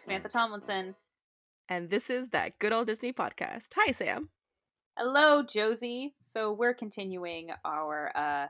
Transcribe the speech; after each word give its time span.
I'm 0.00 0.04
Samantha 0.04 0.28
Tomlinson. 0.30 0.94
And 1.68 1.90
this 1.90 2.08
is 2.08 2.30
that 2.30 2.58
good 2.58 2.72
old 2.72 2.86
Disney 2.86 3.12
podcast. 3.12 3.68
Hi, 3.76 3.92
Sam. 3.92 4.30
Hello, 4.96 5.42
Josie. 5.42 6.14
So 6.24 6.52
we're 6.52 6.72
continuing 6.72 7.50
our 7.66 8.10
uh 8.16 8.46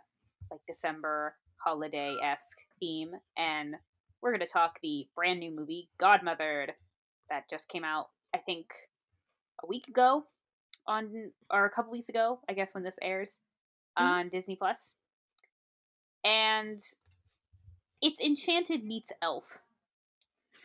like 0.48 0.60
December 0.68 1.34
holiday 1.56 2.14
esque 2.24 2.58
theme, 2.78 3.10
and 3.36 3.74
we're 4.22 4.30
gonna 4.30 4.46
talk 4.46 4.78
the 4.80 5.08
brand 5.16 5.40
new 5.40 5.50
movie 5.50 5.88
Godmothered 6.00 6.68
that 7.30 7.50
just 7.50 7.68
came 7.68 7.82
out, 7.82 8.10
I 8.32 8.38
think, 8.38 8.66
a 9.64 9.66
week 9.66 9.88
ago 9.88 10.26
on 10.86 11.32
or 11.50 11.64
a 11.64 11.70
couple 11.70 11.90
weeks 11.90 12.08
ago, 12.08 12.38
I 12.48 12.52
guess 12.52 12.72
when 12.74 12.84
this 12.84 12.96
airs 13.02 13.40
Mhm. 13.98 14.02
on 14.02 14.28
Disney 14.28 14.54
Plus. 14.54 14.94
And 16.22 16.78
it's 18.00 18.20
Enchanted 18.20 18.84
meets 18.84 19.10
Elf. 19.20 19.58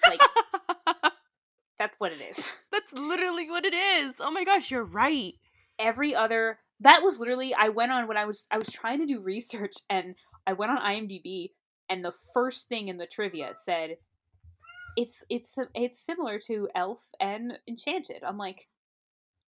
Like 0.07 0.19
that's 1.79 1.95
what 1.99 2.11
it 2.11 2.21
is. 2.21 2.51
That's 2.71 2.93
literally 2.93 3.49
what 3.49 3.65
it 3.65 3.73
is. 3.73 4.19
Oh 4.19 4.31
my 4.31 4.43
gosh, 4.43 4.69
you're 4.69 4.83
right. 4.83 5.33
every 5.79 6.13
other 6.13 6.59
that 6.81 7.01
was 7.01 7.19
literally 7.19 7.53
I 7.53 7.69
went 7.69 7.91
on 7.91 8.07
when 8.07 8.17
I 8.17 8.25
was 8.25 8.45
I 8.51 8.57
was 8.57 8.69
trying 8.69 8.99
to 8.99 9.05
do 9.05 9.19
research 9.23 9.73
and 9.89 10.15
I 10.45 10.53
went 10.53 10.71
on 10.71 10.77
IMDb 10.77 11.51
and 11.89 12.03
the 12.03 12.13
first 12.33 12.67
thing 12.67 12.87
in 12.87 12.97
the 12.97 13.07
trivia 13.07 13.53
said 13.55 13.97
it's 14.97 15.23
it's 15.29 15.57
it's 15.73 15.99
similar 15.99 16.39
to 16.47 16.69
Elf 16.75 16.99
and 17.19 17.59
Enchanted. 17.67 18.23
I'm 18.23 18.37
like 18.37 18.67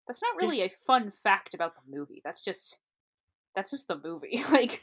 that's 0.07 0.21
not 0.21 0.41
really 0.41 0.61
a 0.61 0.71
fun 0.85 1.11
fact 1.11 1.53
about 1.53 1.73
the 1.75 1.97
movie. 1.97 2.21
That's 2.23 2.41
just 2.41 2.79
that's 3.55 3.71
just 3.71 3.87
the 3.87 3.99
movie. 4.01 4.43
like 4.51 4.81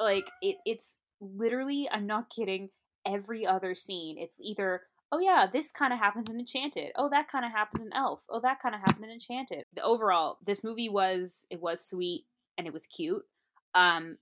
like 0.00 0.28
it 0.40 0.56
it's 0.64 0.96
literally 1.20 1.88
I'm 1.90 2.06
not 2.06 2.30
kidding 2.30 2.70
every 3.06 3.44
other 3.44 3.74
scene 3.74 4.16
it's 4.18 4.38
either 4.40 4.82
oh 5.12 5.18
yeah 5.20 5.46
this 5.52 5.70
kind 5.70 5.92
of 5.92 5.98
happens 5.98 6.30
in 6.30 6.40
enchanted. 6.40 6.90
Oh 6.96 7.08
that 7.10 7.28
kind 7.28 7.44
of 7.44 7.52
happens 7.52 7.86
in 7.86 7.92
elf. 7.92 8.20
Oh 8.28 8.40
that 8.40 8.60
kind 8.62 8.74
of 8.74 8.80
happened 8.80 9.04
in 9.04 9.10
enchanted. 9.12 9.64
The 9.74 9.82
overall 9.82 10.38
this 10.44 10.64
movie 10.64 10.88
was 10.88 11.46
it 11.50 11.60
was 11.60 11.86
sweet 11.86 12.24
and 12.58 12.66
it 12.66 12.72
was 12.72 12.86
cute 12.86 13.22
um 13.74 14.16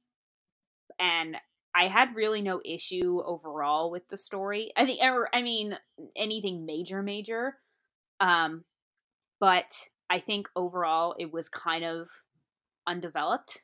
and 0.98 1.36
i 1.74 1.88
had 1.88 2.14
really 2.14 2.42
no 2.42 2.60
issue 2.64 3.22
overall 3.24 3.91
with 3.91 4.08
the 4.08 4.16
story. 4.16 4.72
I 4.77 4.84
think 4.86 5.00
or 5.02 5.28
i 5.34 5.42
mean 5.42 5.77
anything 6.16 6.66
major 6.66 7.02
major 7.02 7.56
um 8.20 8.64
but 9.38 9.72
i 10.10 10.19
think 10.19 10.48
overall 10.56 11.14
it 11.19 11.32
was 11.32 11.48
kind 11.48 11.84
of 11.84 12.08
undeveloped 12.86 13.62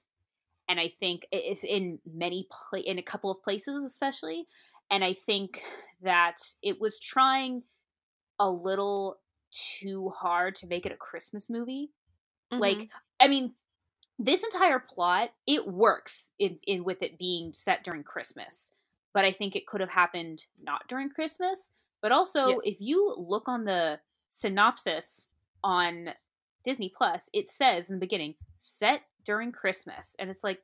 and 0.68 0.78
i 0.80 0.92
think 1.00 1.26
it's 1.32 1.64
in 1.64 1.98
many 2.06 2.46
pla- 2.50 2.80
in 2.80 2.98
a 2.98 3.02
couple 3.02 3.30
of 3.30 3.42
places 3.42 3.84
especially 3.84 4.46
and 4.90 5.04
i 5.04 5.12
think 5.12 5.62
that 6.02 6.36
it 6.62 6.80
was 6.80 6.98
trying 7.00 7.62
a 8.38 8.50
little 8.50 9.18
too 9.50 10.10
hard 10.10 10.54
to 10.56 10.66
make 10.66 10.84
it 10.86 10.92
a 10.92 10.96
christmas 10.96 11.48
movie 11.50 11.90
Mm-hmm. 12.52 12.60
like 12.62 12.88
i 13.18 13.26
mean 13.26 13.54
this 14.20 14.44
entire 14.44 14.78
plot 14.78 15.30
it 15.48 15.66
works 15.66 16.30
in, 16.38 16.58
in 16.64 16.84
with 16.84 17.02
it 17.02 17.18
being 17.18 17.52
set 17.52 17.82
during 17.82 18.04
christmas 18.04 18.70
but 19.12 19.24
i 19.24 19.32
think 19.32 19.56
it 19.56 19.66
could 19.66 19.80
have 19.80 19.90
happened 19.90 20.44
not 20.62 20.82
during 20.88 21.10
christmas 21.10 21.72
but 22.02 22.12
also 22.12 22.46
Yeah. 22.48 22.54
if 22.62 22.76
you 22.78 23.12
look 23.16 23.48
on 23.48 23.64
the 23.64 23.98
synopsis 24.28 25.26
on 25.64 26.10
disney 26.64 26.92
plus 26.96 27.28
it 27.32 27.48
says 27.48 27.90
in 27.90 27.96
the 27.96 28.00
beginning 28.00 28.34
set 28.58 29.00
during 29.24 29.50
christmas 29.50 30.14
and 30.20 30.30
it's 30.30 30.44
like 30.44 30.60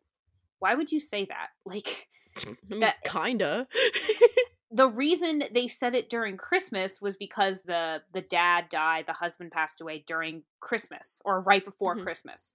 why 0.61 0.77
would 0.77 0.93
you 0.93 1.01
say 1.01 1.25
that 1.25 1.49
like 1.67 2.07
I 2.37 2.57
mean, 2.69 2.81
that- 2.81 3.03
kinda. 3.05 3.67
the 4.71 4.89
reason 4.89 5.45
they 5.53 5.69
said 5.69 5.95
it 5.95 6.09
during 6.09 6.37
Christmas 6.37 7.01
was 7.01 7.17
because 7.17 7.63
the 7.63 8.03
the 8.13 8.23
dad 8.23 8.69
died, 8.69 9.07
the 9.07 9.13
husband 9.13 9.53
passed 9.53 9.81
away 9.81 10.03
during 10.07 10.45
Christmas 10.61 11.21
or 11.25 11.41
right 11.41 11.65
before 11.65 11.97
Mhm. 11.97 12.03
Christmas. 12.03 12.55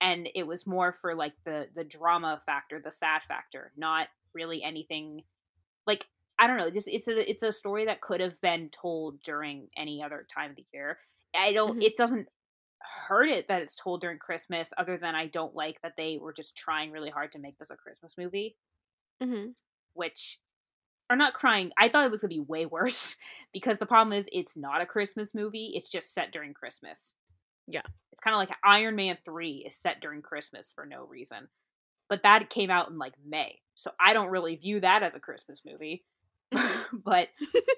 And 0.00 0.28
it 0.34 0.44
was 0.46 0.66
more 0.66 0.92
for 0.92 1.14
like 1.14 1.34
the 1.44 1.68
the 1.74 1.84
drama 1.84 2.42
factor, 2.46 2.80
the 2.80 2.90
sad 2.90 3.22
factor, 3.24 3.72
not 3.76 4.08
really 4.34 4.62
anything 4.62 5.24
like 5.86 6.08
I 6.38 6.46
don't 6.46 6.56
know, 6.58 6.70
just 6.70 6.88
it's 6.88 7.08
a 7.08 7.30
it's 7.30 7.42
a 7.42 7.52
story 7.52 7.84
that 7.86 8.00
could 8.00 8.20
have 8.20 8.40
been 8.40 8.70
told 8.70 9.20
during 9.22 9.70
any 9.76 10.02
other 10.02 10.26
time 10.32 10.50
of 10.52 10.56
the 10.56 10.66
year. 10.72 10.98
I 11.36 11.52
don't 11.52 11.78
Mhm. 11.78 11.82
it 11.82 11.96
doesn't 11.96 12.28
hurt 13.08 13.28
it 13.28 13.48
that 13.48 13.62
it's 13.62 13.74
told 13.74 14.00
during 14.00 14.18
Christmas 14.18 14.72
other 14.78 14.96
than 14.98 15.14
I 15.14 15.26
don't 15.26 15.54
like 15.54 15.80
that 15.82 15.96
they 15.96 16.18
were 16.18 16.32
just 16.32 16.56
trying 16.56 16.92
really 16.92 17.10
hard 17.10 17.32
to 17.32 17.38
make 17.38 17.58
this 17.58 17.70
a 17.70 17.76
Christmas 17.76 18.16
movie 18.18 18.56
hmm 19.20 19.46
which 19.94 20.38
are 21.10 21.16
not 21.16 21.34
crying. 21.34 21.72
I 21.76 21.88
thought 21.88 22.04
it 22.04 22.10
was 22.10 22.22
gonna 22.22 22.28
be 22.28 22.40
way 22.40 22.64
worse 22.66 23.16
because 23.52 23.78
the 23.78 23.86
problem 23.86 24.16
is 24.16 24.28
it's 24.32 24.56
not 24.56 24.80
a 24.80 24.86
Christmas 24.86 25.34
movie. 25.34 25.72
It's 25.74 25.88
just 25.88 26.14
set 26.14 26.32
during 26.32 26.54
Christmas. 26.54 27.12
Yeah. 27.66 27.82
it's 28.10 28.20
kind 28.20 28.34
of 28.34 28.38
like 28.38 28.56
Iron 28.64 28.96
Man 28.96 29.16
three 29.24 29.62
is 29.64 29.76
set 29.76 30.00
during 30.00 30.22
Christmas 30.22 30.72
for 30.74 30.86
no 30.86 31.04
reason, 31.06 31.48
but 32.08 32.22
that 32.24 32.50
came 32.50 32.70
out 32.70 32.90
in 32.90 32.98
like 32.98 33.14
May, 33.24 33.60
so 33.74 33.92
I 34.00 34.12
don't 34.12 34.30
really 34.30 34.56
view 34.56 34.80
that 34.80 35.02
as 35.02 35.14
a 35.14 35.20
Christmas 35.20 35.62
movie. 35.64 36.04
but 36.92 37.28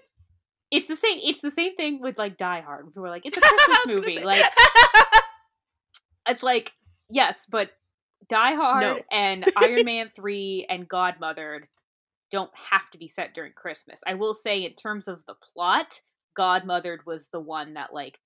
it's 0.70 0.86
the 0.86 0.96
same. 0.96 1.18
It's 1.22 1.40
the 1.40 1.50
same 1.50 1.76
thing 1.76 2.00
with 2.00 2.18
like 2.18 2.38
Die 2.38 2.60
Hard. 2.62 2.86
People 2.86 3.04
are 3.06 3.10
like, 3.10 3.26
it's 3.26 3.36
a 3.36 3.40
Christmas 3.40 3.60
I 3.68 3.68
was 3.68 3.94
gonna 3.94 4.00
movie. 4.00 4.24
Like 4.24 4.44
it's 6.28 6.42
like 6.42 6.72
yes, 7.10 7.46
but 7.50 7.70
Die 8.32 8.54
Hard 8.54 8.82
No. 8.82 9.00
and 9.12 9.44
Iron 9.56 9.84
Man 9.84 10.10
3 10.14 10.66
and 10.70 10.88
Godmothered 10.88 11.64
don't 12.30 12.50
have 12.70 12.90
to 12.90 12.98
be 12.98 13.08
set 13.08 13.34
during 13.34 13.52
Christmas. 13.52 14.00
I 14.06 14.14
will 14.14 14.32
say 14.34 14.64
in 14.64 14.74
terms 14.74 15.06
of 15.06 15.24
the 15.26 15.34
plot, 15.54 16.00
Godmothered 16.38 17.04
was 17.06 17.28
the 17.28 17.40
one 17.40 17.74
that 17.74 17.92
like 17.92 18.18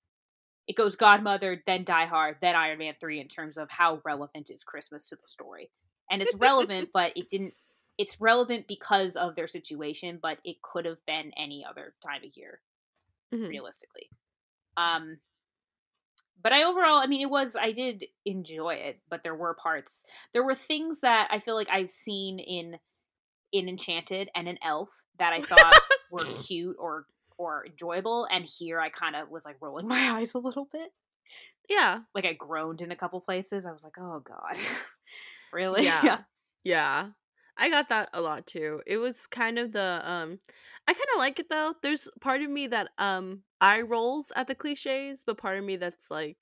it 0.67 0.75
goes 0.75 0.95
Godmothered, 0.97 1.59
then 1.65 1.83
Die 1.83 2.05
Hard, 2.05 2.37
then 2.41 2.55
Iron 2.55 2.77
Man 2.79 2.93
3 2.99 3.19
in 3.19 3.27
terms 3.27 3.57
of 3.57 3.69
how 3.69 4.01
relevant 4.05 4.49
is 4.49 4.63
Christmas 4.63 5.05
to 5.07 5.15
the 5.15 5.25
story. 5.27 5.69
And 6.09 6.21
it's 6.21 6.35
relevant, 6.35 6.89
but 6.93 7.11
it 7.15 7.27
didn't 7.29 7.53
it's 7.97 8.21
relevant 8.21 8.65
because 8.67 9.15
of 9.15 9.35
their 9.35 9.47
situation, 9.47 10.19
but 10.21 10.37
it 10.45 10.57
could 10.61 10.85
have 10.85 10.99
been 11.07 11.31
any 11.37 11.65
other 11.69 11.95
time 12.05 12.23
of 12.23 12.37
year 12.37 12.61
Mhm. 13.33 13.49
realistically. 13.49 14.09
Um 14.77 15.17
but 16.41 16.53
I 16.53 16.63
overall, 16.63 16.99
I 16.99 17.07
mean 17.07 17.21
it 17.21 17.29
was 17.29 17.55
I 17.59 17.71
did 17.71 18.05
enjoy 18.25 18.75
it, 18.75 18.99
but 19.09 19.23
there 19.23 19.35
were 19.35 19.53
parts 19.53 20.03
there 20.33 20.43
were 20.43 20.55
things 20.55 21.01
that 21.01 21.27
I 21.31 21.39
feel 21.39 21.55
like 21.55 21.69
I've 21.69 21.89
seen 21.89 22.39
in 22.39 22.77
in 23.51 23.69
Enchanted 23.69 24.29
and 24.35 24.47
an 24.47 24.57
Elf 24.63 24.89
that 25.19 25.33
I 25.33 25.41
thought 25.41 25.79
were 26.11 26.25
cute 26.47 26.75
or 26.79 27.05
or 27.37 27.65
enjoyable 27.65 28.27
and 28.31 28.45
here 28.45 28.79
I 28.79 28.89
kind 28.89 29.15
of 29.15 29.29
was 29.29 29.45
like 29.45 29.57
rolling 29.61 29.87
my 29.89 30.11
eyes 30.11 30.33
a 30.33 30.39
little 30.39 30.67
bit. 30.71 30.89
Yeah. 31.69 31.99
Like 32.15 32.25
I 32.25 32.33
groaned 32.33 32.81
in 32.81 32.91
a 32.91 32.95
couple 32.95 33.19
places. 33.19 33.65
I 33.65 33.71
was 33.71 33.83
like, 33.83 33.97
"Oh 33.99 34.21
god." 34.25 34.57
really? 35.53 35.83
Yeah. 35.83 36.19
Yeah. 36.63 37.09
I 37.57 37.69
got 37.69 37.89
that 37.89 38.09
a 38.13 38.21
lot 38.21 38.45
too. 38.45 38.81
It 38.85 38.97
was 38.97 39.27
kind 39.27 39.57
of 39.57 39.73
the 39.73 40.01
um 40.03 40.39
I 40.87 40.93
kind 40.93 41.07
of 41.15 41.19
like 41.19 41.39
it 41.39 41.49
though. 41.49 41.73
There's 41.81 42.07
part 42.21 42.41
of 42.41 42.49
me 42.49 42.67
that 42.67 42.89
um 42.97 43.41
eye 43.61 43.81
rolls 43.81 44.31
at 44.35 44.47
the 44.47 44.55
clichés, 44.55 45.23
but 45.25 45.37
part 45.37 45.57
of 45.57 45.63
me 45.65 45.75
that's 45.77 46.11
like 46.11 46.37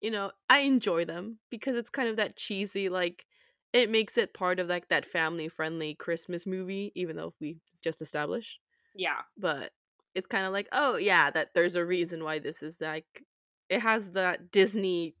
you 0.00 0.10
know, 0.10 0.32
I 0.50 0.60
enjoy 0.60 1.04
them 1.04 1.38
because 1.50 1.76
it's 1.76 1.90
kind 1.90 2.08
of 2.08 2.16
that 2.16 2.36
cheesy 2.36 2.88
like 2.88 3.26
it 3.72 3.90
makes 3.90 4.16
it 4.18 4.34
part 4.34 4.60
of 4.60 4.68
like 4.68 4.88
that 4.88 5.06
family 5.06 5.48
friendly 5.48 5.94
Christmas 5.94 6.46
movie 6.46 6.92
even 6.94 7.16
though 7.16 7.34
we 7.40 7.58
just 7.82 8.02
established. 8.02 8.60
Yeah. 8.94 9.22
But 9.36 9.72
it's 10.14 10.26
kind 10.28 10.46
of 10.46 10.52
like, 10.52 10.68
oh 10.72 10.96
yeah, 10.96 11.30
that 11.30 11.54
there's 11.54 11.76
a 11.76 11.86
reason 11.86 12.24
why 12.24 12.38
this 12.40 12.62
is 12.62 12.80
like 12.80 13.24
it 13.68 13.80
has 13.80 14.12
that 14.12 14.50
Disney 14.50 15.16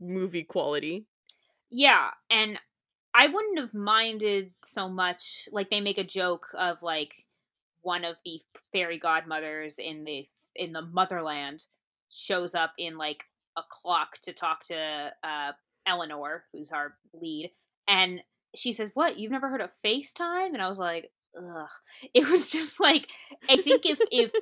movie 0.00 0.44
quality. 0.44 1.06
Yeah, 1.70 2.10
and 2.30 2.58
I 3.14 3.28
wouldn't 3.28 3.58
have 3.58 3.74
minded 3.74 4.54
so 4.64 4.88
much. 4.88 5.48
Like 5.52 5.70
they 5.70 5.80
make 5.80 5.98
a 5.98 6.04
joke 6.04 6.48
of 6.54 6.82
like 6.82 7.26
one 7.82 8.04
of 8.04 8.16
the 8.24 8.40
fairy 8.72 8.98
godmothers 8.98 9.78
in 9.78 10.04
the 10.04 10.28
in 10.56 10.72
the 10.72 10.82
motherland 10.82 11.66
shows 12.10 12.54
up 12.54 12.72
in 12.78 12.96
like 12.98 13.24
a 13.56 13.62
clock 13.70 14.18
to 14.22 14.32
talk 14.32 14.64
to 14.64 15.12
uh 15.22 15.52
Eleanor, 15.86 16.44
who's 16.52 16.70
our 16.70 16.96
lead, 17.12 17.52
and 17.88 18.22
she 18.54 18.72
says, 18.72 18.90
"What? 18.94 19.18
You've 19.18 19.32
never 19.32 19.48
heard 19.48 19.60
of 19.62 19.70
FaceTime?" 19.84 20.48
And 20.54 20.62
I 20.62 20.68
was 20.68 20.78
like, 20.78 21.12
"Ugh." 21.36 21.68
It 22.14 22.28
was 22.28 22.50
just 22.50 22.80
like 22.80 23.08
I 23.48 23.58
think 23.58 23.86
if 23.86 24.00
if 24.10 24.32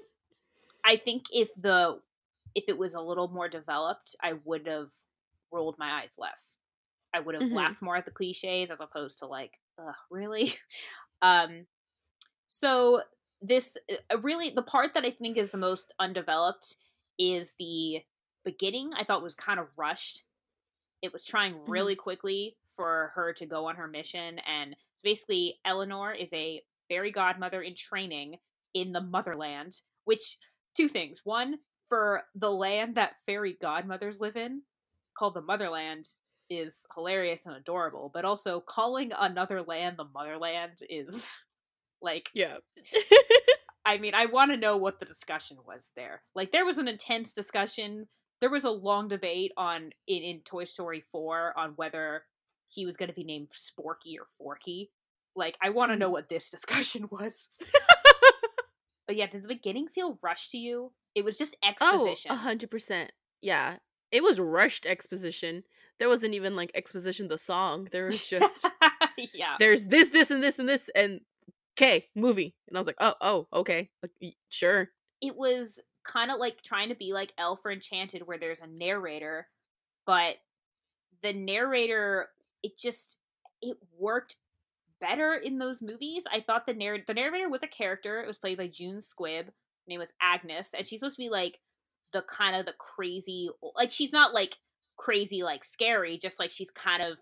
I 0.84 0.96
think 0.96 1.26
if 1.32 1.54
the 1.56 2.00
if 2.54 2.64
it 2.68 2.78
was 2.78 2.94
a 2.94 3.00
little 3.00 3.28
more 3.28 3.48
developed, 3.48 4.16
I 4.22 4.34
would 4.44 4.66
have 4.66 4.90
rolled 5.52 5.76
my 5.78 6.02
eyes 6.02 6.14
less. 6.18 6.56
I 7.14 7.20
would 7.20 7.34
have 7.36 7.46
Mhm. 7.46 7.50
laughed 7.50 7.82
more 7.82 7.96
at 7.96 8.04
the 8.06 8.10
cliches 8.12 8.70
as 8.70 8.80
opposed 8.80 9.20
to 9.20 9.26
like, 9.26 9.52
Ugh, 9.78 9.94
really. 10.10 10.54
um, 11.22 11.66
so 12.48 13.02
this 13.42 13.76
uh, 13.90 14.18
really 14.18 14.50
the 14.50 14.62
part 14.62 14.94
that 14.94 15.04
I 15.04 15.10
think 15.10 15.36
is 15.36 15.50
the 15.50 15.58
most 15.58 15.94
undeveloped 15.98 16.76
is 17.18 17.54
the 17.58 18.00
beginning. 18.44 18.90
I 18.96 19.04
thought 19.04 19.22
was 19.22 19.34
kind 19.34 19.60
of 19.60 19.66
rushed. 19.76 20.24
It 21.02 21.12
was 21.12 21.24
trying 21.24 21.54
really 21.66 21.96
quickly 21.96 22.56
for 22.76 23.12
her 23.14 23.32
to 23.34 23.46
go 23.46 23.66
on 23.66 23.76
her 23.76 23.88
mission, 23.88 24.38
and 24.40 24.76
so 24.96 25.02
basically, 25.04 25.58
Eleanor 25.64 26.12
is 26.12 26.32
a 26.32 26.62
fairy 26.88 27.10
godmother 27.10 27.62
in 27.62 27.74
training 27.74 28.36
in 28.74 28.92
the 28.92 29.00
motherland, 29.00 29.80
which 30.04 30.36
two 30.76 30.88
things. 30.88 31.22
One, 31.24 31.58
for 31.88 32.24
the 32.34 32.50
land 32.50 32.96
that 32.96 33.16
fairy 33.24 33.56
godmothers 33.60 34.20
live 34.20 34.36
in, 34.36 34.62
called 35.16 35.34
the 35.34 35.40
motherland, 35.40 36.06
is 36.50 36.84
hilarious 36.94 37.46
and 37.46 37.56
adorable, 37.56 38.10
but 38.12 38.24
also 38.24 38.60
calling 38.60 39.12
another 39.18 39.62
land 39.62 39.96
the 39.96 40.04
motherland 40.04 40.80
is 40.90 41.32
like 42.02 42.30
Yeah. 42.34 42.58
I 43.84 43.98
mean, 43.98 44.14
I 44.14 44.26
want 44.26 44.50
to 44.50 44.56
know 44.56 44.76
what 44.76 45.00
the 45.00 45.06
discussion 45.06 45.56
was 45.66 45.90
there. 45.96 46.22
Like 46.34 46.52
there 46.52 46.64
was 46.64 46.78
an 46.78 46.88
intense 46.88 47.32
discussion. 47.32 48.08
There 48.40 48.50
was 48.50 48.64
a 48.64 48.70
long 48.70 49.08
debate 49.08 49.52
on 49.56 49.90
in, 50.06 50.22
in 50.22 50.40
Toy 50.40 50.64
Story 50.64 51.02
4 51.10 51.54
on 51.56 51.72
whether 51.76 52.24
he 52.68 52.86
was 52.86 52.96
going 52.96 53.08
to 53.08 53.14
be 53.14 53.24
named 53.24 53.48
Sporky 53.50 54.14
or 54.18 54.26
Forky. 54.38 54.90
Like 55.34 55.56
I 55.62 55.70
want 55.70 55.92
to 55.92 55.96
know 55.96 56.08
mm. 56.08 56.12
what 56.12 56.28
this 56.28 56.50
discussion 56.50 57.08
was. 57.10 57.48
but 59.06 59.16
yeah, 59.16 59.26
did 59.26 59.42
the 59.42 59.48
beginning 59.48 59.88
feel 59.88 60.18
rushed 60.22 60.50
to 60.52 60.58
you? 60.58 60.92
It 61.14 61.24
was 61.24 61.36
just 61.36 61.56
oh, 61.64 61.68
exposition. 61.68 62.30
a 62.30 62.36
hundred 62.36 62.70
percent. 62.70 63.12
Yeah. 63.40 63.76
It 64.12 64.22
was 64.22 64.40
rushed 64.40 64.86
exposition. 64.86 65.62
There 65.98 66.08
wasn't 66.08 66.34
even 66.34 66.56
like 66.56 66.70
exposition 66.74 67.28
the 67.28 67.38
song. 67.38 67.88
There 67.92 68.06
was 68.06 68.26
just 68.26 68.66
yeah. 69.34 69.56
there's 69.58 69.86
this, 69.86 70.10
this, 70.10 70.30
and 70.30 70.42
this, 70.42 70.58
and 70.58 70.68
this, 70.68 70.90
and 70.94 71.20
okay, 71.80 72.06
movie. 72.14 72.54
And 72.68 72.76
I 72.76 72.80
was 72.80 72.86
like, 72.86 72.96
oh, 73.00 73.14
oh, 73.20 73.46
okay, 73.52 73.90
like, 74.02 74.34
sure. 74.48 74.90
it 75.20 75.36
was 75.36 75.80
kind 76.04 76.30
of 76.30 76.38
like 76.38 76.62
trying 76.62 76.88
to 76.88 76.94
be 76.94 77.12
like 77.12 77.32
Elf 77.38 77.60
or 77.64 77.72
Enchanted, 77.72 78.26
where 78.26 78.38
there's 78.38 78.60
a 78.60 78.66
narrator, 78.66 79.48
but 80.06 80.36
the 81.22 81.32
narrator, 81.32 82.28
it 82.62 82.78
just 82.78 83.18
it 83.62 83.76
worked 83.98 84.36
better 85.00 85.34
in 85.34 85.58
those 85.58 85.82
movies. 85.82 86.24
I 86.32 86.40
thought 86.40 86.66
the 86.66 86.74
narr- 86.74 87.04
the 87.06 87.14
narrator 87.14 87.48
was 87.48 87.62
a 87.62 87.68
character. 87.68 88.20
It 88.20 88.26
was 88.26 88.38
played 88.38 88.58
by 88.58 88.68
June 88.68 88.98
Squibb. 88.98 89.46
Her 89.46 89.88
name 89.88 90.00
was 90.00 90.12
Agnes, 90.20 90.74
and 90.76 90.86
she's 90.86 91.00
supposed 91.00 91.16
to 91.16 91.22
be 91.22 91.30
like 91.30 91.58
the 92.12 92.22
kind 92.22 92.56
of 92.56 92.66
the 92.66 92.74
crazy, 92.78 93.48
like 93.76 93.92
she's 93.92 94.12
not 94.12 94.34
like 94.34 94.56
crazy 94.96 95.42
like 95.42 95.64
scary, 95.64 96.18
just 96.18 96.38
like 96.38 96.50
she's 96.50 96.70
kind 96.70 97.02
of 97.02 97.18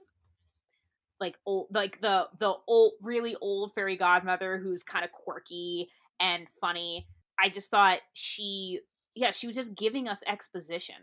like 1.20 1.36
old 1.46 1.68
like 1.72 2.00
the 2.00 2.28
the 2.38 2.54
old 2.66 2.92
really 3.02 3.34
old 3.40 3.72
fairy 3.74 3.96
godmother 3.96 4.58
who's 4.58 4.82
kind 4.82 5.04
of 5.04 5.12
quirky 5.12 5.88
and 6.20 6.48
funny. 6.48 7.06
I 7.40 7.48
just 7.48 7.70
thought 7.70 7.98
she 8.12 8.80
yeah 9.14 9.30
she 9.30 9.46
was 9.46 9.56
just 9.56 9.74
giving 9.74 10.08
us 10.08 10.22
exposition. 10.26 10.96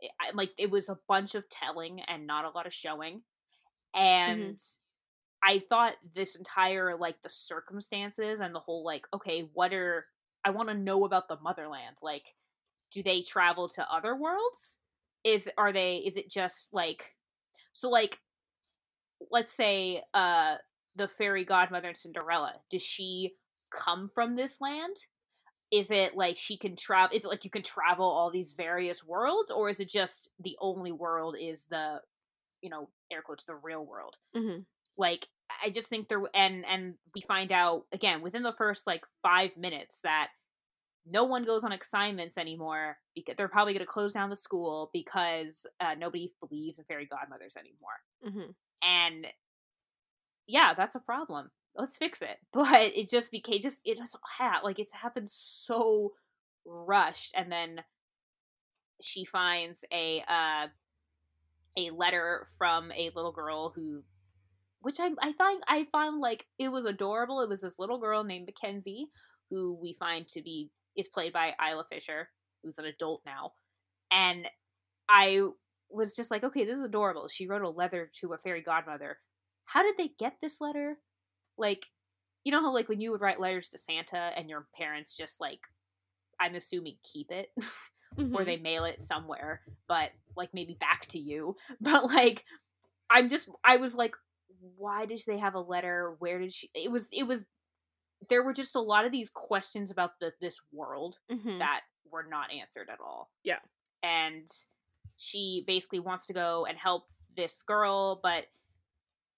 It- 0.00 0.12
I- 0.20 0.32
like 0.34 0.50
it 0.58 0.70
was 0.70 0.88
a 0.88 0.98
bunch 1.08 1.34
of 1.34 1.48
telling 1.48 2.00
and 2.00 2.26
not 2.26 2.44
a 2.44 2.50
lot 2.50 2.66
of 2.66 2.72
showing. 2.72 3.22
Mm-hmm. 3.96 4.40
And 4.40 4.58
i 5.40 5.62
thought 5.68 5.92
this 6.16 6.34
entire 6.34 6.96
like 6.96 7.22
the 7.22 7.28
circumstances 7.28 8.40
and 8.40 8.52
the 8.52 8.58
whole 8.58 8.84
like 8.84 9.06
okay 9.14 9.48
what 9.54 9.72
are 9.72 10.04
i 10.44 10.50
want 10.50 10.68
to 10.68 10.74
know 10.74 11.04
about 11.04 11.28
the 11.28 11.38
motherland 11.40 11.94
like 12.02 12.24
do 12.90 13.02
they 13.02 13.22
travel 13.22 13.68
to 13.68 13.86
other 13.92 14.16
worlds? 14.16 14.78
Is 15.24 15.50
are 15.58 15.72
they 15.72 15.96
is 15.96 16.16
it 16.16 16.30
just 16.30 16.72
like 16.72 17.14
so 17.72 17.90
like 17.90 18.18
let's 19.30 19.52
say 19.52 20.02
uh 20.14 20.56
the 20.96 21.08
fairy 21.08 21.44
godmother 21.44 21.88
and 21.88 21.96
Cinderella, 21.96 22.54
does 22.70 22.82
she 22.82 23.34
come 23.70 24.08
from 24.08 24.36
this 24.36 24.60
land? 24.60 24.96
Is 25.70 25.90
it 25.90 26.16
like 26.16 26.36
she 26.36 26.56
can 26.56 26.76
travel 26.76 27.16
is 27.16 27.24
it 27.24 27.28
like 27.28 27.44
you 27.44 27.50
can 27.50 27.62
travel 27.62 28.06
all 28.06 28.30
these 28.30 28.54
various 28.54 29.04
worlds 29.04 29.50
or 29.50 29.68
is 29.68 29.80
it 29.80 29.88
just 29.88 30.30
the 30.40 30.56
only 30.60 30.92
world 30.92 31.36
is 31.40 31.66
the 31.66 32.00
you 32.60 32.70
know, 32.70 32.88
air 33.12 33.22
quotes 33.22 33.44
the 33.44 33.54
real 33.54 33.84
world? 33.84 34.16
hmm 34.34 34.60
Like 34.96 35.28
I 35.64 35.70
just 35.70 35.88
think 35.88 36.08
there 36.08 36.22
and 36.34 36.64
and 36.66 36.94
we 37.14 37.20
find 37.20 37.52
out 37.52 37.84
again 37.92 38.20
within 38.20 38.42
the 38.42 38.52
first 38.52 38.86
like 38.86 39.04
5 39.22 39.56
minutes 39.56 40.00
that 40.02 40.28
no 41.10 41.24
one 41.24 41.44
goes 41.44 41.64
on 41.64 41.72
assignments 41.72 42.36
anymore 42.36 42.98
because 43.14 43.36
they're 43.36 43.48
probably 43.48 43.72
going 43.72 43.84
to 43.84 43.86
close 43.86 44.12
down 44.12 44.28
the 44.28 44.36
school 44.36 44.90
because 44.92 45.66
uh, 45.80 45.94
nobody 45.96 46.32
believes 46.46 46.78
in 46.78 46.84
fairy 46.84 47.06
godmothers 47.06 47.56
anymore 47.56 48.02
hmm 48.22 48.50
and 48.82 49.26
yeah 50.46 50.74
that's 50.76 50.94
a 50.94 51.00
problem 51.00 51.50
let's 51.76 51.98
fix 51.98 52.22
it 52.22 52.38
but 52.52 52.92
it 52.94 53.08
just 53.08 53.30
became 53.30 53.60
just 53.60 53.80
it 53.84 53.98
just 53.98 54.16
like 54.64 54.78
it's 54.78 54.92
happened 54.92 55.28
so 55.28 56.12
rushed 56.64 57.32
and 57.36 57.50
then 57.50 57.80
she 59.00 59.24
finds 59.24 59.84
a 59.92 60.22
uh 60.28 60.66
a 61.76 61.90
letter 61.90 62.44
from 62.58 62.90
a 62.92 63.10
little 63.14 63.32
girl 63.32 63.72
who 63.74 64.02
which 64.80 65.00
I 65.00 65.10
I 65.20 65.32
find 65.32 65.62
I 65.66 65.86
found 65.90 66.20
like 66.20 66.46
it 66.58 66.68
was 66.68 66.84
adorable. 66.84 67.40
It 67.40 67.48
was 67.48 67.60
this 67.60 67.78
little 67.78 67.98
girl 67.98 68.24
named 68.24 68.46
Mackenzie 68.46 69.08
who 69.50 69.78
we 69.80 69.94
find 69.98 70.28
to 70.28 70.42
be 70.42 70.70
is 70.96 71.08
played 71.08 71.32
by 71.32 71.54
Isla 71.60 71.84
Fisher, 71.90 72.28
who's 72.62 72.78
an 72.78 72.84
adult 72.84 73.22
now. 73.24 73.52
And 74.10 74.46
I 75.08 75.48
was 75.90 76.14
just 76.14 76.30
like, 76.30 76.44
okay, 76.44 76.64
this 76.64 76.78
is 76.78 76.84
adorable. 76.84 77.28
She 77.28 77.46
wrote 77.46 77.62
a 77.62 77.70
letter 77.70 78.10
to 78.20 78.32
a 78.32 78.38
fairy 78.38 78.62
godmother. 78.62 79.18
How 79.64 79.82
did 79.82 79.96
they 79.96 80.10
get 80.18 80.34
this 80.40 80.60
letter? 80.60 80.98
Like, 81.56 81.84
you 82.44 82.52
know 82.52 82.60
how 82.62 82.72
like 82.72 82.88
when 82.88 83.00
you 83.00 83.10
would 83.10 83.20
write 83.20 83.40
letters 83.40 83.68
to 83.70 83.78
Santa 83.78 84.30
and 84.36 84.48
your 84.48 84.66
parents 84.74 85.16
just 85.16 85.40
like 85.40 85.60
I'm 86.40 86.54
assuming 86.54 86.96
keep 87.02 87.30
it 87.30 87.48
or 88.32 88.44
they 88.44 88.56
mail 88.56 88.84
it 88.84 89.00
somewhere, 89.00 89.60
but 89.86 90.10
like 90.36 90.50
maybe 90.54 90.76
back 90.78 91.06
to 91.08 91.18
you. 91.18 91.56
But 91.80 92.04
like 92.06 92.44
I'm 93.10 93.28
just 93.28 93.48
I 93.64 93.76
was 93.76 93.94
like 93.94 94.14
why 94.76 95.06
did 95.06 95.20
they 95.26 95.38
have 95.38 95.54
a 95.54 95.60
letter? 95.60 96.16
Where 96.18 96.38
did 96.38 96.52
she 96.52 96.70
It 96.74 96.90
was 96.90 97.08
it 97.12 97.24
was 97.24 97.44
there 98.28 98.42
were 98.42 98.52
just 98.52 98.76
a 98.76 98.80
lot 98.80 99.04
of 99.04 99.12
these 99.12 99.30
questions 99.30 99.90
about 99.90 100.12
the 100.20 100.32
this 100.40 100.58
world 100.72 101.18
hmm 101.30 101.58
that 101.58 101.80
were 102.10 102.26
not 102.28 102.52
answered 102.52 102.88
at 102.90 103.00
all. 103.00 103.30
Yeah. 103.44 103.58
And 104.02 104.46
she 105.18 105.64
basically 105.66 105.98
wants 105.98 106.26
to 106.26 106.32
go 106.32 106.64
and 106.66 106.78
help 106.78 107.04
this 107.36 107.62
girl, 107.62 108.20
but 108.22 108.44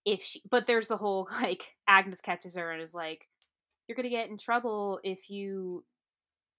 if 0.05 0.23
she 0.23 0.43
but 0.49 0.67
there's 0.67 0.89
the 0.89 0.97
whole 0.97 1.29
like 1.43 1.63
Agnes 1.89 2.21
catches 2.21 2.55
her 2.55 2.71
and 2.71 2.83
is 2.83 2.95
like 2.95 3.27
you're 3.89 3.97
to 4.05 4.11
get 4.11 4.31
in 4.31 4.37
trouble 4.39 5.01
if 5.03 5.29
you 5.29 5.85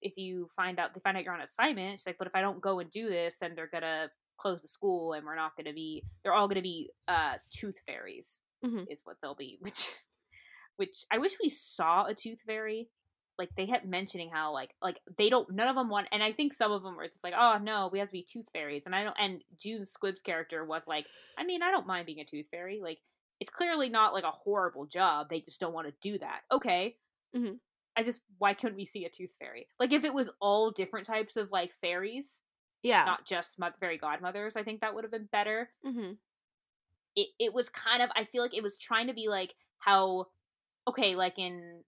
if 0.02 0.18
you 0.18 0.48
find 0.56 0.78
out 0.78 0.92
they 0.92 1.00
find 1.00 1.16
out 1.16 1.24
you're 1.24 1.34
on 1.34 1.40
assignment. 1.40 1.98
She's 1.98 2.06
like, 2.06 2.18
but 2.18 2.26
if 2.26 2.34
I 2.34 2.40
don't 2.40 2.60
go 2.60 2.80
and 2.80 2.90
do 2.90 3.08
this, 3.08 3.38
then 3.38 3.54
they're 3.54 3.68
to 3.82 4.10
close 4.38 4.60
the 4.60 4.68
school 4.68 5.12
and 5.12 5.24
we're 5.24 5.36
not 5.36 5.56
to 5.66 5.72
be 5.72 6.04
they're 6.22 6.34
all 6.34 6.48
to 6.56 6.62
be 6.62 6.90
uh 7.06 7.34
tooth 7.50 7.78
fairies 7.86 8.40
hmm 8.64 8.82
is 8.90 9.02
what 9.04 9.16
they'll 9.22 9.36
be, 9.36 9.58
which 9.60 9.88
which 10.76 11.04
I 11.12 11.18
wish 11.18 11.32
we 11.42 11.48
saw 11.48 12.06
a 12.06 12.14
tooth 12.14 12.42
fairy. 12.42 12.88
Like 13.42 13.56
they 13.56 13.66
kept 13.66 13.84
mentioning 13.84 14.30
how 14.32 14.52
like 14.52 14.70
like 14.80 15.00
they 15.18 15.28
don't 15.28 15.50
none 15.50 15.66
of 15.66 15.74
them 15.74 15.90
want 15.90 16.06
and 16.12 16.22
I 16.22 16.30
think 16.30 16.54
some 16.54 16.70
of 16.70 16.84
them 16.84 16.94
were 16.96 17.08
just 17.08 17.24
like 17.24 17.34
oh 17.36 17.58
no 17.60 17.90
we 17.92 17.98
have 17.98 18.06
to 18.06 18.12
be 18.12 18.22
tooth 18.22 18.46
fairies 18.52 18.86
and 18.86 18.94
I 18.94 19.02
don't 19.02 19.16
and 19.18 19.42
June 19.60 19.82
Squibb's 19.82 20.22
character 20.22 20.64
was 20.64 20.86
like 20.86 21.06
I 21.36 21.42
mean 21.42 21.60
I 21.60 21.72
don't 21.72 21.88
mind 21.88 22.06
being 22.06 22.20
a 22.20 22.24
tooth 22.24 22.46
fairy 22.52 22.78
like 22.80 23.00
it's 23.40 23.50
clearly 23.50 23.88
not 23.88 24.14
like 24.14 24.22
a 24.22 24.30
horrible 24.30 24.86
job 24.86 25.26
they 25.28 25.40
just 25.40 25.58
don't 25.58 25.72
want 25.72 25.88
to 25.88 25.94
do 26.00 26.18
that 26.18 26.42
okay 26.52 26.94
Mhm. 27.36 27.58
I 27.96 28.04
just 28.04 28.22
why 28.38 28.54
couldn't 28.54 28.76
we 28.76 28.84
see 28.84 29.04
a 29.06 29.10
tooth 29.10 29.32
fairy 29.40 29.66
like 29.80 29.90
if 29.90 30.04
it 30.04 30.14
was 30.14 30.30
all 30.40 30.70
different 30.70 31.04
types 31.04 31.36
of 31.36 31.50
like 31.50 31.72
fairies 31.80 32.42
Yeah. 32.84 33.04
not 33.06 33.26
just 33.26 33.58
fairy 33.80 33.98
godmothers 33.98 34.54
I 34.54 34.62
think 34.62 34.82
that 34.82 34.94
would 34.94 35.02
have 35.02 35.10
been 35.10 35.28
better 35.32 35.70
hmm 35.84 36.12
it 37.16 37.26
it 37.40 37.52
was 37.52 37.68
kind 37.68 38.02
of 38.04 38.10
I 38.14 38.22
feel 38.22 38.40
like 38.40 38.56
it 38.56 38.62
was 38.62 38.78
trying 38.78 39.08
to 39.08 39.14
be 39.14 39.26
like 39.28 39.56
how 39.78 40.28
okay, 40.88 41.14
like 41.14 41.38
in 41.38 41.82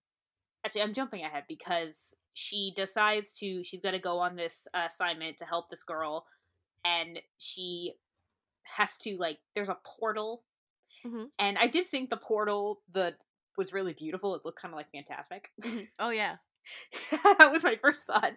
actually 0.65 0.83
I'm 0.83 0.95
jumping 0.95 1.25
ahead 1.25 1.45
because 1.49 2.15
she 2.35 2.73
decides 2.75 3.33
to 3.41 3.63
she's 3.63 3.81
going 3.81 3.95
to 3.95 3.99
go 4.01 4.19
on 4.19 4.37
this 4.37 4.67
uh, 4.75 4.85
assignment 4.87 5.39
to 5.39 5.45
help 5.45 5.71
this 5.71 5.83
girl 5.83 6.27
and 6.85 7.19
she 7.39 7.95
has 8.77 8.97
to 8.99 9.17
like 9.19 9.39
there's 9.55 9.69
a 9.69 9.79
portal 9.85 10.43
Mhm. 11.07 11.27
and 11.39 11.59
I 11.59 11.67
did 11.67 11.87
think 11.87 12.09
the 12.11 12.17
portal 12.17 12.83
the 12.93 13.15
was 13.59 13.73
really 13.73 13.93
beautiful. 13.93 14.35
It 14.35 14.43
looked 14.45 14.61
kind 14.61 14.73
of 14.75 14.77
like 14.79 14.91
fantastic. 14.91 15.51
Mhm. 15.63 15.89
Oh 15.99 16.11
yeah. 16.11 16.37
that 17.39 17.51
was 17.53 17.63
my 17.63 17.77
first 17.81 18.07
thought. 18.07 18.33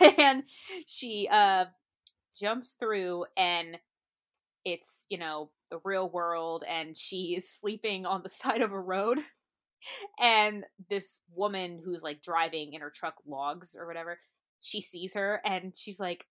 And 0.18 0.44
she 0.86 1.28
uh 1.30 1.66
jumps 2.40 2.76
through 2.78 3.26
and 3.36 3.76
it's, 4.64 5.06
you 5.10 5.18
know, 5.18 5.50
the 5.70 5.80
real 5.84 6.08
world 6.08 6.64
and 6.68 6.96
she 6.96 7.34
is 7.36 7.48
sleeping 7.50 8.06
on 8.06 8.22
the 8.22 8.28
side 8.40 8.62
of 8.62 8.72
a 8.72 8.80
road. 8.80 9.18
And 10.20 10.64
this 10.90 11.18
woman 11.34 11.80
who's 11.84 12.02
like 12.02 12.22
driving 12.22 12.72
in 12.72 12.80
her 12.80 12.90
truck 12.90 13.16
logs 13.26 13.76
or 13.78 13.86
whatever, 13.86 14.18
she 14.60 14.80
sees 14.80 15.14
her 15.14 15.40
and 15.44 15.76
she's 15.76 16.00
like 16.00 16.26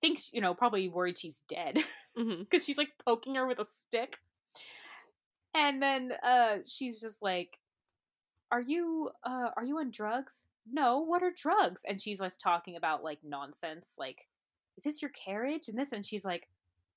thinks, 0.00 0.30
you 0.32 0.40
know, 0.40 0.54
probably 0.54 0.88
worried 0.88 1.18
she's 1.18 1.42
dead 1.48 1.78
because 2.16 2.64
she's 2.64 2.78
like 2.78 2.90
poking 3.04 3.36
her 3.36 3.46
with 3.46 3.58
a 3.58 3.64
stick. 3.64 4.18
And 5.54 5.82
then 5.82 6.12
uh 6.22 6.58
she's 6.66 7.00
just 7.00 7.22
like 7.22 7.58
are 8.50 8.60
you 8.60 9.10
uh 9.24 9.50
are 9.56 9.64
you 9.64 9.78
on 9.78 9.90
drugs? 9.90 10.46
No, 10.70 10.98
what 11.00 11.22
are 11.22 11.32
drugs? 11.34 11.82
And 11.86 12.00
she's 12.00 12.20
like 12.20 12.32
talking 12.42 12.76
about 12.76 13.04
like 13.04 13.18
nonsense 13.22 13.94
like 13.98 14.26
is 14.76 14.84
this 14.84 15.02
your 15.02 15.10
carriage 15.10 15.68
and 15.68 15.78
this 15.78 15.92
and 15.92 16.04
she's 16.04 16.24
like 16.24 16.48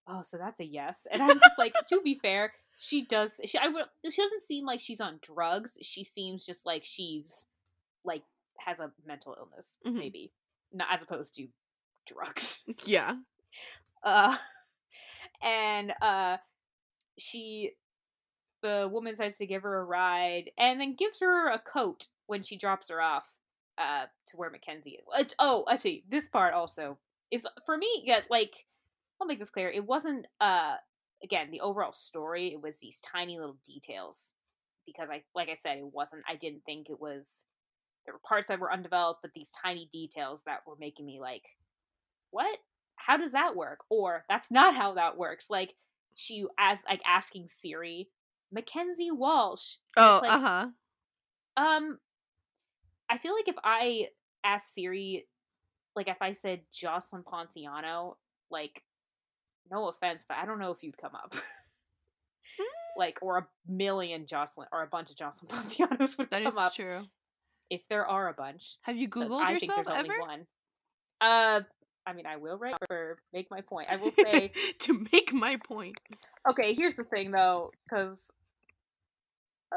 oh 0.08 0.22
so 0.22 0.38
that's 0.38 0.60
a 0.60 0.66
yes. 0.66 1.08
And 1.12 1.22
I'm 1.22 1.40
just 1.40 1.58
like 1.58 1.74
to 1.90 2.02
be 2.02 2.16
fair, 2.16 2.54
she 2.78 3.06
does. 3.06 3.40
She 3.46 3.58
I 3.58 3.68
would. 3.68 3.86
She 4.10 4.22
doesn't 4.22 4.42
seem 4.42 4.66
like 4.66 4.80
she's 4.80 5.02
on 5.02 5.20
drugs. 5.22 5.78
She 5.82 6.04
seems 6.04 6.46
just 6.46 6.66
like 6.66 6.84
she's 6.84 7.48
like 8.04 8.24
has 8.60 8.80
a 8.80 8.92
mental 9.06 9.36
illness, 9.38 9.78
Mhm. 9.86 9.94
maybe, 9.96 10.32
not 10.74 10.88
as 10.92 11.02
opposed 11.02 11.36
to 11.36 11.48
drugs. 12.06 12.64
Yeah. 12.86 13.16
Uh, 14.04 14.38
and 15.42 15.94
uh, 16.02 16.38
she, 17.18 17.72
the 18.62 18.88
woman 18.92 19.14
decides 19.14 19.38
to 19.40 19.46
give 19.46 19.64
her 19.64 19.80
a 19.80 19.84
ride, 19.86 20.52
and 20.58 20.80
then 20.80 20.96
gives 20.96 21.20
her 21.22 21.50
a 21.52 21.60
coat 21.60 22.08
when 22.28 22.44
she 22.44 22.58
drops 22.58 22.90
her 22.90 23.02
off. 23.02 23.32
Uh, 23.78 24.06
to 24.26 24.38
where 24.38 24.50
Mackenzie 24.50 24.92
is. 24.92 25.04
Uh, 25.14 25.26
Oh, 25.38 25.66
actually, 25.70 26.06
this 26.10 26.30
part 26.30 26.54
also 26.54 26.98
is 27.30 27.46
for 27.66 27.78
me. 27.78 28.04
Yeah, 28.06 28.22
like 28.30 28.56
I'll 29.20 29.28
make 29.28 29.38
this 29.38 29.50
clear. 29.50 29.70
It 29.70 29.86
wasn't 29.86 30.28
uh 30.40 30.76
again 31.24 31.48
the 31.52 31.62
overall 31.62 31.94
story. 31.94 32.52
It 32.54 32.62
was 32.62 32.78
these 32.80 33.00
tiny 33.02 33.38
little 33.38 33.58
details 33.66 34.32
because 34.86 35.10
I, 35.10 35.24
like 35.34 35.50
I 35.50 35.56
said, 35.56 35.78
it 35.78 35.94
wasn't. 35.94 36.24
I 36.30 36.36
didn't 36.36 36.64
think 36.66 36.90
it 36.90 37.00
was. 37.00 37.46
There 38.06 38.14
were 38.14 38.22
parts 38.28 38.48
that 38.48 38.60
were 38.60 38.72
undeveloped, 38.72 39.22
but 39.24 39.32
these 39.34 39.52
tiny 39.64 39.90
details 39.92 40.44
that 40.46 40.60
were 40.68 40.76
making 40.80 41.06
me 41.08 41.20
like, 41.20 41.44
what? 42.30 42.58
How 42.98 43.18
does 43.18 43.32
that 43.32 43.56
work? 43.56 43.80
Or 43.90 44.24
that's 44.30 44.52
not 44.52 44.76
how 44.76 44.94
that 44.94 45.18
works. 45.18 45.48
Like 45.50 45.74
she 46.16 46.46
as 46.60 46.80
like 46.88 47.02
asking 47.06 47.48
Siri, 47.48 48.10
Mackenzie 48.52 49.12
Walsh. 49.12 49.78
Oh, 49.98 50.20
like- 50.22 50.32
uh 50.32 50.40
huh. 50.40 50.68
Um, 51.58 52.00
I 53.10 53.18
feel 53.18 53.34
like 53.34 53.48
if 53.48 53.56
I 53.64 54.08
asked 54.44 54.74
Siri, 54.74 55.28
like 55.96 56.08
if 56.08 56.18
I 56.22 56.34
said 56.34 56.62
Jocelyn 56.74 57.24
Ponciano, 57.24 58.16
like, 58.52 58.84
no 59.72 59.88
offense, 59.90 60.24
but 60.28 60.38
I 60.38 60.46
don't 60.46 60.60
know 60.60 60.72
if 60.72 60.84
you'd 60.84 60.98
come 60.98 61.16
up. 61.16 61.34
like, 62.98 63.18
or 63.22 63.38
a 63.40 63.48
million 63.68 64.26
Jocelyn 64.28 64.68
or 64.72 64.84
a 64.84 64.88
bunch 64.88 65.10
of 65.10 65.18
Jocelyn 65.18 65.50
Poncianos 65.52 66.18
would 66.18 66.30
That 66.32 66.44
come 66.44 66.48
is 66.54 66.58
up 66.58 66.74
true. 66.74 67.04
if 67.70 67.88
there 67.90 68.06
are 68.06 68.30
a 68.30 68.34
bunch. 68.34 68.78
Have 68.84 68.96
you 68.98 69.10
Googled 69.10 69.42
I 69.42 69.58
think 69.58 69.74
there's 69.76 69.88
ever? 69.88 70.00
only 70.00 70.20
one. 70.20 70.48
Uh, 71.22 71.62
I 72.08 72.14
mean, 72.14 72.26
I 72.26 72.38
will 72.38 72.58
right 72.58 72.76
or 72.90 73.18
make 73.34 73.50
my 73.50 73.62
point. 73.62 73.88
I 73.90 73.96
will 73.98 74.12
say, 74.12 74.52
to 74.80 75.06
make 75.12 75.34
my 75.34 75.58
point. 75.58 75.96
okay. 76.50 76.74
Here's 76.74 76.96
the 76.96 77.04
thing, 77.04 77.32
though, 77.32 77.72
because 77.90 78.32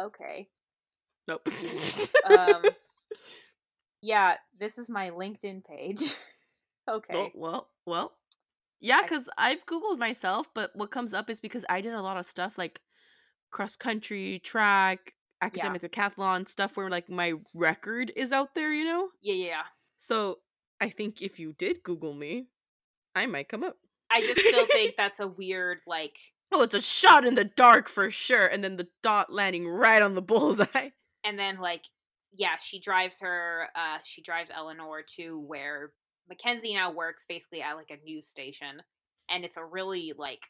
okay, 0.00 0.48
Nope. 1.26 1.48
um, 2.30 2.62
yeah, 4.02 4.34
this 4.60 4.78
is 4.78 4.88
my 4.88 5.10
LinkedIn 5.10 5.64
page. 5.64 6.00
okay. 6.90 7.14
Well, 7.14 7.30
well, 7.34 7.68
well. 7.86 8.12
Yeah, 8.80 9.02
because 9.02 9.28
I've 9.36 9.66
Googled 9.66 9.98
myself, 9.98 10.48
but 10.54 10.70
what 10.74 10.90
comes 10.90 11.12
up 11.14 11.28
is 11.30 11.40
because 11.40 11.64
I 11.68 11.80
did 11.80 11.94
a 11.94 12.02
lot 12.02 12.16
of 12.16 12.26
stuff 12.26 12.56
like 12.56 12.80
cross 13.50 13.76
country, 13.76 14.40
track, 14.44 15.14
academic 15.42 15.82
decathlon, 15.82 16.48
stuff 16.48 16.76
where 16.76 16.90
like 16.90 17.08
my 17.08 17.34
record 17.54 18.12
is 18.14 18.32
out 18.32 18.54
there, 18.54 18.72
you 18.72 18.84
know? 18.84 19.08
Yeah, 19.20 19.34
yeah, 19.34 19.46
yeah. 19.46 19.62
So 19.98 20.38
I 20.80 20.90
think 20.90 21.22
if 21.22 21.38
you 21.38 21.52
did 21.52 21.82
Google 21.82 22.14
me, 22.14 22.46
I 23.14 23.26
might 23.26 23.48
come 23.48 23.64
up. 23.64 23.76
I 24.10 24.20
just 24.20 24.40
still 24.40 24.66
think 24.66 24.94
that's 24.96 25.20
a 25.20 25.26
weird, 25.28 25.78
like, 25.86 26.16
Oh, 26.50 26.62
it's 26.62 26.74
a 26.74 26.80
shot 26.80 27.26
in 27.26 27.34
the 27.34 27.44
dark 27.44 27.88
for 27.90 28.10
sure, 28.10 28.46
and 28.46 28.64
then 28.64 28.76
the 28.78 28.88
dot 29.02 29.30
landing 29.30 29.68
right 29.68 30.00
on 30.00 30.14
the 30.14 30.22
bullseye. 30.30 30.90
and 31.24 31.38
then 31.38 31.58
like, 31.58 31.82
yeah, 32.32 32.56
she 32.58 32.80
drives 32.80 33.20
her, 33.20 33.68
uh, 33.74 33.98
she 34.02 34.22
drives 34.22 34.50
Eleanor 34.54 35.02
to 35.16 35.38
where 35.40 35.92
Mackenzie 36.28 36.74
now 36.74 36.92
works, 36.92 37.24
basically 37.28 37.62
at 37.62 37.74
like 37.74 37.90
a 37.90 38.04
news 38.04 38.26
station, 38.26 38.82
and 39.30 39.44
it's 39.44 39.56
a 39.56 39.64
really 39.64 40.12
like, 40.16 40.40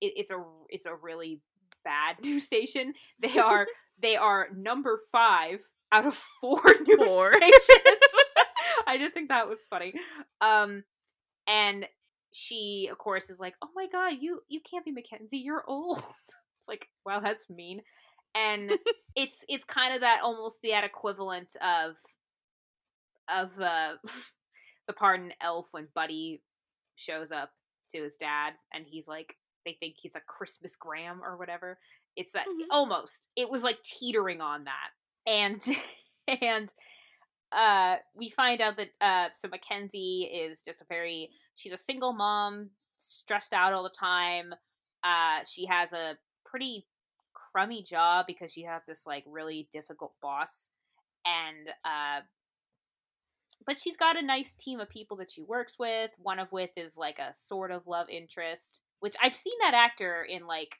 it, 0.00 0.12
it's 0.16 0.30
a 0.30 0.42
it's 0.68 0.86
a 0.86 0.94
really 0.94 1.40
bad 1.84 2.16
news 2.22 2.44
station. 2.44 2.94
They 3.20 3.38
are 3.38 3.66
they 4.00 4.16
are 4.16 4.48
number 4.54 5.00
five 5.10 5.60
out 5.92 6.06
of 6.06 6.14
four 6.14 6.62
news 6.86 7.06
Four. 7.06 7.32
stations. 7.32 8.00
I 8.86 8.98
did 8.98 9.14
think 9.14 9.28
that 9.28 9.48
was 9.48 9.66
funny. 9.68 9.94
Um, 10.40 10.84
and 11.48 11.86
she, 12.32 12.88
of 12.90 12.98
course, 12.98 13.30
is 13.30 13.40
like, 13.40 13.54
"Oh 13.62 13.70
my 13.74 13.86
god, 13.90 14.14
you 14.20 14.40
you 14.48 14.60
can't 14.68 14.84
be 14.84 14.92
Mackenzie. 14.92 15.38
You're 15.38 15.64
old." 15.66 15.98
It's 15.98 16.68
like, 16.68 16.88
wow, 17.04 17.20
that's 17.20 17.48
mean. 17.48 17.80
And 18.34 18.72
it's 19.16 19.44
it's 19.48 19.64
kind 19.64 19.94
of 19.94 20.00
that 20.00 20.20
almost 20.22 20.58
that 20.62 20.84
equivalent 20.84 21.52
of 21.62 21.94
of 23.32 23.54
the 23.56 23.94
the 24.86 24.92
part 24.92 25.20
in 25.20 25.32
Elf 25.40 25.66
when 25.72 25.88
Buddy 25.94 26.42
shows 26.96 27.32
up 27.32 27.50
to 27.90 28.02
his 28.02 28.16
dad's 28.16 28.60
and 28.72 28.84
he's 28.86 29.06
like 29.08 29.36
they 29.64 29.76
think 29.80 29.96
he's 29.98 30.14
a 30.16 30.20
Christmasgram 30.20 31.20
or 31.22 31.36
whatever. 31.36 31.78
It's 32.16 32.32
that 32.32 32.46
Mhm. 32.46 32.66
almost. 32.70 33.28
It 33.36 33.50
was 33.50 33.64
like 33.64 33.82
teetering 33.82 34.40
on 34.40 34.64
that. 34.64 34.90
And 35.26 35.60
and 36.42 36.72
uh 37.52 37.96
we 38.14 38.28
find 38.30 38.60
out 38.60 38.76
that 38.76 38.90
uh 39.00 39.28
so 39.34 39.48
Mackenzie 39.48 40.22
is 40.32 40.62
just 40.62 40.82
a 40.82 40.86
very 40.88 41.30
she's 41.54 41.72
a 41.72 41.76
single 41.76 42.12
mom, 42.12 42.70
stressed 42.98 43.52
out 43.52 43.72
all 43.72 43.82
the 43.82 43.90
time. 43.90 44.54
Uh 45.04 45.44
she 45.44 45.66
has 45.66 45.92
a 45.92 46.16
pretty 46.44 46.86
crummy 47.34 47.82
job 47.82 48.26
because 48.26 48.52
she 48.52 48.62
has 48.62 48.82
this 48.86 49.06
like 49.06 49.24
really 49.26 49.68
difficult 49.72 50.12
boss 50.22 50.68
and 51.24 51.68
uh 51.84 52.20
but 53.66 53.78
she's 53.78 53.96
got 53.96 54.16
a 54.16 54.22
nice 54.22 54.54
team 54.54 54.78
of 54.80 54.88
people 54.88 55.16
that 55.16 55.30
she 55.30 55.42
works 55.42 55.76
with 55.78 56.10
one 56.18 56.38
of 56.38 56.50
which 56.52 56.70
is 56.76 56.96
like 56.96 57.18
a 57.18 57.34
sort 57.34 57.70
of 57.70 57.86
love 57.86 58.08
interest 58.08 58.80
which 59.00 59.14
i've 59.22 59.34
seen 59.34 59.54
that 59.60 59.74
actor 59.74 60.22
in 60.28 60.46
like 60.46 60.76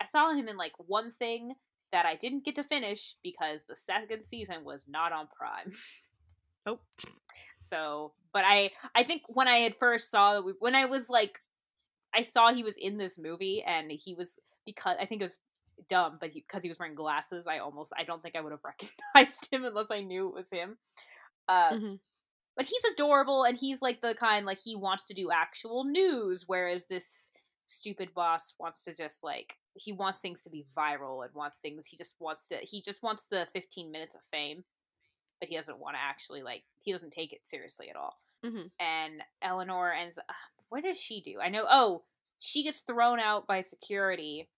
i 0.00 0.06
saw 0.06 0.32
him 0.32 0.48
in 0.48 0.56
like 0.56 0.72
one 0.78 1.12
thing 1.18 1.54
that 1.92 2.06
i 2.06 2.14
didn't 2.14 2.44
get 2.44 2.54
to 2.54 2.62
finish 2.64 3.14
because 3.22 3.64
the 3.64 3.76
second 3.76 4.24
season 4.24 4.64
was 4.64 4.84
not 4.88 5.12
on 5.12 5.26
prime 5.36 5.72
Oh. 6.66 6.80
so 7.60 8.12
but 8.32 8.44
i 8.44 8.70
i 8.94 9.02
think 9.02 9.22
when 9.28 9.48
i 9.48 9.58
had 9.58 9.74
first 9.74 10.10
saw 10.10 10.42
when 10.58 10.74
i 10.74 10.84
was 10.84 11.08
like 11.08 11.40
i 12.14 12.20
saw 12.20 12.52
he 12.52 12.62
was 12.62 12.76
in 12.76 12.98
this 12.98 13.18
movie 13.18 13.64
and 13.66 13.90
he 13.90 14.14
was 14.14 14.38
because 14.66 14.96
i 15.00 15.06
think 15.06 15.22
it 15.22 15.24
was 15.24 15.38
dumb 15.88 16.18
but 16.20 16.34
because 16.34 16.62
he, 16.62 16.68
was 16.68 16.78
wearing 16.78 16.94
glasses 16.94 17.46
i 17.46 17.58
almost 17.58 17.92
i 17.96 18.04
don't 18.04 18.22
think 18.22 18.36
i 18.36 18.40
would 18.40 18.52
have 18.52 18.60
recognized 19.14 19.48
him 19.50 19.64
unless 19.64 19.86
i 19.90 20.00
knew 20.02 20.28
it 20.28 20.34
was 20.34 20.50
him 20.50 20.76
uh 21.48 21.72
Mhm. 21.72 22.00
but 22.56 22.66
he's 22.66 22.84
adorable 22.92 23.44
and 23.44 23.58
he's 23.58 23.80
like 23.82 24.00
the 24.00 24.14
kind 24.14 24.44
like 24.46 24.60
he 24.60 24.76
wants 24.76 25.04
to 25.06 25.14
do 25.14 25.30
actual 25.30 25.84
news 25.84 26.44
whereas 26.46 26.86
this 26.86 27.30
stupid 27.68 28.12
boss 28.14 28.54
wants 28.58 28.84
to 28.84 28.94
just 28.94 29.22
like 29.22 29.58
he 29.74 29.92
wants 29.92 30.20
things 30.20 30.42
to 30.42 30.50
be 30.50 30.64
viral 30.76 31.24
and 31.24 31.34
wants 31.34 31.58
things 31.58 31.86
he 31.86 31.96
just 31.96 32.16
wants 32.20 32.48
to 32.48 32.56
he 32.62 32.80
just 32.82 33.02
wants 33.02 33.26
the 33.26 33.46
15 33.52 33.90
minutes 33.92 34.14
of 34.14 34.22
fame 34.32 34.64
but 35.40 35.48
he 35.48 35.56
doesn't 35.56 35.78
want 35.78 35.94
to 35.94 36.00
actually 36.02 36.42
like 36.42 36.64
he 36.80 36.92
doesn't 36.92 37.10
take 37.12 37.32
it 37.32 37.40
seriously 37.46 37.88
at 37.90 37.96
all 37.96 38.18
Mhm. 38.44 38.70
and 38.80 39.22
eleanor 39.42 39.92
ends 39.92 40.18
uh, 40.18 40.32
what 40.70 40.82
does 40.84 40.98
she 41.00 41.20
do 41.20 41.40
i 41.40 41.48
know 41.48 41.66
oh 41.68 42.04
she 42.40 42.62
gets 42.62 42.80
thrown 42.80 43.18
out 43.20 43.46
by 43.46 43.62
security 43.62 44.48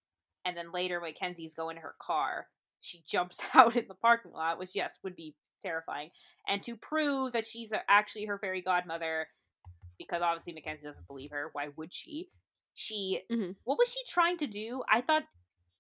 and 0.45 0.57
then 0.57 0.71
later 0.73 1.01
mackenzie's 1.01 1.55
going 1.55 1.77
to 1.77 1.83
her 1.83 1.95
car 2.01 2.49
she 2.81 3.03
jumps 3.07 3.41
out 3.55 3.75
in 3.77 3.87
the 3.89 3.95
parking 3.95 4.33
lot 4.33 4.59
which 4.59 4.75
yes 4.75 4.99
would 5.03 5.17
be 5.17 5.35
terrifying. 5.61 6.11
And 6.49 6.63
to 6.65 6.77
prove 6.77 7.33
that 7.33 7.45
she's 7.47 7.73
actually 7.89 8.27
her 8.27 8.39
fairy 8.39 8.63
godmother 8.63 9.29
because 9.99 10.23
obviously 10.23 10.53
mackenzie 10.55 10.85
doesn't 10.87 11.07
believe 11.07 11.31
her 11.31 11.51
why 11.53 11.69
would 11.77 11.93
she? 11.93 12.31
She 12.75 13.23
Mhm. 13.31 13.57
what 13.65 13.79
was 13.79 13.93
she 13.93 14.01
trying 14.07 14.37
to 14.39 14.47
do? 14.47 14.83
I 14.91 15.01
thought 15.01 15.25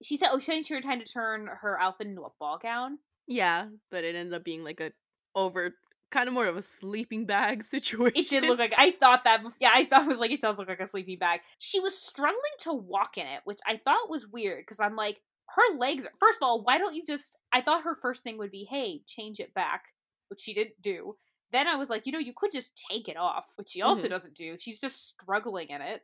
she 0.02 0.16
said 0.16 0.28
oh 0.32 0.38
she 0.38 0.46
said 0.46 0.66
she 0.66 0.74
was 0.74 0.82
trying 0.84 0.98
to 1.02 1.10
turn 1.10 1.46
her 1.46 1.80
outfit 1.80 2.06
into 2.06 2.22
a 2.22 2.30
ball 2.38 2.58
gown. 2.58 2.98
Yeah, 3.26 3.68
but 3.90 4.04
it 4.04 4.14
ended 4.14 4.34
up 4.34 4.44
being 4.44 4.64
like 4.64 4.80
a 4.80 4.92
over 5.34 5.76
kind 6.10 6.26
of 6.26 6.34
more 6.34 6.46
of 6.46 6.56
a 6.56 6.62
sleeping 6.62 7.24
bag 7.24 7.62
situation. 7.62 8.12
it 8.16 8.28
did 8.28 8.42
look 8.44 8.58
like 8.58 8.74
i 8.76 8.90
thought 8.90 9.22
that 9.24 9.44
yeah 9.60 9.70
i 9.72 9.84
thought 9.84 10.02
it 10.06 10.08
was 10.08 10.18
like 10.18 10.32
it 10.32 10.40
does 10.40 10.58
look 10.58 10.68
like 10.68 10.80
a 10.80 10.86
sleeping 10.86 11.18
bag. 11.18 11.40
She 11.58 11.78
was 11.80 11.96
struggling 11.96 12.36
to 12.60 12.72
walk 12.72 13.16
in 13.16 13.26
it 13.26 13.40
which 13.44 13.58
i 13.66 13.76
thought 13.76 14.10
was 14.10 14.26
weird 14.26 14.58
because 14.62 14.80
i'm 14.80 14.96
like 14.96 15.20
her 15.56 15.76
legs 15.78 16.04
are 16.06 16.12
first 16.18 16.38
of 16.40 16.42
all 16.46 16.62
why 16.62 16.78
don't 16.78 16.94
you 16.94 17.04
just 17.06 17.36
i 17.52 17.60
thought 17.60 17.82
her 17.84 17.94
first 17.94 18.22
thing 18.22 18.38
would 18.38 18.50
be 18.50 18.66
hey 18.70 19.02
change 19.06 19.40
it 19.40 19.52
back 19.54 19.84
which 20.28 20.40
she 20.40 20.54
didn't 20.54 20.80
do. 20.80 21.16
Then 21.52 21.66
i 21.66 21.74
was 21.76 21.90
like 21.90 22.06
you 22.06 22.12
know 22.12 22.18
you 22.20 22.32
could 22.36 22.52
just 22.52 22.80
take 22.90 23.08
it 23.08 23.16
off 23.16 23.46
which 23.56 23.70
she 23.70 23.82
also 23.82 24.06
Mhm. 24.06 24.10
doesn't 24.10 24.34
do. 24.34 24.56
She's 24.58 24.78
just 24.80 25.08
struggling 25.08 25.68
in 25.68 25.82
it. 25.82 26.02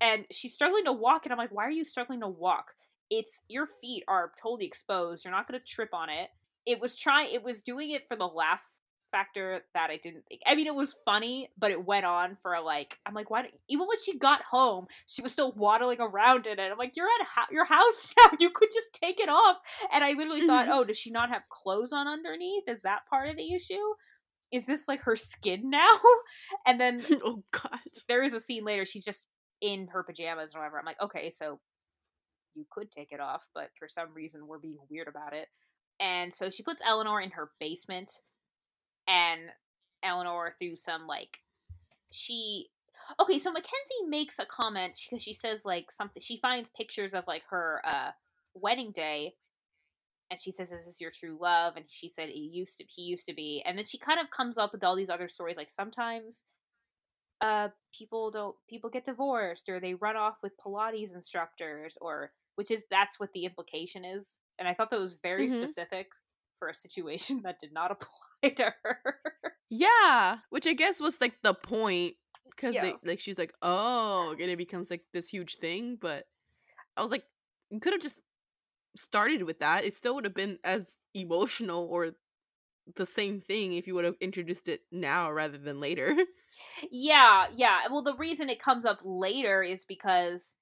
And 0.00 0.26
she's 0.30 0.52
struggling 0.52 0.84
to 0.84 0.92
walk 0.92 1.24
and 1.24 1.32
i'm 1.32 1.38
like 1.38 1.52
why 1.52 1.64
are 1.66 1.70
you 1.70 1.84
struggling 1.84 2.20
to 2.20 2.28
walk? 2.28 2.74
It's 3.10 3.42
your 3.48 3.66
feet 3.66 4.04
are 4.08 4.32
totally 4.42 4.66
exposed. 4.66 5.24
You're 5.24 5.32
not 5.32 5.46
going 5.48 5.58
to 5.60 5.66
trip 5.66 5.92
on 5.94 6.08
it. 6.10 6.30
It 6.66 6.80
was 6.80 6.96
trying 6.96 7.32
it 7.34 7.42
was 7.42 7.62
doing 7.62 7.90
it 7.90 8.06
for 8.08 8.16
the 8.16 8.26
laugh 8.26 8.62
factor 9.12 9.60
that 9.74 9.90
I 9.90 9.98
didn't 10.02 10.24
think. 10.28 10.40
I 10.46 10.56
mean, 10.56 10.66
it 10.66 10.74
was 10.74 10.96
funny, 11.04 11.50
but 11.56 11.70
it 11.70 11.84
went 11.84 12.04
on 12.06 12.36
for 12.42 12.58
like 12.60 12.98
I'm 13.06 13.14
like, 13.14 13.30
why? 13.30 13.42
don't- 13.42 13.54
Even 13.68 13.86
when 13.86 13.98
she 14.04 14.18
got 14.18 14.40
home, 14.50 14.86
she 15.06 15.22
was 15.22 15.32
still 15.32 15.52
waddling 15.52 16.00
around 16.00 16.48
in 16.48 16.58
it. 16.58 16.72
I'm 16.72 16.78
like, 16.78 16.96
you're 16.96 17.06
at 17.06 17.26
ho- 17.36 17.52
your 17.52 17.66
house 17.66 18.12
now. 18.18 18.30
You 18.40 18.50
could 18.50 18.70
just 18.72 18.92
take 18.94 19.20
it 19.20 19.28
off. 19.28 19.58
And 19.92 20.02
I 20.02 20.14
literally 20.14 20.46
thought, 20.46 20.66
Mhm. 20.66 20.70
oh, 20.72 20.84
does 20.84 20.98
she 20.98 21.10
not 21.12 21.28
have 21.28 21.42
clothes 21.50 21.92
on 21.92 22.08
underneath? 22.08 22.64
Is 22.66 22.82
that 22.82 23.06
part 23.08 23.28
of 23.28 23.36
the 23.36 23.54
issue? 23.54 23.94
Is 24.50 24.66
this 24.66 24.88
like 24.88 25.02
her 25.02 25.16
skin 25.16 25.70
now? 25.70 25.94
and 26.66 26.80
then 26.80 27.04
oh 27.24 27.44
god. 27.52 27.78
there 28.08 28.22
is 28.24 28.34
a 28.34 28.40
scene 28.40 28.64
later. 28.64 28.84
She's 28.84 29.04
just 29.04 29.26
in 29.60 29.86
her 29.92 30.02
pajamas 30.02 30.54
or 30.54 30.58
whatever. 30.60 30.78
I'm 30.78 30.84
like, 30.86 31.00
okay, 31.00 31.30
so 31.30 31.60
you 32.54 32.66
could 32.70 32.90
take 32.90 33.12
it 33.12 33.20
off, 33.20 33.46
but 33.54 33.70
for 33.78 33.88
some 33.88 34.12
reason 34.14 34.46
we're 34.46 34.58
being 34.58 34.76
weird 34.90 35.08
about 35.08 35.32
it. 35.34 35.48
And 36.00 36.34
so 36.34 36.50
she 36.50 36.62
puts 36.62 36.82
Eleanor 36.84 37.20
in 37.20 37.30
her 37.30 37.50
basement, 37.60 38.10
and 39.08 39.40
Eleanor 40.02 40.54
through 40.58 40.76
some 40.76 41.06
like 41.06 41.38
she 42.10 42.68
okay 43.20 43.38
so 43.38 43.50
mackenzie 43.50 44.06
makes 44.08 44.38
a 44.38 44.44
comment 44.46 44.98
because 45.04 45.22
she 45.22 45.32
says 45.34 45.64
like 45.64 45.90
something 45.90 46.20
she 46.20 46.36
finds 46.36 46.70
pictures 46.76 47.14
of 47.14 47.24
like 47.26 47.42
her 47.50 47.80
uh 47.86 48.10
wedding 48.54 48.92
day 48.92 49.34
and 50.30 50.40
she 50.40 50.50
says 50.50 50.72
is 50.72 50.86
this 50.86 51.00
your 51.00 51.10
true 51.10 51.36
love? 51.40 51.76
and 51.76 51.84
she 51.88 52.08
said 52.08 52.28
it 52.28 52.36
used 52.36 52.78
to 52.78 52.84
he 52.88 53.02
used 53.02 53.26
to 53.28 53.34
be. 53.34 53.62
And 53.66 53.76
then 53.76 53.84
she 53.84 53.98
kind 53.98 54.18
of 54.20 54.30
comes 54.30 54.56
up 54.58 54.72
with 54.72 54.82
all 54.82 54.96
these 54.96 55.10
other 55.10 55.28
stories 55.28 55.56
like 55.56 55.70
sometimes 55.70 56.44
uh 57.40 57.68
people 57.96 58.30
don't 58.30 58.56
people 58.68 58.88
get 58.88 59.04
divorced 59.04 59.68
or 59.68 59.78
they 59.80 59.94
run 59.94 60.16
off 60.16 60.36
with 60.42 60.52
pilates 60.64 61.14
instructors 61.14 61.98
or 62.00 62.32
which 62.54 62.70
is 62.70 62.84
that's 62.90 63.18
what 63.20 63.32
the 63.34 63.44
implication 63.44 64.04
is. 64.04 64.38
And 64.58 64.66
i 64.68 64.74
thought 64.74 64.90
that 64.90 65.00
was 65.00 65.18
very 65.22 65.48
Mhm. 65.48 65.62
specific 65.62 66.08
for 66.58 66.68
a 66.68 66.74
situation 66.74 67.40
that 67.44 67.58
did 67.60 67.72
not 67.72 67.90
apply 67.90 68.21
Yeah, 69.70 70.36
which 70.50 70.66
I 70.66 70.74
guess 70.74 71.00
was 71.00 71.20
like 71.20 71.40
the 71.42 71.54
point 71.54 72.14
because 72.54 72.74
Yeah. 72.74 72.92
like 73.04 73.20
she's 73.20 73.38
like, 73.38 73.54
oh, 73.62 74.32
and 74.38 74.50
it 74.50 74.58
becomes 74.58 74.90
like 74.90 75.02
this 75.12 75.28
huge 75.28 75.56
thing. 75.56 75.96
But 76.00 76.26
I 76.96 77.02
was 77.02 77.10
like, 77.10 77.24
you 77.70 77.80
could 77.80 77.94
have 77.94 78.02
just 78.02 78.20
started 78.96 79.44
with 79.44 79.60
that. 79.60 79.84
It 79.84 79.94
still 79.94 80.14
would 80.14 80.24
have 80.24 80.34
been 80.34 80.58
as 80.62 80.98
emotional 81.14 81.86
or 81.90 82.10
the 82.96 83.06
same 83.06 83.40
thing 83.40 83.74
if 83.74 83.86
you 83.86 83.94
would 83.94 84.04
have 84.04 84.16
introduced 84.20 84.68
it 84.68 84.82
now 84.90 85.30
rather 85.32 85.58
than 85.58 85.80
later. 85.80 86.16
Yeah, 86.90 87.46
yeah. 87.56 87.80
Well, 87.90 88.02
the 88.02 88.14
reason 88.16 88.50
it 88.50 88.60
comes 88.60 88.84
up 88.84 89.00
later 89.04 89.62
is 89.62 89.84
because, 89.86 90.54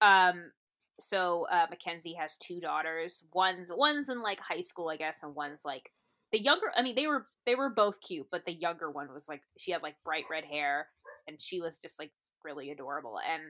um, 0.00 0.50
so 0.98 1.46
uh, 1.50 1.66
Mackenzie 1.70 2.14
has 2.14 2.36
two 2.36 2.60
daughters. 2.60 3.22
One's 3.32 3.68
one's 3.72 4.08
in 4.08 4.22
like 4.22 4.40
high 4.40 4.62
school, 4.62 4.88
I 4.88 4.96
guess, 4.96 5.22
and 5.22 5.34
one's 5.34 5.64
like 5.64 5.92
the 6.32 6.40
younger. 6.40 6.66
I 6.76 6.82
mean, 6.82 6.94
they 6.94 7.06
were 7.06 7.26
they 7.46 7.54
were 7.54 7.70
both 7.70 8.00
cute, 8.00 8.28
but 8.30 8.44
the 8.46 8.52
younger 8.52 8.90
one 8.90 9.12
was 9.12 9.28
like 9.28 9.42
she 9.58 9.72
had 9.72 9.82
like 9.82 9.96
bright 10.04 10.24
red 10.30 10.44
hair, 10.44 10.88
and 11.26 11.40
she 11.40 11.60
was 11.60 11.78
just 11.78 11.98
like 11.98 12.12
really 12.44 12.70
adorable. 12.70 13.18
And 13.18 13.42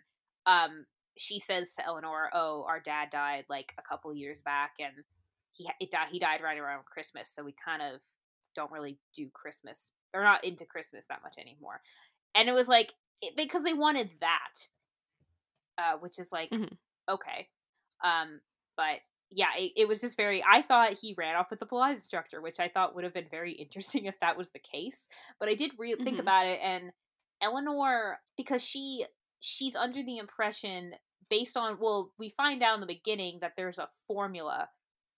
um, 0.46 0.86
she 1.18 1.38
says 1.40 1.74
to 1.74 1.86
Eleanor, 1.86 2.30
"Oh, 2.32 2.64
our 2.68 2.80
dad 2.80 3.10
died 3.10 3.44
like 3.48 3.72
a 3.78 3.82
couple 3.82 4.14
years 4.14 4.40
back, 4.42 4.72
and 4.78 4.92
he 5.52 5.68
it 5.80 5.90
died. 5.90 6.08
He 6.10 6.18
died 6.18 6.42
right 6.42 6.58
around 6.58 6.84
Christmas, 6.86 7.30
so 7.34 7.44
we 7.44 7.54
kind 7.64 7.82
of 7.82 8.00
don't 8.54 8.72
really 8.72 8.98
do 9.14 9.28
Christmas. 9.32 9.92
They're 10.12 10.24
not 10.24 10.44
into 10.44 10.64
Christmas 10.66 11.06
that 11.08 11.22
much 11.22 11.36
anymore." 11.38 11.82
And 12.34 12.48
it 12.48 12.52
was 12.54 12.68
like 12.68 12.94
it, 13.22 13.36
because 13.36 13.64
they 13.64 13.74
wanted 13.74 14.10
that, 14.20 14.68
uh, 15.78 15.96
which 15.98 16.18
is 16.18 16.32
like 16.32 16.52
Mhm. 16.52 16.76
okay, 17.08 17.48
um, 18.04 18.40
but 18.76 19.00
yeah, 19.30 19.48
it, 19.56 19.72
it 19.76 19.88
was 19.88 20.00
just 20.00 20.16
very. 20.16 20.42
I 20.48 20.62
thought 20.62 20.98
he 21.00 21.14
ran 21.16 21.36
off 21.36 21.50
with 21.50 21.60
the 21.60 21.66
Pilates 21.66 21.94
instructor, 21.94 22.40
which 22.40 22.58
I 22.60 22.68
thought 22.68 22.94
would 22.94 23.04
have 23.04 23.14
been 23.14 23.28
very 23.30 23.52
interesting 23.64 24.06
if 24.06 24.18
that 24.20 24.36
was 24.36 24.50
the 24.50 24.58
case. 24.58 25.08
But 25.38 25.48
I 25.48 25.54
did 25.54 25.72
re- 25.78 25.94
think 25.94 26.16
Mhm. 26.16 26.20
about 26.20 26.46
it, 26.46 26.60
and 26.62 26.92
Eleanor, 27.40 28.18
because 28.36 28.64
she 28.64 29.06
she's 29.40 29.74
under 29.76 30.02
the 30.02 30.18
impression 30.18 30.92
based 31.30 31.56
on 31.56 31.78
well, 31.80 32.12
we 32.18 32.28
find 32.30 32.62
out 32.62 32.74
in 32.74 32.80
the 32.80 32.86
beginning 32.86 33.38
that 33.40 33.52
there's 33.56 33.78
a 33.78 33.86
formula 34.06 34.68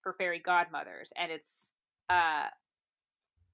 for 0.03 0.12
fairy 0.12 0.38
godmothers, 0.38 1.12
and 1.16 1.33
it's 1.33 1.70
uh, 2.11 2.46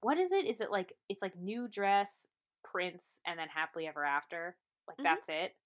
what 0.01 0.19
is 0.19 0.33
it? 0.33 0.45
Is 0.45 0.61
it 0.61 0.71
like 0.71 0.93
it's 1.09 1.23
like 1.23 1.37
new 1.37 1.69
dress, 1.69 2.27
prince, 2.65 3.21
and 3.27 3.39
then 3.39 3.49
happily 3.55 3.87
ever 3.87 4.05
after? 4.05 4.57
Like 4.87 4.99
Mhm. 4.99 5.05
that's 5.05 5.29
it. 5.29 5.57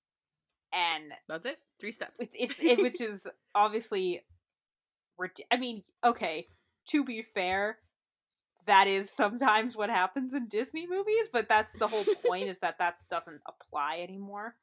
And 0.74 1.12
That's 1.28 1.44
it. 1.46 1.58
Three 1.80 1.92
steps. 1.92 2.18
it's 2.20 2.34
it's 2.38 2.60
it, 2.60 2.78
which 2.80 3.00
is 3.00 3.28
obviously 3.54 4.22
I 5.50 5.56
mean, 5.56 5.84
okay, 6.04 6.48
to 6.88 7.04
be 7.04 7.22
fair, 7.22 7.78
that 8.66 8.86
is 8.86 9.10
sometimes 9.10 9.76
what 9.76 9.90
happens 9.90 10.34
in 10.34 10.48
Disney 10.48 10.86
movies, 10.88 11.28
but 11.32 11.48
that's 11.48 11.74
the 11.74 11.88
whole 11.88 12.06
point 12.24 12.48
is 12.48 12.60
that 12.60 12.78
that 12.78 12.96
doesn't 13.10 13.42
apply 13.46 14.00
anymore. 14.00 14.56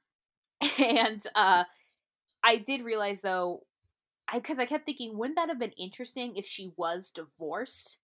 And 0.80 1.22
uh 1.36 1.66
I 2.44 2.58
did 2.58 2.84
realize 2.84 3.22
though 3.22 3.66
I 4.28 4.40
cuz 4.40 4.60
I 4.60 4.66
kept 4.66 4.86
thinking 4.86 5.18
wouldn't 5.18 5.38
that 5.38 5.50
have 5.50 5.60
been 5.60 5.72
interesting 5.74 6.38
if 6.38 6.46
she 6.46 6.74
was 6.78 7.12
divorced 7.12 8.00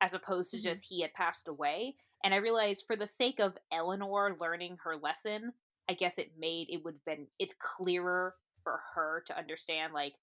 as 0.00 0.14
opposed 0.14 0.50
to 0.52 0.58
Mhm. 0.58 0.62
just 0.62 0.86
he 0.88 1.02
had 1.02 1.14
passed 1.14 1.48
away? 1.48 1.96
And 2.24 2.34
I 2.34 2.38
realized 2.38 2.86
for 2.86 2.96
the 2.96 3.06
sake 3.06 3.40
of 3.40 3.58
Eleanor 3.72 4.36
learning 4.40 4.78
her 4.84 4.96
lesson, 4.96 5.52
I 5.88 5.94
guess 5.94 6.18
it 6.18 6.38
made 6.38 6.68
it 6.70 6.84
would 6.84 6.94
have 6.94 7.04
been 7.04 7.28
it's 7.38 7.54
clearer 7.58 8.36
for 8.62 8.80
her 8.94 9.22
to 9.26 9.38
understand 9.38 9.92
like 9.92 10.14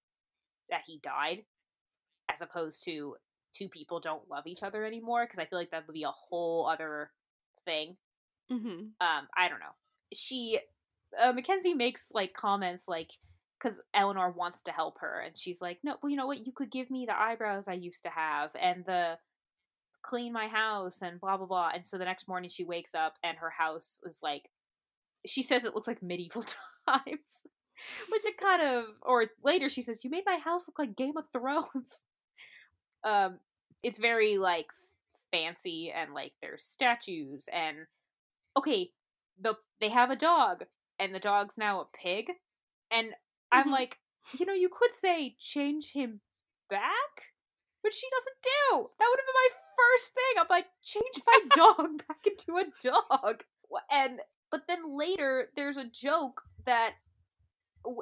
that 0.72 0.82
he 0.88 1.00
died 1.04 1.44
as 2.32 2.42
opposed 2.42 2.84
to 2.86 3.16
two 3.54 3.70
people 3.70 4.00
don't 4.00 4.30
love 4.30 4.48
each 4.48 4.64
other 4.64 4.86
anymore 4.86 5.26
because 5.26 5.40
I 5.40 5.46
feel 5.46 5.60
like 5.60 5.72
that 5.72 5.86
would 5.88 5.94
be 5.94 6.04
a 6.04 6.12
whole 6.12 6.68
other 6.68 7.12
thing. 7.66 7.98
hmm 8.50 8.58
Um, 9.02 9.28
I 9.38 9.48
don't 9.50 9.60
know. 9.60 9.76
She 10.14 10.60
uh, 11.22 11.34
Mackenzie 11.34 11.74
makes 11.74 12.08
like 12.14 12.34
comments 12.34 12.88
like 12.88 13.12
because 13.62 13.80
Eleanor 13.94 14.32
wants 14.32 14.62
to 14.64 14.72
help 14.72 15.00
her 15.02 15.22
and 15.26 15.38
she's 15.38 15.62
like, 15.62 15.80
no, 15.84 15.96
well, 16.02 16.10
you 16.10 16.18
know 16.18 16.26
what? 16.28 16.46
You 16.46 16.52
could 16.54 16.72
give 16.72 16.90
me 16.90 17.06
the 17.06 17.20
eyebrows 17.20 17.68
I 17.68 17.74
used 17.74 18.04
to 18.04 18.10
have 18.10 18.52
and 18.60 18.86
the 18.86 19.18
clean 20.04 20.34
my 20.34 20.48
house 20.48 21.02
and 21.02 21.20
blah 21.20 21.38
blah 21.38 21.46
blah. 21.46 21.72
And 21.76 21.86
so 21.86 21.98
the 21.98 22.06
next 22.06 22.28
morning 22.28 22.50
she 22.50 22.64
wakes 22.64 22.96
up 22.96 23.16
and 23.24 23.38
her 23.38 23.52
house 23.52 24.00
is 24.06 24.20
like 24.24 24.50
she 25.26 25.44
says 25.44 25.66
it 25.66 25.76
looks 25.76 25.88
like 25.88 26.02
medieval 26.02 26.44
times. 26.90 27.46
Which 28.10 28.26
it 28.26 28.38
kind 28.38 28.62
of 28.62 28.86
or 29.02 29.28
later 29.44 29.70
she 29.70 29.82
says, 29.82 30.04
You 30.04 30.10
made 30.10 30.24
my 30.26 30.38
house 30.38 30.67
look 30.67 30.80
like 30.80 30.96
Game 30.96 31.17
of 31.17 31.28
Thrones. 31.32 32.04
Um 33.04 33.39
it's 33.84 34.00
very 34.00 34.38
like 34.38 34.67
fancy 35.32 35.91
and 35.91 36.13
like 36.13 36.34
there's 36.41 36.63
statues 36.63 37.50
and 37.52 37.78
okay, 38.58 38.91
the 39.39 39.56
they 39.80 39.89
have 39.89 40.12
a 40.12 40.15
dog 40.15 40.65
and 41.00 41.13
the 41.15 41.20
dog's 41.20 41.58
now 41.58 41.82
a 41.82 41.86
pig. 41.98 42.32
And 42.91 43.15
I'm 43.52 43.67
Mhm. 43.67 43.72
like, 43.72 44.00
you 44.38 44.46
know, 44.46 44.54
you 44.54 44.70
could 44.70 44.94
say 44.94 45.36
change 45.39 45.94
him 45.94 46.22
back, 46.70 47.34
which 47.82 47.96
she 47.96 48.08
doesn't 48.10 48.41
do. 48.44 48.89
That 49.00 49.08
would 49.10 49.20
have 49.20 49.26
been 49.28 49.36
my 49.36 49.50
first 49.78 50.13
thing. 50.13 50.34
I'm 50.38 50.48
like, 50.50 50.67
change 50.84 51.22
my 51.26 51.39
dog 51.56 52.08
back 52.08 52.28
into 52.28 52.58
a 52.58 52.65
dog. 52.82 53.44
And 53.89 54.22
but 54.52 54.67
then 54.67 54.98
later 54.98 55.50
there's 55.56 55.78
a 55.78 55.86
joke 55.86 56.44
that 56.65 56.96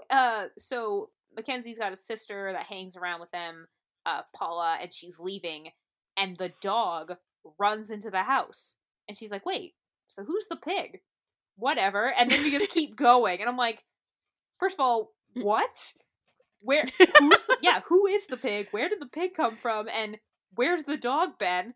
uh 0.09 0.45
so 0.57 1.09
Mackenzie's 1.35 1.79
got 1.79 1.93
a 1.93 1.97
sister 1.97 2.51
that 2.51 2.65
hangs 2.65 2.95
around 2.95 3.19
with 3.19 3.31
them, 3.31 3.67
uh 4.05 4.21
Paula, 4.35 4.77
and 4.81 4.93
she's 4.93 5.19
leaving 5.19 5.69
and 6.17 6.37
the 6.37 6.51
dog 6.61 7.15
runs 7.57 7.89
into 7.89 8.11
the 8.11 8.23
house. 8.23 8.75
And 9.07 9.17
she's 9.17 9.31
like, 9.31 9.45
"Wait, 9.45 9.73
so 10.07 10.23
who's 10.23 10.47
the 10.47 10.55
pig?" 10.57 11.01
Whatever. 11.55 12.13
And 12.17 12.29
then 12.29 12.43
we 12.43 12.51
just 12.51 12.69
keep 12.69 12.95
going. 12.95 13.41
And 13.41 13.49
I'm 13.49 13.57
like, 13.57 13.83
first 14.59 14.75
of 14.75 14.79
all, 14.79 15.13
what? 15.33 15.93
Where 16.61 16.83
who's 17.19 17.43
the, 17.45 17.57
yeah, 17.61 17.81
who 17.87 18.07
is 18.07 18.27
the 18.27 18.37
pig? 18.37 18.67
Where 18.71 18.89
did 18.89 19.01
the 19.01 19.07
pig 19.07 19.33
come 19.33 19.57
from? 19.57 19.89
And 19.89 20.17
where's 20.55 20.83
the 20.83 20.97
dog 20.97 21.37
been? 21.39 21.73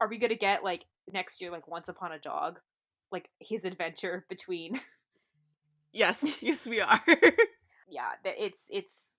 Are 0.00 0.08
we 0.08 0.18
gonna 0.18 0.34
get 0.36 0.62
like 0.64 0.84
next 1.12 1.40
year, 1.40 1.50
like 1.50 1.68
Once 1.68 1.88
Upon 1.88 2.12
a 2.12 2.18
Dog? 2.18 2.60
Like 3.10 3.30
his 3.40 3.64
adventure 3.64 4.26
between 4.28 4.78
Yes, 5.96 6.24
yes, 6.42 6.68
we 6.68 6.80
are. 6.80 7.00
yeah, 7.88 8.10
it's 8.24 8.68
it's 8.70 9.14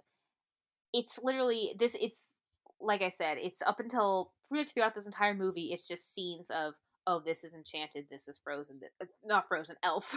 it's 0.94 1.20
literally 1.22 1.74
this 1.78 1.96
it's 2.00 2.36
like 2.80 3.02
I 3.02 3.10
said, 3.10 3.38
it's 3.42 3.62
up 3.64 3.80
until 3.80 4.32
pretty 4.48 4.62
much 4.64 4.74
throughout 4.74 4.94
this 4.94 5.08
entire 5.08 5.34
movie, 5.34 5.72
it's 5.74 5.88
just 5.88 6.14
scenes 6.14 6.52
of 6.52 6.74
oh, 7.08 7.20
this 7.24 7.44
is 7.44 7.54
enchanted, 7.54 8.06
this 8.12 8.28
is 8.28 8.40
frozen, 8.44 8.80
th- 8.80 8.92
uh, 9.02 9.06
not 9.26 9.48
frozen, 9.48 9.76
elf. 9.84 10.16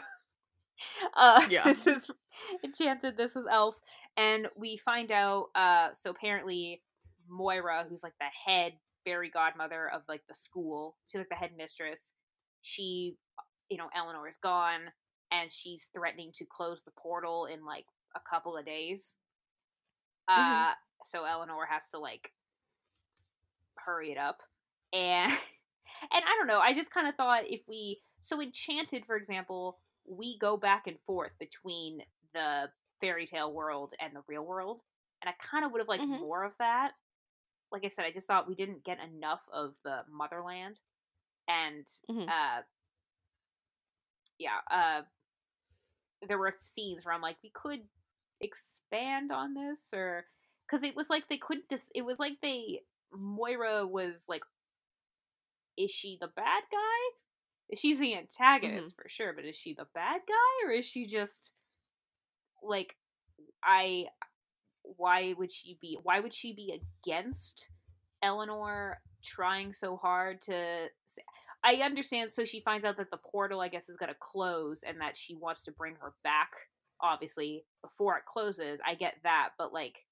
uh 1.17 1.47
Yeah. 1.49 1.65
this 1.65 1.87
is 1.87 2.11
enchanted, 2.63 3.17
this 3.17 3.37
is 3.37 3.47
elf. 3.51 3.81
And 4.19 4.49
we 4.55 4.77
find 4.77 5.11
out 5.11 5.47
uh 5.55 5.89
so 5.95 6.11
apparently 6.11 6.83
Moira, 7.27 7.87
who's 7.89 8.03
like 8.03 8.19
the 8.21 8.27
head 8.51 8.75
fairy 9.07 9.31
godmother 9.31 9.89
of 9.89 10.03
like 10.11 10.23
the 10.29 10.35
school, 10.35 10.97
she's 11.09 11.21
like 11.21 11.31
the 11.31 11.37
headmistress, 11.37 12.13
she 12.61 13.17
you 13.71 13.79
know, 13.79 13.89
Eleanor 13.97 14.29
is 14.29 14.37
gone 14.43 14.91
and 15.31 15.51
she's 15.51 15.89
threatening 15.95 16.33
to 16.35 16.45
close 16.45 16.83
the 16.83 16.91
portal 16.93 17.47
in 17.47 17.65
like 17.65 17.87
a 18.17 18.21
couple 18.29 18.57
of 18.57 18.65
days. 18.67 19.17
Uh 20.29 20.75
Mhm. 20.75 20.77
so 21.05 21.25
Eleanor 21.25 21.67
has 21.67 21.89
to 21.89 21.99
like 21.99 22.33
hurry 23.77 24.13
it 24.13 24.19
up. 24.19 24.43
And 24.93 25.31
and 26.13 26.25
I 26.25 26.37
don't 26.39 26.47
know, 26.47 26.61
I 26.61 26.75
just 26.75 26.91
kind 26.93 27.09
of 27.09 27.15
thought 27.17 27.45
if 27.49 27.61
we 27.69 28.01
so 28.21 28.41
enchanted 28.41 29.07
for 29.07 29.17
example, 29.17 29.79
we 30.07 30.39
go 30.39 30.57
back 30.57 30.87
and 30.87 30.99
forth 31.07 31.33
between 31.39 32.03
the 32.35 32.71
fairy 33.01 33.27
tale 33.27 33.53
world 33.53 33.95
and 34.01 34.15
the 34.15 34.23
real 34.27 34.45
world. 34.45 34.83
And 35.23 35.29
I 35.29 35.35
kind 35.45 35.65
of 35.65 35.73
would 35.73 35.81
have 35.81 35.89
liked 35.89 36.05
Mhm. 36.05 36.21
more 36.21 36.45
of 36.45 36.53
that. 36.59 36.93
Like 37.73 37.85
I 37.85 37.89
said, 37.89 38.05
I 38.05 38.13
just 38.13 38.27
thought 38.27 38.49
we 38.49 38.55
didn't 38.55 38.85
get 38.85 38.99
enough 39.01 39.43
of 39.53 39.75
the 39.85 40.05
motherland. 40.09 40.81
And 41.49 41.87
Mhm. 42.09 42.29
uh 42.29 42.63
yeah, 44.39 44.61
uh 44.71 45.03
there 46.27 46.39
were 46.39 46.53
scenes 46.57 47.05
where 47.05 47.15
I'm 47.15 47.23
like, 47.23 47.37
we 47.43 47.51
could 47.55 47.81
expand 48.41 49.31
on 49.33 49.55
this 49.55 49.91
or 49.93 50.25
because 50.67 50.83
it 50.83 50.97
was 50.97 51.11
like 51.11 51.29
they 51.29 51.37
couldn't 51.37 51.69
dis- 51.69 51.91
it 51.95 52.03
was 52.03 52.19
like 52.19 52.35
they 52.43 52.81
moira 53.13 53.87
was 53.87 54.25
like 54.29 54.43
is 55.77 55.91
she 55.91 56.17
the 56.21 56.29
bad 56.29 56.63
guy 56.71 57.77
she's 57.77 58.01
the 58.01 58.17
antagonist 58.17 58.93
mm-hmm. 58.93 59.03
for 59.03 59.09
sure 59.09 59.33
but 59.35 59.45
is 59.45 59.57
she 59.57 59.75
the 59.75 59.87
bad 59.95 60.21
guy 60.27 60.69
or 60.69 60.73
is 60.73 60.85
she 60.85 61.07
just 61.07 61.53
like 62.63 62.97
i 63.63 64.05
why 64.83 65.35
would 65.37 65.51
she 65.51 65.77
be 65.81 65.99
why 66.03 66.21
would 66.21 66.33
she 66.33 66.53
be 66.55 66.81
against 67.05 67.69
eleanor 68.23 68.99
trying 69.23 69.73
so 69.73 69.97
hard 69.97 70.41
to 70.41 70.87
i 71.65 71.75
understand 71.77 72.31
so 72.31 72.45
she 72.45 72.61
finds 72.61 72.85
out 72.85 72.97
that 72.97 73.11
the 73.11 73.17
portal 73.17 73.61
i 73.61 73.69
guess 73.69 73.89
is 73.89 73.97
going 73.97 74.11
to 74.11 74.19
close 74.21 74.83
and 74.87 75.01
that 75.01 75.17
she 75.17 75.35
wants 75.35 75.63
to 75.63 75.73
bring 75.73 75.95
her 76.01 76.13
back 76.25 76.51
obviously 77.01 77.65
before 77.83 78.17
it 78.17 78.25
closes 78.31 78.81
i 78.87 78.95
get 78.95 79.15
that 79.23 79.51
but 79.59 79.73
like 79.73 80.05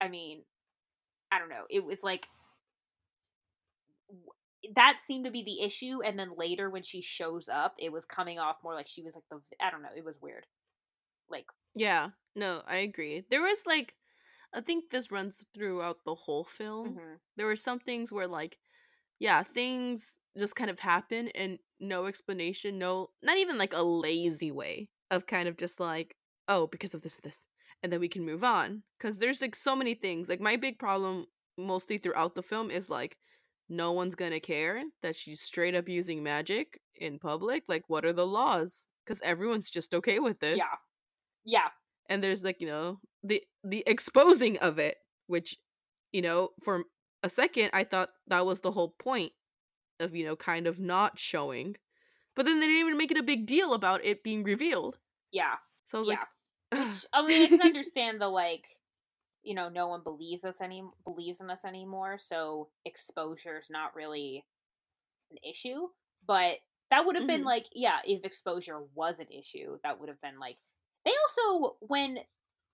i 0.00 0.08
mean 0.08 0.42
i 1.30 1.38
don't 1.38 1.48
know 1.48 1.64
it 1.70 1.84
was 1.84 2.02
like 2.02 2.28
that 4.74 4.98
seemed 5.00 5.24
to 5.24 5.30
be 5.30 5.42
the 5.42 5.60
issue 5.62 6.00
and 6.04 6.18
then 6.18 6.30
later 6.36 6.70
when 6.70 6.82
she 6.82 7.00
shows 7.00 7.48
up 7.48 7.74
it 7.78 7.92
was 7.92 8.04
coming 8.04 8.38
off 8.38 8.56
more 8.62 8.74
like 8.74 8.86
she 8.86 9.02
was 9.02 9.14
like 9.14 9.24
the 9.30 9.40
i 9.64 9.70
don't 9.70 9.82
know 9.82 9.88
it 9.96 10.04
was 10.04 10.20
weird. 10.20 10.46
Like 11.28 11.46
yeah 11.74 12.10
no 12.36 12.62
i 12.68 12.76
agree. 12.76 13.24
There 13.30 13.42
was 13.42 13.64
like 13.66 13.94
i 14.54 14.60
think 14.60 14.90
this 14.90 15.10
runs 15.10 15.44
throughout 15.54 16.04
the 16.04 16.14
whole 16.14 16.44
film. 16.44 16.90
Mm-hmm. 16.90 17.14
there 17.36 17.46
were 17.46 17.56
some 17.56 17.80
things 17.80 18.12
where 18.12 18.28
like 18.28 18.58
yeah 19.22 19.42
things 19.42 20.18
just 20.38 20.56
kind 20.56 20.70
of 20.70 20.80
happen 20.80 21.28
and 21.34 21.58
no 21.80 22.06
explanation 22.06 22.78
no 22.78 23.08
not 23.22 23.38
even 23.38 23.58
like 23.58 23.74
a 23.74 23.82
lazy 23.82 24.50
way 24.50 24.88
of 25.10 25.26
kind 25.26 25.48
of 25.48 25.56
just 25.56 25.80
like 25.80 26.16
oh 26.48 26.66
because 26.66 26.94
of 26.94 27.02
this 27.02 27.18
this 27.22 27.46
and 27.82 27.92
then 27.92 28.00
we 28.00 28.08
can 28.08 28.24
move 28.24 28.44
on 28.44 28.82
because 28.98 29.18
there's 29.18 29.42
like 29.42 29.54
so 29.54 29.74
many 29.74 29.94
things 29.94 30.28
like 30.28 30.40
my 30.40 30.56
big 30.56 30.78
problem 30.78 31.26
mostly 31.56 31.98
throughout 31.98 32.34
the 32.34 32.42
film 32.42 32.70
is 32.70 32.90
like 32.90 33.16
no 33.68 33.92
one's 33.92 34.14
gonna 34.14 34.40
care 34.40 34.82
that 35.02 35.16
she's 35.16 35.40
straight 35.40 35.74
up 35.74 35.88
using 35.88 36.22
magic 36.22 36.80
in 36.96 37.18
public 37.18 37.62
like 37.68 37.84
what 37.88 38.04
are 38.04 38.12
the 38.12 38.26
laws? 38.26 38.86
Because 39.04 39.20
everyone's 39.22 39.70
just 39.70 39.94
okay 39.94 40.18
with 40.18 40.38
this. 40.40 40.58
Yeah 40.58 40.76
yeah. 41.44 41.68
And 42.08 42.22
there's 42.22 42.44
like 42.44 42.60
you 42.60 42.66
know 42.66 42.98
the 43.22 43.42
the 43.64 43.82
exposing 43.86 44.58
of 44.58 44.78
it 44.78 44.96
which 45.26 45.56
you 46.12 46.22
know 46.22 46.50
for 46.62 46.84
a 47.22 47.28
second 47.28 47.70
i 47.72 47.84
thought 47.84 48.10
that 48.26 48.46
was 48.46 48.60
the 48.60 48.72
whole 48.72 48.94
point 48.98 49.32
of 50.00 50.14
you 50.14 50.24
know 50.24 50.36
kind 50.36 50.66
of 50.66 50.78
not 50.78 51.18
showing 51.18 51.76
but 52.34 52.46
then 52.46 52.60
they 52.60 52.66
didn't 52.66 52.80
even 52.80 52.96
make 52.96 53.10
it 53.10 53.18
a 53.18 53.22
big 53.22 53.46
deal 53.46 53.74
about 53.74 54.04
it 54.04 54.22
being 54.22 54.42
revealed 54.42 54.98
yeah 55.30 55.54
so 55.84 55.98
i 55.98 56.00
was 56.00 56.08
yeah. 56.08 56.14
like 56.72 56.84
which 56.84 57.04
i 57.12 57.26
mean 57.26 57.42
i 57.42 57.46
can 57.46 57.62
understand 57.62 58.20
the 58.20 58.28
like 58.28 58.66
you 59.42 59.54
know 59.54 59.68
no 59.68 59.88
one 59.88 60.02
believes 60.02 60.44
us 60.44 60.60
any 60.60 60.82
believes 61.04 61.40
in 61.40 61.50
us 61.50 61.64
anymore 61.64 62.16
so 62.18 62.68
exposure 62.84 63.58
is 63.58 63.68
not 63.70 63.94
really 63.94 64.44
an 65.30 65.36
issue 65.48 65.88
but 66.26 66.58
that 66.90 67.04
would 67.04 67.16
have 67.16 67.22
mm-hmm. 67.22 67.38
been 67.38 67.44
like 67.44 67.66
yeah 67.74 67.98
if 68.04 68.24
exposure 68.24 68.80
was 68.94 69.18
an 69.18 69.26
issue 69.36 69.78
that 69.82 69.98
would 69.98 70.08
have 70.08 70.20
been 70.20 70.38
like 70.38 70.56
they 71.04 71.12
also 71.28 71.76
when 71.80 72.18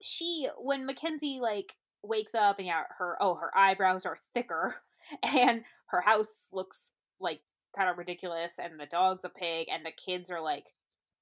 she 0.02 0.48
when 0.58 0.86
mackenzie 0.86 1.38
like 1.40 1.74
wakes 2.02 2.34
up 2.34 2.58
and 2.58 2.66
yeah 2.66 2.82
her 2.98 3.16
oh 3.20 3.34
her 3.34 3.56
eyebrows 3.56 4.06
are 4.06 4.18
thicker 4.34 4.76
and 5.22 5.62
her 5.86 6.00
house 6.00 6.48
looks 6.52 6.90
like 7.20 7.40
kind 7.76 7.90
of 7.90 7.98
ridiculous 7.98 8.58
and 8.62 8.78
the 8.78 8.86
dog's 8.86 9.24
a 9.24 9.28
pig 9.28 9.68
and 9.72 9.84
the 9.84 9.90
kids 9.90 10.30
are 10.30 10.40
like 10.40 10.66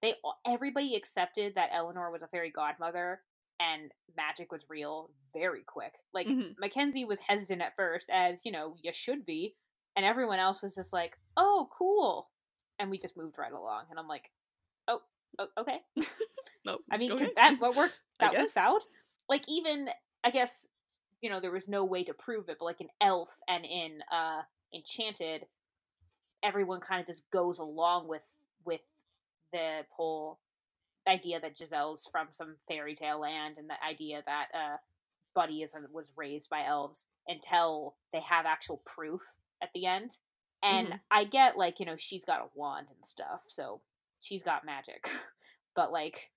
they 0.03 0.15
everybody 0.47 0.95
accepted 0.95 1.55
that 1.55 1.71
eleanor 1.73 2.11
was 2.11 2.23
a 2.23 2.29
fairy 2.29 2.51
godmother 2.51 3.21
and 3.61 3.91
magic 4.17 4.53
was 4.53 4.67
real 4.69 5.11
very 5.35 5.63
quick. 5.67 5.95
Like 6.13 6.27
mm-hmm. 6.27 6.53
Mackenzie 6.59 7.05
was 7.05 7.19
hesitant 7.19 7.63
at 7.63 7.77
first, 7.77 8.09
as 8.13 8.41
you 8.45 8.53
know, 8.53 8.75
you 8.83 8.93
should 8.93 9.25
be, 9.25 9.55
and 9.97 10.05
everyone 10.05 10.39
else 10.39 10.63
was 10.63 10.75
just 10.75 10.93
like, 10.93 11.19
"Oh, 11.37 11.69
cool," 11.77 12.29
and 12.79 12.91
we 12.91 12.99
just 12.99 13.17
moved 13.17 13.39
right 13.39 13.53
along. 13.53 13.85
And 13.91 13.99
I'm 13.99 14.09
like, 14.09 14.31
"Oh, 14.89 15.01
oh 15.39 15.49
okay." 15.59 15.79
nope. 16.65 16.81
I 16.91 16.97
mean, 16.97 17.17
that 17.37 17.57
what 17.59 17.77
works 17.77 18.03
that 18.21 18.35
works 18.35 18.57
out. 18.57 18.83
Like 19.29 19.45
even 19.49 19.89
I 20.27 20.31
guess 20.31 20.67
you 21.23 21.31
know 21.31 21.41
there 21.41 21.53
was 21.53 21.69
no 21.69 21.85
way 21.85 22.05
to 22.05 22.13
prove 22.13 22.49
it, 22.49 22.57
but 22.59 22.65
like 22.65 22.81
in 22.81 22.89
Elf 23.01 23.39
and 23.49 23.65
in 23.65 24.01
uh 24.13 24.43
Enchanted, 24.75 25.47
everyone 26.43 26.81
kind 26.81 27.01
of 27.01 27.07
just 27.07 27.23
goes 27.31 27.59
along 27.59 28.09
with 28.09 28.25
with 28.65 28.81
the 29.53 29.83
whole 29.97 30.41
idea 31.09 31.41
that 31.41 31.57
Giselle's 31.57 32.09
from 32.11 32.29
some 32.33 32.57
fairy 32.69 32.95
tale 32.95 33.21
land 33.21 33.57
and 33.59 33.71
the 33.71 33.77
idea 33.89 34.23
that 34.27 34.47
uh, 34.53 34.77
Buddy 35.35 35.63
is 35.63 35.73
was 35.93 36.13
raised 36.17 36.51
by 36.51 36.65
elves 36.67 37.07
until 37.29 37.95
they 38.13 38.21
have 38.29 38.45
actual 38.47 38.83
proof 38.85 39.21
at 39.63 39.69
the 39.75 39.87
end. 39.87 40.17
And 40.63 40.89
mm-hmm. 40.89 40.97
I 41.11 41.25
get 41.25 41.57
like, 41.57 41.79
you 41.79 41.87
know, 41.87 41.97
she's 41.97 42.25
got 42.25 42.41
a 42.41 42.49
wand 42.55 42.89
and 42.95 43.05
stuff, 43.05 43.43
so 43.47 43.81
she's 44.21 44.43
got 44.43 44.67
magic. 44.67 45.09
but 45.77 45.93
like 45.93 46.31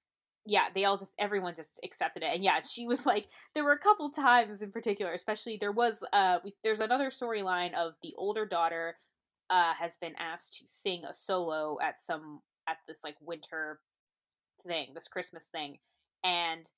yeah, 0.46 0.66
they 0.74 0.86
all 0.86 0.98
just 0.98 1.14
everyone 1.20 1.56
just 1.56 1.80
accepted 1.84 2.24
it. 2.24 2.34
And 2.34 2.44
yeah, 2.44 2.60
she 2.62 2.88
was 2.88 3.06
like 3.06 3.28
there 3.54 3.64
were 3.64 3.74
a 3.74 3.80
couple 3.80 4.10
times 4.10 4.62
in 4.62 4.72
particular, 4.72 5.14
especially 5.14 5.58
there 5.58 5.72
was 5.72 6.04
uh 6.14 6.40
we, 6.44 6.54
there's 6.64 6.80
another 6.80 7.10
storyline 7.10 7.74
of 7.74 7.94
the 8.02 8.14
older 8.18 8.46
daughter 8.46 8.96
uh 9.50 9.74
has 9.80 9.98
been 9.98 10.14
asked 10.18 10.60
to 10.60 10.68
sing 10.68 11.04
a 11.06 11.14
solo 11.14 11.78
at 11.82 12.02
some 12.02 12.42
at 12.68 12.78
this 12.88 13.04
like 13.04 13.16
winter 13.22 13.80
thing, 14.66 14.90
this 14.94 15.08
Christmas 15.08 15.48
thing. 15.48 15.78
And 16.24 16.70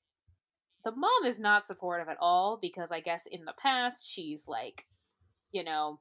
the 0.84 0.91
mom 0.91 1.26
is 1.26 1.39
not 1.39 1.67
supportive 1.67 2.10
at 2.10 2.17
all 2.19 2.58
because 2.62 2.91
I 2.91 3.00
guess 3.00 3.26
in 3.26 3.45
the 3.45 3.54
past 3.62 4.10
she's 4.10 4.47
like, 4.47 4.86
you 5.52 5.63
know, 5.63 6.00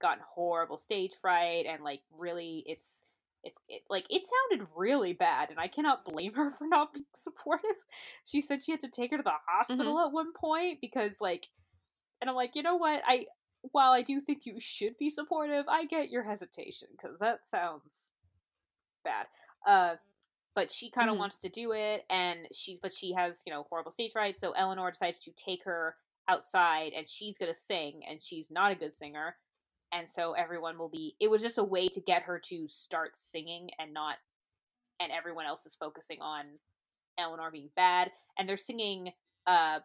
gotten 0.00 0.24
horrible 0.34 0.78
stage 0.78 1.12
fright 1.20 1.66
and 1.66 1.84
like 1.84 2.00
really 2.16 2.64
it's 2.66 3.04
it's 3.42 3.58
it, 3.68 3.82
like 3.88 4.04
it 4.10 4.22
sounded 4.50 4.66
really 4.76 5.12
bad 5.12 5.50
and 5.50 5.58
I 5.58 5.68
cannot 5.68 6.04
blame 6.04 6.34
her 6.34 6.50
for 6.50 6.66
not 6.66 6.92
being 6.92 7.06
supportive. 7.14 7.76
She 8.24 8.40
said 8.40 8.62
she 8.62 8.72
had 8.72 8.80
to 8.80 8.88
take 8.88 9.10
her 9.10 9.16
to 9.16 9.22
the 9.22 9.32
hospital 9.46 9.94
mm-hmm. 9.94 10.08
at 10.08 10.12
one 10.12 10.32
point 10.32 10.78
because 10.80 11.16
like 11.20 11.48
and 12.20 12.28
I'm 12.28 12.36
like, 12.36 12.54
"You 12.54 12.62
know 12.62 12.76
what? 12.76 13.02
I 13.06 13.26
while 13.72 13.92
I 13.92 14.02
do 14.02 14.20
think 14.20 14.44
you 14.44 14.60
should 14.60 14.96
be 14.98 15.10
supportive, 15.10 15.66
I 15.68 15.84
get 15.86 16.10
your 16.10 16.22
hesitation 16.22 16.88
cuz 17.00 17.20
that 17.20 17.46
sounds 17.46 18.10
bad." 19.04 19.26
Uh 19.66 19.96
but 20.54 20.72
she 20.72 20.90
kind 20.90 21.08
of 21.08 21.14
mm-hmm. 21.14 21.20
wants 21.20 21.38
to 21.38 21.48
do 21.48 21.72
it 21.72 22.04
and 22.10 22.46
she 22.52 22.78
but 22.82 22.92
she 22.92 23.12
has 23.12 23.42
you 23.46 23.52
know 23.52 23.66
horrible 23.70 23.92
stage 23.92 24.12
fright 24.12 24.36
so 24.36 24.52
eleanor 24.52 24.90
decides 24.90 25.18
to 25.18 25.30
take 25.32 25.64
her 25.64 25.96
outside 26.28 26.92
and 26.92 27.08
she's 27.08 27.38
gonna 27.38 27.54
sing 27.54 28.02
and 28.08 28.22
she's 28.22 28.50
not 28.50 28.72
a 28.72 28.74
good 28.74 28.92
singer 28.92 29.36
and 29.92 30.08
so 30.08 30.32
everyone 30.32 30.78
will 30.78 30.88
be 30.88 31.14
it 31.20 31.30
was 31.30 31.42
just 31.42 31.58
a 31.58 31.64
way 31.64 31.88
to 31.88 32.00
get 32.00 32.22
her 32.22 32.38
to 32.38 32.66
start 32.68 33.16
singing 33.16 33.68
and 33.78 33.92
not 33.92 34.16
and 35.00 35.10
everyone 35.12 35.46
else 35.46 35.66
is 35.66 35.76
focusing 35.76 36.20
on 36.20 36.44
eleanor 37.18 37.50
being 37.50 37.70
bad 37.76 38.10
and 38.38 38.48
they're 38.48 38.56
singing 38.56 39.12
uh 39.46 39.78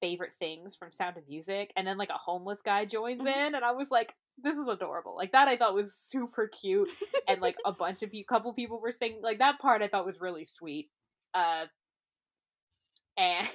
favorite 0.00 0.32
things 0.38 0.76
from 0.76 0.92
sound 0.92 1.16
of 1.16 1.28
music 1.28 1.72
and 1.76 1.86
then 1.86 1.98
like 1.98 2.10
a 2.10 2.18
homeless 2.18 2.60
guy 2.60 2.84
joins 2.84 3.24
mm-hmm. 3.24 3.46
in 3.46 3.54
and 3.54 3.64
i 3.64 3.72
was 3.72 3.90
like 3.90 4.14
this 4.42 4.56
is 4.56 4.68
adorable. 4.68 5.16
Like 5.16 5.32
that 5.32 5.48
I 5.48 5.56
thought 5.56 5.74
was 5.74 5.94
super 5.94 6.48
cute 6.48 6.88
and 7.28 7.40
like 7.40 7.56
a 7.64 7.72
bunch 7.72 8.02
of 8.02 8.14
you 8.14 8.24
couple 8.24 8.52
people 8.52 8.80
were 8.80 8.92
saying 8.92 9.20
like 9.22 9.38
that 9.38 9.58
part 9.58 9.82
I 9.82 9.88
thought 9.88 10.06
was 10.06 10.20
really 10.20 10.44
sweet. 10.44 10.90
Uh 11.34 11.64
and 13.16 13.48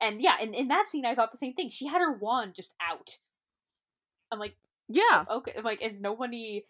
and 0.00 0.22
yeah, 0.22 0.40
in, 0.40 0.54
in 0.54 0.68
that 0.68 0.86
scene 0.88 1.04
I 1.04 1.14
thought 1.14 1.32
the 1.32 1.38
same 1.38 1.54
thing. 1.54 1.70
She 1.70 1.86
had 1.86 2.00
her 2.00 2.12
wand 2.12 2.54
just 2.54 2.74
out. 2.80 3.18
I'm 4.30 4.38
like, 4.38 4.56
yeah. 4.92 5.24
Okay. 5.30 5.54
Like, 5.62 5.82
and 5.82 6.00
nobody 6.00 6.64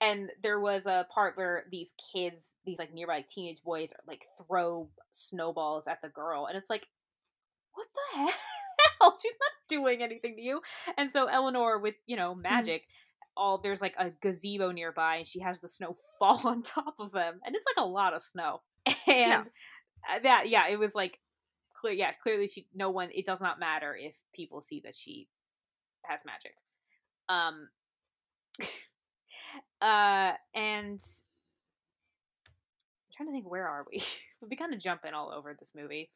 and 0.00 0.30
there 0.42 0.58
was 0.58 0.86
a 0.86 1.06
part 1.12 1.36
where 1.36 1.64
these 1.70 1.92
kids, 2.12 2.48
these 2.64 2.78
like 2.78 2.94
nearby 2.94 3.24
teenage 3.28 3.62
boys 3.62 3.92
like 4.06 4.24
throw 4.38 4.88
snowballs 5.10 5.86
at 5.86 6.00
the 6.02 6.08
girl 6.08 6.46
and 6.46 6.56
it's 6.56 6.70
like, 6.70 6.86
what 7.74 7.86
the 7.94 8.18
hell? 9.00 9.16
She's 9.20 9.36
not 9.40 9.50
doing 9.68 10.02
anything 10.02 10.36
to 10.36 10.42
you. 10.42 10.60
And 10.96 11.10
so 11.10 11.26
Eleanor, 11.26 11.78
with 11.78 11.94
you 12.06 12.16
know 12.16 12.32
mm-hmm. 12.32 12.42
magic, 12.42 12.82
mm-hmm. 12.82 13.42
all 13.42 13.58
there's 13.58 13.80
like 13.80 13.94
a 13.98 14.10
gazebo 14.22 14.72
nearby, 14.72 15.16
and 15.16 15.26
she 15.26 15.40
has 15.40 15.60
the 15.60 15.68
snow 15.68 15.96
fall 16.18 16.40
on 16.44 16.62
top 16.62 16.96
of 16.98 17.12
them, 17.12 17.40
and 17.44 17.54
it's 17.54 17.66
like 17.66 17.82
a 17.82 17.88
lot 17.88 18.14
of 18.14 18.22
snow. 18.22 18.60
And 19.06 19.50
yeah. 20.08 20.18
that, 20.22 20.48
yeah, 20.48 20.68
it 20.68 20.78
was 20.78 20.94
like 20.94 21.18
clear. 21.74 21.92
Yeah, 21.92 22.12
clearly 22.22 22.48
she. 22.48 22.66
No 22.74 22.90
one. 22.90 23.10
It 23.12 23.26
does 23.26 23.40
not 23.40 23.58
matter 23.58 23.96
if 23.96 24.14
people 24.34 24.62
see 24.62 24.80
that 24.84 24.94
she 24.94 25.28
has 26.04 26.20
magic. 26.24 26.54
Um. 27.30 27.68
uh, 29.80 30.32
and 30.54 31.00
I'm 31.00 33.12
trying 33.12 33.28
to 33.28 33.32
think 33.32 33.50
where 33.50 33.66
are 33.66 33.86
we? 33.90 34.02
We'll 34.40 34.48
be 34.48 34.56
kind 34.56 34.72
of 34.72 34.80
jumping 34.80 35.12
all 35.12 35.30
over 35.30 35.52
this 35.52 35.72
movie. 35.76 36.08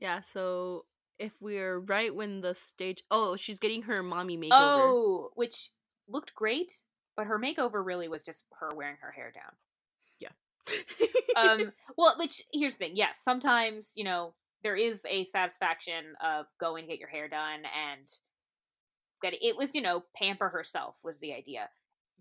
Yeah, 0.00 0.20
so 0.20 0.84
if 1.20 1.30
we're 1.40 1.78
right 1.78 2.12
when 2.12 2.40
the 2.40 2.54
stage 2.54 3.02
oh 3.10 3.36
she's 3.36 3.58
getting 3.58 3.80
her 3.80 4.02
mommy 4.02 4.36
makeover 4.36 4.50
oh 4.52 5.30
which 5.34 5.70
looked 6.08 6.34
great 6.34 6.82
but 7.16 7.26
her 7.26 7.38
makeover 7.38 7.82
really 7.82 8.06
was 8.06 8.20
just 8.20 8.44
her 8.60 8.68
wearing 8.74 8.98
her 9.00 9.12
hair 9.12 9.32
down 9.32 9.50
yeah 10.18 10.28
um, 11.36 11.72
well, 11.96 12.14
which 12.18 12.42
here's 12.52 12.74
the 12.74 12.78
thing. 12.78 12.96
Yes, 12.96 13.20
sometimes 13.22 13.92
you 13.94 14.04
know 14.04 14.34
there 14.62 14.76
is 14.76 15.04
a 15.08 15.24
satisfaction 15.24 16.14
of 16.24 16.46
going 16.58 16.84
to 16.84 16.90
get 16.90 16.98
your 16.98 17.08
hair 17.08 17.28
done 17.28 17.62
and 17.64 18.08
that 19.26 19.44
it 19.44 19.56
was 19.56 19.74
you 19.74 19.82
know 19.82 20.04
pamper 20.14 20.48
herself 20.48 20.96
was 21.02 21.18
the 21.18 21.34
idea. 21.34 21.68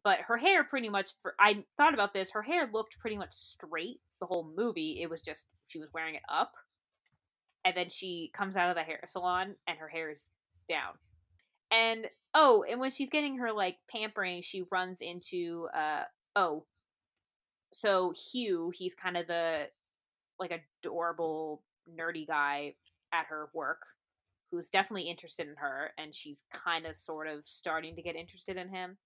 But 0.03 0.19
her 0.27 0.37
hair 0.37 0.63
pretty 0.63 0.89
much 0.89 1.11
for 1.21 1.35
i 1.39 1.63
thought 1.77 1.93
about 1.93 2.13
this 2.13 2.31
her 2.31 2.41
hair 2.41 2.69
looked 2.71 2.99
pretty 2.99 3.17
much 3.17 3.33
straight 3.33 4.01
the 4.19 4.25
whole 4.25 4.51
movie 4.55 4.99
it 5.01 5.09
was 5.09 5.21
just 5.21 5.45
she 5.67 5.79
was 5.79 5.89
wearing 5.93 6.15
it 6.15 6.23
up. 6.29 6.53
And 7.63 7.75
then 7.75 7.89
she 7.89 8.31
comes 8.35 8.55
out 8.57 8.69
of 8.69 8.75
the 8.75 8.83
hair 8.83 8.99
salon 9.07 9.55
and 9.67 9.77
her 9.77 9.87
hair 9.87 10.11
is 10.11 10.29
down. 10.67 10.93
And 11.71 12.07
oh 12.33 12.65
and 12.69 12.79
when 12.79 12.89
she's 12.89 13.09
getting 13.09 13.37
her 13.37 13.51
like 13.51 13.77
pampering 13.91 14.41
she 14.41 14.63
runs 14.71 15.01
into 15.01 15.67
uh 15.75 16.03
oh. 16.35 16.65
So 17.71 18.13
hugh 18.31 18.71
he's 18.75 18.95
kind 18.95 19.17
of 19.17 19.27
the 19.27 19.67
like 20.39 20.63
adorable 20.83 21.61
nerdy 21.87 22.27
guy 22.27 22.73
at 23.13 23.27
her 23.27 23.49
work 23.53 23.81
who's 24.51 24.69
definitely 24.69 25.10
interested 25.10 25.47
in 25.47 25.55
her 25.58 25.91
and 25.97 26.13
she's 26.13 26.43
kind 26.53 26.86
of 26.86 26.95
sort 26.95 27.27
of 27.27 27.45
starting 27.45 27.95
to 27.95 28.01
get 28.01 28.15
interested 28.15 28.58
in 28.58 28.69
him. 28.69 28.97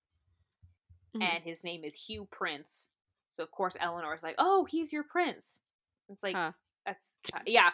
Mm-hmm. 1.16 1.24
and 1.24 1.44
his 1.44 1.64
name 1.64 1.84
is 1.84 1.96
hugh 1.96 2.28
prince. 2.32 2.92
So 3.30 3.42
of 3.44 3.50
course 3.52 3.76
eleanor's 3.80 4.24
like 4.24 4.36
oh 4.38 4.66
he's 4.70 4.94
your 4.94 5.04
prince. 5.04 5.60
It's 6.08 6.24
like 6.24 6.36
huh. 6.36 6.52
that's 6.86 7.16
yeah. 7.46 7.70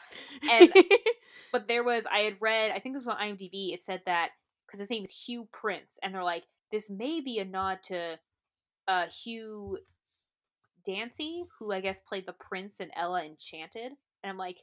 And 0.49 0.71
but 1.51 1.67
there 1.67 1.83
was 1.83 2.05
i 2.11 2.19
had 2.19 2.35
read 2.39 2.71
i 2.71 2.79
think 2.79 2.93
it 2.93 2.97
was 2.97 3.07
on 3.07 3.17
imdb 3.17 3.73
it 3.73 3.83
said 3.83 4.01
that 4.05 4.31
because 4.65 4.79
his 4.79 4.89
name 4.89 5.03
is 5.03 5.25
hugh 5.25 5.47
prince 5.51 5.97
and 6.03 6.13
they're 6.13 6.23
like 6.23 6.43
this 6.71 6.89
may 6.89 7.21
be 7.21 7.39
a 7.39 7.45
nod 7.45 7.79
to 7.83 8.17
uh 8.87 9.05
hugh 9.07 9.77
dancy 10.85 11.43
who 11.57 11.71
i 11.71 11.79
guess 11.79 12.01
played 12.01 12.25
the 12.25 12.33
prince 12.33 12.79
in 12.79 12.89
ella 12.95 13.23
enchanted. 13.23 13.93
And 14.23 14.29
i'm 14.29 14.37
like 14.37 14.61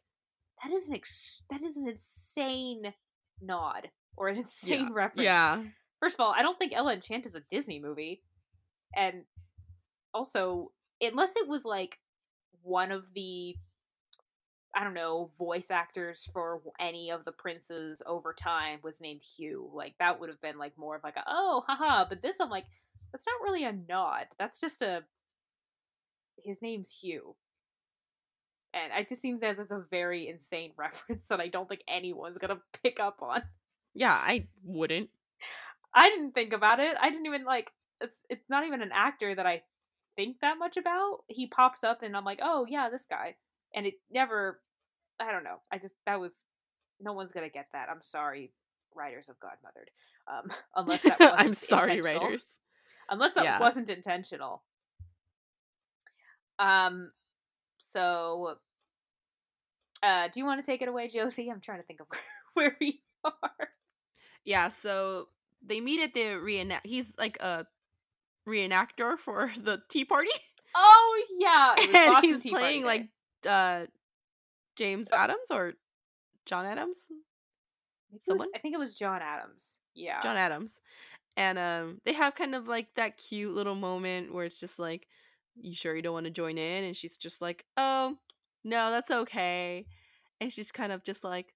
that 0.62 0.72
is 0.72 0.88
an 0.88 0.94
ex- 0.94 1.42
that 1.50 1.62
is 1.62 1.76
an 1.76 1.88
insane 1.88 2.94
nod 3.40 3.88
or 4.16 4.28
an 4.28 4.36
insane 4.38 4.88
yeah. 4.88 4.88
reference. 4.92 5.24
Yeah. 5.24 5.62
First 6.00 6.16
of 6.16 6.20
all, 6.20 6.34
I 6.36 6.42
don't 6.42 6.58
think 6.58 6.72
Ella 6.74 6.94
Enchant 6.94 7.26
is 7.26 7.34
a 7.34 7.42
Disney 7.48 7.78
movie, 7.78 8.22
and 8.94 9.24
also 10.14 10.72
unless 11.00 11.36
it 11.36 11.48
was 11.48 11.64
like 11.64 11.98
one 12.62 12.92
of 12.92 13.12
the 13.14 13.56
I 14.74 14.84
don't 14.84 14.94
know 14.94 15.30
voice 15.38 15.70
actors 15.70 16.28
for 16.32 16.62
any 16.80 17.10
of 17.10 17.24
the 17.24 17.32
princes 17.32 18.02
over 18.06 18.32
time 18.32 18.78
was 18.82 19.00
named 19.00 19.22
Hugh. 19.22 19.70
Like 19.74 19.94
that 19.98 20.18
would 20.18 20.30
have 20.30 20.40
been 20.40 20.58
like 20.58 20.78
more 20.78 20.96
of 20.96 21.04
like 21.04 21.16
a 21.16 21.24
oh 21.26 21.62
haha. 21.66 22.06
But 22.08 22.22
this 22.22 22.40
I'm 22.40 22.50
like 22.50 22.64
that's 23.12 23.26
not 23.26 23.44
really 23.44 23.64
a 23.64 23.72
nod. 23.72 24.26
That's 24.38 24.60
just 24.60 24.82
a 24.82 25.02
his 26.42 26.62
name's 26.62 26.90
Hugh 26.90 27.36
and 28.74 28.92
it 28.98 29.08
just 29.08 29.22
seems 29.22 29.40
that 29.42 29.58
it's 29.58 29.72
a 29.72 29.84
very 29.90 30.28
insane 30.28 30.72
reference 30.76 31.22
that 31.28 31.40
I 31.40 31.48
don't 31.48 31.68
think 31.68 31.82
anyone's 31.88 32.38
gonna 32.38 32.60
pick 32.82 33.00
up 33.00 33.18
on. 33.22 33.42
Yeah, 33.94 34.12
I 34.12 34.48
wouldn't. 34.64 35.10
I 35.94 36.08
didn't 36.08 36.32
think 36.32 36.52
about 36.52 36.80
it. 36.80 36.96
I 37.00 37.10
didn't 37.10 37.26
even 37.26 37.44
like. 37.44 37.70
It's 38.00 38.16
it's 38.28 38.48
not 38.48 38.66
even 38.66 38.82
an 38.82 38.90
actor 38.92 39.34
that 39.34 39.46
I 39.46 39.62
think 40.16 40.38
that 40.40 40.58
much 40.58 40.76
about. 40.76 41.20
He 41.28 41.46
pops 41.46 41.84
up 41.84 42.02
and 42.02 42.16
I'm 42.16 42.24
like, 42.24 42.40
oh 42.42 42.66
yeah, 42.68 42.88
this 42.90 43.06
guy, 43.06 43.36
and 43.74 43.86
it 43.86 43.94
never. 44.10 44.60
I 45.20 45.30
don't 45.30 45.44
know. 45.44 45.60
I 45.70 45.78
just 45.78 45.94
that 46.06 46.20
was. 46.20 46.44
No 47.00 47.12
one's 47.12 47.32
gonna 47.32 47.48
get 47.48 47.66
that. 47.72 47.88
I'm 47.90 48.02
sorry, 48.02 48.52
writers 48.94 49.28
of 49.28 49.36
Godmothered. 49.40 49.90
Um, 50.28 50.50
unless 50.76 51.02
that 51.02 51.18
was 51.20 51.34
I'm 51.36 51.54
sorry, 51.54 52.00
writers. 52.00 52.46
Unless 53.10 53.34
that 53.34 53.44
yeah. 53.44 53.60
wasn't 53.60 53.90
intentional. 53.90 54.62
Um, 56.58 57.10
so, 57.82 58.58
uh, 60.04 60.28
do 60.32 60.38
you 60.38 60.46
want 60.46 60.64
to 60.64 60.70
take 60.70 60.82
it 60.82 60.88
away, 60.88 61.08
Josie? 61.08 61.50
I'm 61.50 61.60
trying 61.60 61.80
to 61.80 61.84
think 61.84 62.00
of 62.00 62.06
where 62.54 62.76
we 62.80 63.02
are. 63.24 63.68
Yeah, 64.44 64.68
so 64.68 65.28
they 65.64 65.80
meet 65.80 66.00
at 66.00 66.14
the 66.14 66.36
reenact. 66.36 66.86
He's 66.86 67.16
like 67.18 67.40
a 67.40 67.66
reenactor 68.48 69.18
for 69.18 69.50
the 69.60 69.82
Tea 69.88 70.04
Party. 70.04 70.30
Oh 70.74 71.24
yeah, 71.38 71.74
and 71.78 72.24
he's 72.24 72.48
playing 72.48 72.84
like 72.84 73.08
uh, 73.46 73.86
James 74.76 75.08
oh. 75.12 75.16
Adams 75.16 75.50
or 75.50 75.74
John 76.46 76.64
Adams. 76.64 76.96
Someone? 78.20 78.46
Was, 78.46 78.50
I 78.54 78.58
think 78.58 78.74
it 78.74 78.78
was 78.78 78.94
John 78.94 79.20
Adams. 79.22 79.76
Yeah, 79.94 80.20
John 80.22 80.36
Adams, 80.36 80.80
and 81.36 81.58
um, 81.58 82.00
they 82.04 82.12
have 82.12 82.36
kind 82.36 82.54
of 82.54 82.68
like 82.68 82.94
that 82.94 83.18
cute 83.18 83.54
little 83.54 83.74
moment 83.74 84.32
where 84.32 84.44
it's 84.44 84.60
just 84.60 84.78
like 84.78 85.08
you 85.60 85.74
sure 85.74 85.94
you 85.94 86.02
don't 86.02 86.14
want 86.14 86.26
to 86.26 86.30
join 86.30 86.58
in? 86.58 86.84
And 86.84 86.96
she's 86.96 87.16
just 87.16 87.40
like, 87.40 87.64
oh, 87.76 88.16
no, 88.64 88.90
that's 88.90 89.10
okay. 89.10 89.86
And 90.40 90.52
she's 90.52 90.72
kind 90.72 90.92
of 90.92 91.04
just 91.04 91.24
like, 91.24 91.54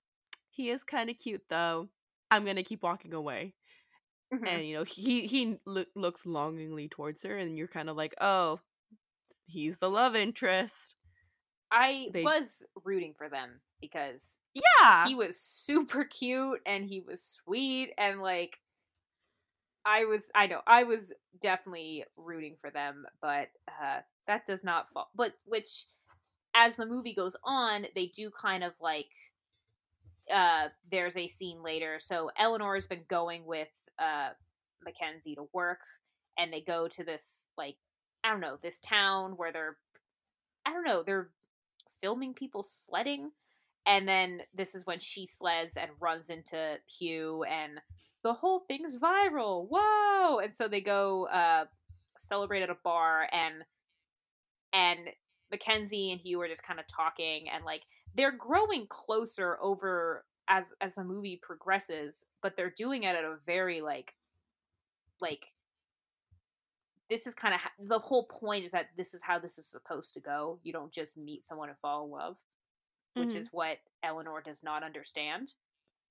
he 0.51 0.71
is 0.71 0.85
kind 0.85 1.11
of 1.11 1.19
cute 1.19 1.43
though. 1.49 1.89
I'm 2.31 2.45
going 2.45 2.57
to 2.57 2.63
keep 2.63 2.83
walking 2.83 3.15
away. 3.15 3.55
Mm-hmm. 4.35 4.47
And, 4.47 4.67
you 4.67 4.77
know, 4.77 4.85
he, 4.85 5.27
he 5.27 5.59
lo- 5.65 5.85
looks 5.95 6.27
longingly 6.27 6.89
towards 6.89 7.23
her, 7.23 7.37
and 7.37 7.57
you're 7.57 7.69
kind 7.69 7.89
of 7.89 7.97
like, 7.97 8.15
oh, 8.21 8.59
he's 9.47 9.79
the 9.79 9.89
love 9.89 10.17
interest. 10.17 10.95
I 11.71 12.09
they... 12.13 12.23
was 12.23 12.65
rooting 12.85 13.15
for 13.17 13.29
them 13.29 13.61
because 13.81 14.39
yeah, 14.55 15.07
he 15.07 15.15
was 15.15 15.39
super 15.39 16.05
cute 16.05 16.61
and 16.67 16.85
he 16.85 17.01
was 17.01 17.23
sweet 17.45 17.93
and 17.99 18.21
like 18.21 18.59
I 19.87 20.05
was 20.05 20.31
I 20.35 20.49
know 20.49 20.61
I 20.67 20.83
was 20.83 21.13
definitely 21.41 22.05
rooting 22.17 22.57
for 22.61 22.71
them, 22.71 23.07
but 23.23 23.49
uh, 23.69 24.01
that 24.27 24.45
does 24.45 24.65
not 24.65 24.91
fall. 24.91 25.11
But 25.15 25.35
which, 25.45 25.85
as 26.55 26.77
the 26.77 26.87
movie 26.87 27.15
goes 27.15 27.37
on, 27.45 27.87
they 27.95 28.07
do 28.07 28.31
kind 28.31 28.65
of 28.65 28.73
like. 28.81 29.09
Uh, 30.29 30.71
there's 30.91 31.17
a 31.17 31.29
scene 31.29 31.63
later. 31.63 31.99
So 32.01 32.33
Eleanor 32.37 32.75
has 32.75 32.89
been 32.89 33.05
going 33.09 33.47
with 33.47 33.69
uh 34.01 34.31
Mackenzie 34.85 35.37
to 35.37 35.49
work, 35.53 35.79
and 36.37 36.53
they 36.53 36.61
go 36.61 36.89
to 36.89 37.05
this 37.05 37.47
like 37.57 37.77
I 38.25 38.31
don't 38.31 38.41
know 38.41 38.59
this 38.61 38.81
town 38.81 39.33
where 39.37 39.53
they're 39.53 39.77
I 40.67 40.73
don't 40.73 40.85
know 40.85 41.05
they're 41.05 41.31
filming 42.01 42.35
people 42.35 42.65
sledding, 42.65 43.31
and 43.87 44.09
then 44.09 44.43
this 44.53 44.75
is 44.75 44.85
when 44.85 44.99
she 44.99 45.27
sleds 45.27 45.77
and 45.77 45.91
runs 46.01 46.29
into 46.29 46.79
Hugh 46.99 47.45
and 47.45 47.81
the 48.27 48.33
whole 48.33 48.65
thing's 48.67 48.99
viral. 48.99 49.69
Whoa! 49.71 50.41
And 50.41 50.53
so 50.53 50.67
they 50.67 50.81
go 50.81 51.29
uh, 51.29 51.67
celebrate 52.19 52.63
at 52.63 52.71
a 52.71 52.77
bar, 52.83 53.29
and 53.31 53.63
and 54.73 54.99
Mackenzie 55.53 56.11
and 56.11 56.21
Hugh 56.21 56.41
are 56.41 56.49
just 56.49 56.65
kind 56.65 56.81
of 56.81 56.87
talking, 56.89 57.49
and 57.49 57.65
like 57.65 57.83
they're 58.17 58.37
growing 58.37 58.89
closer 58.89 59.57
over 59.63 60.25
as 60.49 60.65
as 60.81 60.97
the 60.97 61.05
movie 61.05 61.39
progresses, 61.41 62.25
but 62.43 62.57
they're 62.57 62.75
doing 62.77 63.05
it 63.05 63.15
at 63.15 63.23
a 63.23 63.37
very 63.47 63.81
like 63.81 64.13
like 65.21 65.47
this 67.09 67.29
is 67.29 67.35
kind 67.35 67.55
of 67.55 67.61
ha- 67.61 67.71
the 67.79 68.01
whole 68.01 68.25
point 68.25 68.65
is 68.65 68.73
that 68.73 68.89
this 68.97 69.15
is 69.15 69.23
how 69.23 69.39
this 69.39 69.57
is 69.57 69.71
supposed 69.71 70.15
to 70.15 70.21
go. 70.21 70.59
You 70.65 70.73
don't 70.73 70.93
just 70.93 71.17
meet 71.17 71.45
someone 71.45 71.69
and 71.69 71.79
fall 71.79 72.05
in 72.05 72.11
love, 72.11 72.39
which 73.15 73.29
mm-hmm. 73.29 73.39
is 73.39 73.51
what 73.53 73.77
Eleanor 74.03 74.43
does 74.45 74.65
not 74.65 74.83
understand. 74.83 75.55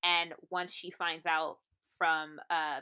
And 0.01 0.33
once 0.49 0.73
she 0.73 0.91
finds 0.91 1.25
out 1.25 1.57
from 1.97 2.39
uh, 2.49 2.81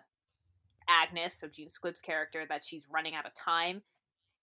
Agnes, 0.88 1.40
so 1.40 1.48
June 1.48 1.70
Squibb's 1.70 2.02
character, 2.02 2.46
that 2.50 2.64
she's 2.64 2.88
running 2.92 3.16
out 3.16 3.26
of 3.26 3.34
time. 3.34 3.82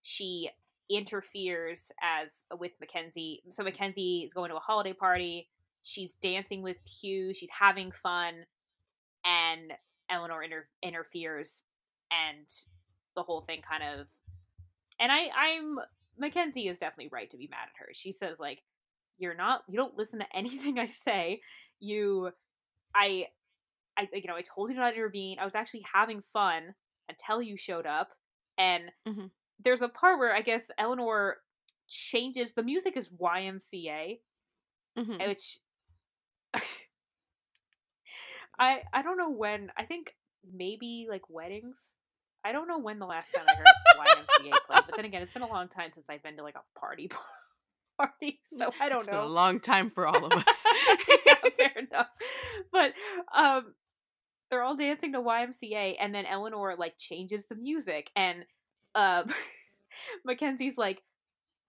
She 0.01 0.49
interferes 0.89 1.91
as 2.01 2.43
with 2.59 2.71
Mackenzie. 2.79 3.41
So 3.49 3.63
Mackenzie 3.63 4.23
is 4.25 4.33
going 4.33 4.49
to 4.49 4.57
a 4.57 4.59
holiday 4.59 4.93
party. 4.93 5.47
She's 5.83 6.15
dancing 6.15 6.61
with 6.61 6.77
Hugh. 7.01 7.33
She's 7.33 7.49
having 7.57 7.91
fun, 7.91 8.45
and 9.25 9.73
Eleanor 10.09 10.43
inter- 10.43 10.67
interferes, 10.83 11.63
and 12.11 12.47
the 13.15 13.23
whole 13.23 13.41
thing 13.41 13.61
kind 13.67 13.99
of. 13.99 14.07
And 14.99 15.11
I, 15.11 15.29
I'm 15.35 15.79
Mackenzie 16.17 16.67
is 16.67 16.79
definitely 16.79 17.09
right 17.11 17.29
to 17.31 17.37
be 17.37 17.47
mad 17.49 17.67
at 17.73 17.85
her. 17.85 17.89
She 17.93 18.11
says 18.11 18.39
like, 18.39 18.61
"You're 19.17 19.35
not. 19.35 19.61
You 19.67 19.77
don't 19.77 19.97
listen 19.97 20.19
to 20.19 20.25
anything 20.35 20.77
I 20.77 20.85
say. 20.85 21.41
You, 21.79 22.31
I 22.93 23.27
I 23.97 24.07
you 24.13 24.27
know 24.27 24.35
I 24.35 24.41
told 24.41 24.69
you 24.69 24.75
not 24.75 24.91
to 24.91 24.95
intervene. 24.95 25.39
I 25.39 25.45
was 25.45 25.55
actually 25.55 25.83
having 25.93 26.21
fun 26.33 26.75
until 27.09 27.41
you 27.41 27.57
showed 27.57 27.85
up, 27.85 28.09
and 28.57 28.83
mm-hmm. 29.07 29.27
there's 29.63 29.81
a 29.81 29.89
part 29.89 30.19
where 30.19 30.33
I 30.33 30.41
guess 30.41 30.69
Eleanor 30.77 31.37
changes. 31.87 32.53
The 32.53 32.63
music 32.63 32.95
is 32.95 33.09
YMCA, 33.09 34.19
mm-hmm. 34.97 35.27
which 35.27 35.57
I 38.59 38.81
I 38.93 39.01
don't 39.01 39.17
know 39.17 39.31
when. 39.31 39.71
I 39.77 39.83
think 39.83 40.13
maybe 40.53 41.07
like 41.09 41.29
weddings. 41.29 41.95
I 42.43 42.51
don't 42.51 42.67
know 42.67 42.79
when 42.79 42.97
the 42.97 43.05
last 43.05 43.31
time 43.35 43.45
I 43.47 43.53
heard 43.53 43.67
YMCA 43.99 44.51
play, 44.65 44.79
but 44.87 44.95
then 44.95 45.05
again, 45.05 45.21
it's 45.21 45.31
been 45.31 45.43
a 45.43 45.47
long 45.47 45.67
time 45.67 45.91
since 45.93 46.09
I've 46.09 46.23
been 46.23 46.37
to 46.37 46.43
like 46.43 46.55
a 46.55 46.79
party 46.79 47.09
party, 47.97 48.39
so 48.45 48.71
I 48.79 48.89
don't 48.89 48.99
it's 48.99 49.07
know. 49.07 49.13
Been 49.13 49.21
a 49.21 49.27
long 49.27 49.59
time 49.59 49.91
for 49.91 50.07
all 50.07 50.25
of 50.25 50.31
us. 50.31 50.63
yeah, 51.25 51.35
fair 51.55 51.71
enough. 51.77 52.07
But 52.71 52.93
um, 53.35 53.73
they're 54.51 54.63
all 54.63 54.75
dancing 54.75 55.13
to 55.13 55.21
YMCA, 55.21 55.95
and 55.99 56.13
then 56.13 56.25
Eleanor 56.27 56.75
like 56.77 56.99
changes 56.99 57.47
the 57.47 57.55
music, 57.55 58.11
and 58.15 58.45
uh, 58.93 59.23
Mackenzie's 60.25 60.77
like, 60.77 61.01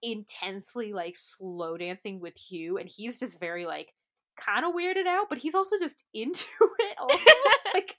intensely 0.03 0.91
like 0.93 1.15
slow 1.15 1.77
dancing 1.77 2.19
with 2.19 2.37
Hugh, 2.37 2.77
and 2.77 2.89
he's 2.89 3.17
just 3.17 3.39
very 3.39 3.65
like 3.65 3.93
kind 4.37 4.65
of 4.65 4.73
weirded 4.73 5.07
out, 5.07 5.27
but 5.29 5.37
he's 5.37 5.55
also 5.55 5.77
just 5.79 6.03
into 6.13 6.45
it. 6.79 6.97
Also, 6.99 7.17
like 7.73 7.95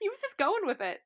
he 0.00 0.08
was 0.08 0.18
just 0.20 0.38
going 0.38 0.66
with 0.66 0.80
it. 0.80 1.00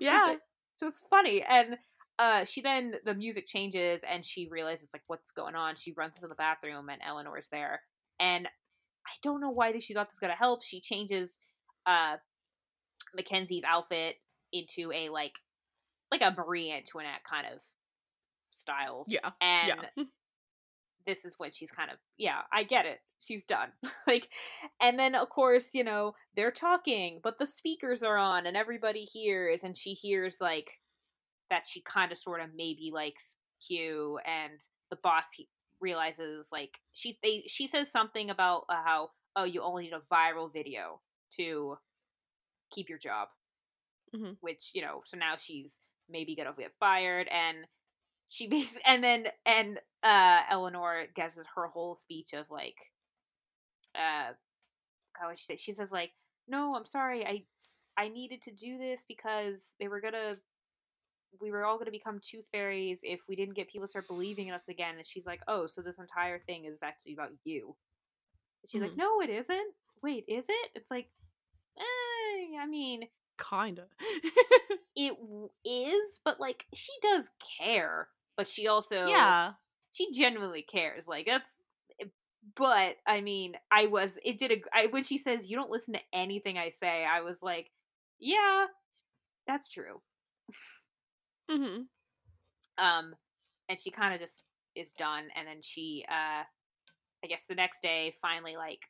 Yeah. 0.00 0.32
Which 0.32 0.40
was 0.82 1.02
funny. 1.10 1.42
And 1.42 1.76
uh 2.18 2.44
she 2.44 2.60
then 2.60 2.94
the 3.04 3.14
music 3.14 3.46
changes 3.46 4.02
and 4.08 4.24
she 4.24 4.48
realizes 4.50 4.90
like 4.92 5.02
what's 5.06 5.30
going 5.30 5.54
on. 5.54 5.76
She 5.76 5.94
runs 5.96 6.16
into 6.16 6.28
the 6.28 6.34
bathroom 6.34 6.88
and 6.88 7.00
Eleanor's 7.06 7.48
there. 7.50 7.80
And 8.20 8.46
I 8.46 9.12
don't 9.22 9.40
know 9.40 9.50
why 9.50 9.76
she 9.78 9.94
thought 9.94 10.08
this 10.08 10.14
was 10.14 10.20
gonna 10.20 10.34
help. 10.34 10.62
She 10.64 10.80
changes 10.80 11.38
uh 11.86 12.16
Mackenzie's 13.14 13.64
outfit 13.64 14.16
into 14.52 14.92
a 14.92 15.08
like 15.08 15.38
like 16.10 16.22
a 16.22 16.34
Marie 16.36 16.72
Antoinette 16.72 17.22
kind 17.28 17.46
of 17.52 17.60
style. 18.50 19.04
Yeah. 19.08 19.30
And 19.40 19.82
yeah. 19.96 20.04
this 21.08 21.24
is 21.24 21.34
when 21.38 21.50
she's 21.50 21.70
kind 21.70 21.90
of 21.90 21.96
yeah 22.18 22.42
i 22.52 22.62
get 22.62 22.84
it 22.84 22.98
she's 23.18 23.44
done 23.46 23.70
like 24.06 24.28
and 24.80 24.98
then 24.98 25.14
of 25.14 25.28
course 25.30 25.70
you 25.72 25.82
know 25.82 26.12
they're 26.36 26.52
talking 26.52 27.18
but 27.24 27.38
the 27.38 27.46
speakers 27.46 28.02
are 28.02 28.18
on 28.18 28.46
and 28.46 28.56
everybody 28.56 29.04
hears 29.04 29.64
and 29.64 29.76
she 29.76 29.94
hears 29.94 30.36
like 30.40 30.70
that 31.50 31.64
she 31.66 31.80
kind 31.80 32.12
of 32.12 32.18
sort 32.18 32.42
of 32.42 32.48
maybe 32.54 32.90
likes 32.92 33.36
hugh 33.66 34.18
and 34.26 34.60
the 34.90 34.98
boss 35.02 35.24
he 35.34 35.48
realizes 35.80 36.50
like 36.52 36.78
she 36.92 37.16
they 37.22 37.42
she 37.48 37.66
says 37.66 37.90
something 37.90 38.28
about 38.28 38.64
uh, 38.68 38.82
how 38.84 39.08
oh 39.34 39.44
you 39.44 39.62
only 39.62 39.84
need 39.84 39.92
a 39.94 40.14
viral 40.14 40.52
video 40.52 41.00
to 41.34 41.76
keep 42.70 42.88
your 42.88 42.98
job 42.98 43.28
Mhm. 44.14 44.36
which 44.40 44.70
you 44.74 44.82
know 44.82 45.02
so 45.04 45.16
now 45.16 45.36
she's 45.36 45.80
maybe 46.08 46.34
gonna 46.34 46.54
get 46.56 46.72
fired 46.80 47.28
and 47.28 47.66
she 48.28 48.46
basically 48.48 48.82
and 48.86 49.02
then 49.04 49.26
and 49.46 49.80
uh 50.02 50.40
eleanor 50.50 51.06
guesses 51.14 51.46
her 51.54 51.66
whole 51.68 51.96
speech 51.96 52.32
of 52.32 52.50
like 52.50 52.76
uh 53.94 54.32
how 55.14 55.28
would 55.28 55.38
she 55.38 55.44
say 55.44 55.56
she 55.56 55.72
says 55.72 55.92
like 55.92 56.12
no 56.48 56.74
i'm 56.74 56.84
sorry 56.84 57.24
i 57.26 57.42
i 57.96 58.08
needed 58.08 58.42
to 58.42 58.52
do 58.52 58.78
this 58.78 59.04
because 59.08 59.74
they 59.80 59.88
were 59.88 60.00
gonna 60.00 60.36
we 61.40 61.50
were 61.50 61.64
all 61.64 61.78
gonna 61.78 61.90
become 61.90 62.20
tooth 62.22 62.48
fairies 62.50 63.00
if 63.02 63.20
we 63.28 63.36
didn't 63.36 63.54
get 63.54 63.68
people 63.70 63.86
to 63.86 63.90
start 63.90 64.08
believing 64.08 64.48
in 64.48 64.54
us 64.54 64.68
again 64.68 64.96
and 64.96 65.06
she's 65.06 65.26
like 65.26 65.40
oh 65.48 65.66
so 65.66 65.82
this 65.82 65.98
entire 65.98 66.38
thing 66.40 66.64
is 66.64 66.82
actually 66.82 67.12
about 67.14 67.30
you 67.44 67.76
and 68.62 68.70
she's 68.70 68.80
like 68.82 68.92
Mhm. 68.92 68.98
no 68.98 69.20
it 69.20 69.30
isn't 69.30 69.74
wait 70.02 70.24
is 70.28 70.46
it 70.48 70.70
it's 70.74 70.90
like 70.90 71.10
i 72.58 72.66
mean 72.66 73.04
Kinda. 73.38 73.84
it 74.96 75.16
is, 75.64 76.20
but 76.24 76.40
like 76.40 76.66
she 76.74 76.90
does 77.00 77.30
care 77.60 78.08
but 78.38 78.46
she 78.46 78.68
also 78.68 79.06
yeah. 79.06 79.52
she 79.92 80.12
genuinely 80.12 80.62
cares. 80.62 81.06
Like 81.06 81.26
that's 81.26 81.50
but 82.56 82.94
I 83.06 83.20
mean, 83.20 83.54
I 83.70 83.86
was 83.86 84.18
it 84.24 84.38
did 84.38 84.52
a 84.52 84.62
I 84.72 84.86
when 84.86 85.04
she 85.04 85.18
says 85.18 85.50
you 85.50 85.56
don't 85.56 85.70
listen 85.70 85.94
to 85.94 86.00
anything 86.14 86.56
I 86.56 86.70
say, 86.70 87.04
I 87.04 87.20
was 87.20 87.42
like, 87.42 87.70
yeah, 88.18 88.66
that's 89.46 89.68
true. 89.68 90.00
hmm 91.50 91.82
Um 92.78 93.14
and 93.68 93.78
she 93.78 93.90
kind 93.90 94.14
of 94.14 94.20
just 94.20 94.42
is 94.76 94.92
done 94.92 95.24
and 95.34 95.46
then 95.48 95.60
she 95.60 96.04
uh 96.08 96.44
I 97.24 97.26
guess 97.28 97.46
the 97.46 97.56
next 97.56 97.82
day 97.82 98.14
finally 98.22 98.56
like 98.56 98.82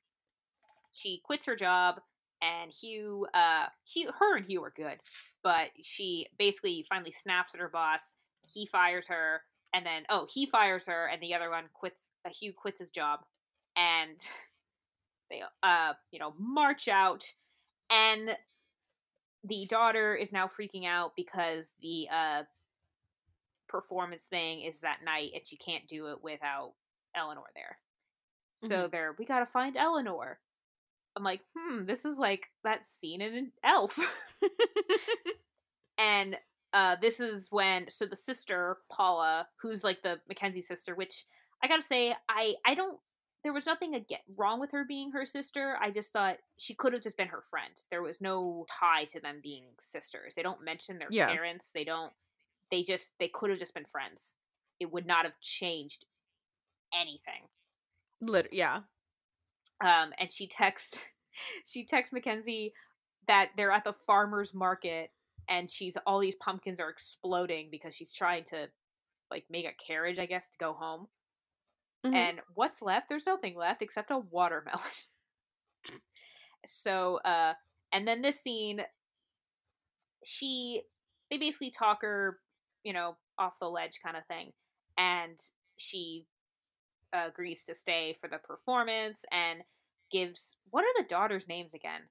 she 0.93 1.23
quits 1.25 1.47
her 1.47 1.57
job 1.57 2.01
and 2.43 2.71
Hugh 2.71 3.27
uh 3.35 3.67
Hugh 3.85 4.11
her 4.19 4.37
and 4.37 4.47
Hugh 4.47 4.63
are 4.63 4.73
good, 4.75 4.99
but 5.43 5.69
she 5.83 6.27
basically 6.39 6.85
finally 6.89 7.13
snaps 7.13 7.55
at 7.55 7.61
her 7.61 7.69
boss. 7.69 8.15
He 8.47 8.67
fires 8.67 9.07
her 9.09 9.43
and 9.75 9.85
then 9.85 10.05
oh, 10.09 10.27
he 10.33 10.47
fires 10.47 10.87
her 10.87 11.07
and 11.07 11.23
the 11.23 11.35
other 11.35 11.51
one 11.51 11.65
quits 11.75 12.09
uh, 12.27 12.31
Hugh 12.31 12.53
quits 12.53 12.79
his 12.81 12.91
job 12.91 13.21
and 13.77 14.17
they 15.31 15.43
uh 15.63 15.93
you 16.11 16.19
know 16.19 16.35
march 16.39 16.89
out 16.89 17.25
and 17.91 18.37
the 19.45 19.67
daughter 19.67 20.15
is 20.15 20.33
now 20.33 20.47
freaking 20.47 20.87
out 20.87 21.13
because 21.17 21.75
the 21.81 22.09
uh 22.13 22.43
performance 23.69 24.27
thing 24.27 24.63
is 24.63 24.81
that 24.81 24.99
night 25.05 25.31
and 25.35 25.47
she 25.47 25.57
can't 25.57 25.87
do 25.87 26.07
it 26.09 26.19
without 26.23 26.73
Eleanor 27.15 27.45
there. 27.55 27.79
So 28.57 28.89
they're 28.91 29.15
we 29.19 29.25
gotta 29.25 29.47
find 29.47 29.77
Eleanor. 29.77 30.41
I'm 31.19 31.25
like, 31.25 31.41
hmm, 31.57 31.85
this 31.85 32.05
is 32.05 32.17
like 32.19 32.47
that 32.65 32.87
scene 32.87 33.21
in 33.21 33.35
an 33.35 33.53
Elf. 33.65 33.99
and 35.99 36.37
uh 36.73 36.97
this 37.01 37.19
is 37.21 37.49
when 37.51 37.91
so 37.91 38.07
the 38.07 38.17
sister 38.17 38.79
Paula, 38.91 39.49
who's 39.61 39.83
like 39.85 40.03
the 40.03 40.21
Mackenzie 40.29 40.61
sister, 40.61 40.95
which 40.95 41.25
I 41.63 41.69
gotta 41.69 41.83
say, 41.83 42.15
I 42.29 42.55
I 42.65 42.75
don't. 42.75 42.99
There 43.45 43.53
was 43.53 43.67
nothing 43.67 43.95
again 43.95 44.19
wrong 44.37 44.59
with 44.61 44.73
her 44.73 44.85
being 44.85 45.13
her 45.13 45.25
sister. 45.25 45.77
I 45.81 45.91
just 45.91 46.13
thought 46.13 46.39
she 46.57 46.75
could 46.75 46.93
have 46.93 47.03
just 47.03 47.17
been 47.17 47.29
her 47.29 47.41
friend. 47.41 47.73
There 47.91 48.03
was 48.03 48.21
no 48.21 48.67
tie 48.69 49.05
to 49.07 49.21
them 49.21 49.41
being 49.43 49.65
sisters. 49.81 50.35
They 50.35 50.43
don't 50.43 50.65
mention 50.65 50.99
their 50.99 51.09
Yeah. 51.11 51.29
parents. 51.29 51.71
They 51.73 51.85
don't. 51.85 52.13
They 52.71 52.83
just 52.83 53.13
they 53.19 53.29
could 53.29 53.51
have 53.51 53.59
just 53.59 53.75
been 53.75 53.85
friends. 53.87 54.35
It 54.81 54.93
would 54.93 55.07
not 55.07 55.25
have 55.25 55.41
changed 55.41 56.05
anything 56.95 57.43
Lit- 58.21 58.49
yeah. 58.53 58.81
Um, 59.81 60.13
and 60.19 60.31
she 60.31 60.47
texts 60.47 61.01
she 61.67 61.85
texts 61.85 62.13
Mackenzie 62.13 62.73
that 63.27 63.51
they're 63.57 63.73
at 63.73 63.85
the 63.85 63.93
farmers 63.93 64.55
market 64.55 65.11
and 65.49 65.71
she's 65.71 65.97
all 66.07 66.19
these 66.19 66.37
pumpkins 66.37 66.81
are 66.81 66.91
exploding 66.91 67.69
because 67.71 67.95
she's 67.95 68.13
trying 68.13 68.45
to 68.45 68.69
like 69.31 69.45
make 69.51 69.67
a 69.67 69.73
carriage, 69.87 70.19
I 70.19 70.27
guess, 70.27 70.49
to 70.49 70.59
go 70.59 70.73
home. 70.73 71.09
Mhm. 72.05 72.15
And 72.15 72.41
what's 72.55 72.83
left? 72.83 73.09
There's 73.09 73.27
nothing 73.27 73.57
left 73.57 73.83
except 73.83 74.11
a 74.11 74.19
watermelon. 74.19 74.81
so, 76.67 77.17
uh, 77.25 77.55
and 77.93 78.07
then 78.07 78.23
this 78.23 78.41
scene, 78.41 78.83
she 80.25 80.83
they 81.31 81.39
basically 81.39 81.71
talk 81.71 82.03
her, 82.03 82.39
you 82.85 82.93
know, 82.93 83.17
off 83.39 83.59
the 83.59 83.69
ledge 83.69 84.01
kind 84.03 84.17
of 84.17 84.27
thing, 84.27 84.53
and 84.97 85.39
she 85.77 86.27
agrees 87.13 87.65
to 87.65 87.75
stay 87.75 88.17
for 88.21 88.29
the 88.29 88.39
performance 88.39 89.25
and 89.33 89.63
gives 90.11 90.57
what 90.71 90.85
are 90.85 91.03
the 91.03 91.09
daughters' 91.09 91.49
names 91.49 91.75
again? 91.75 92.03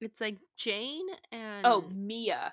It's 0.00 0.20
like 0.20 0.38
Jane 0.56 1.06
and 1.32 1.66
Oh, 1.66 1.88
Mia. 1.90 2.52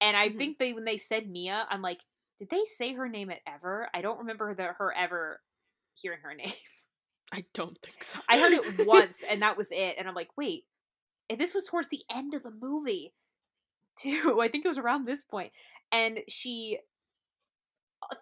And 0.00 0.16
I 0.16 0.28
Mhm. 0.28 0.38
think 0.38 0.58
they 0.58 0.72
when 0.72 0.84
they 0.84 0.98
said 0.98 1.28
Mia, 1.28 1.66
I'm 1.70 1.82
like, 1.82 2.00
did 2.38 2.50
they 2.50 2.64
say 2.64 2.92
her 2.94 3.08
name 3.08 3.30
at 3.30 3.40
ever? 3.46 3.88
I 3.94 4.00
don't 4.02 4.18
remember 4.18 4.54
the, 4.54 4.64
her 4.64 4.92
ever 4.92 5.40
hearing 5.94 6.20
her 6.22 6.34
name. 6.34 6.52
I 7.32 7.44
don't 7.54 7.78
think 7.82 8.04
so. 8.04 8.20
I 8.28 8.38
heard 8.38 8.52
it 8.52 8.78
once 8.86 9.22
and 9.28 9.42
that 9.42 9.56
was 9.56 9.68
it. 9.70 9.96
And 9.98 10.08
I'm 10.08 10.14
like, 10.14 10.36
wait, 10.36 10.64
and 11.30 11.40
this 11.40 11.54
was 11.54 11.66
towards 11.66 11.88
the 11.88 12.02
end 12.10 12.34
of 12.34 12.42
the 12.42 12.50
movie, 12.50 13.14
too. 13.98 14.40
I 14.42 14.48
think 14.48 14.64
it 14.64 14.68
was 14.68 14.78
around 14.78 15.06
this 15.06 15.22
point. 15.22 15.52
And 15.92 16.20
she, 16.28 16.78
uh, 16.78 16.82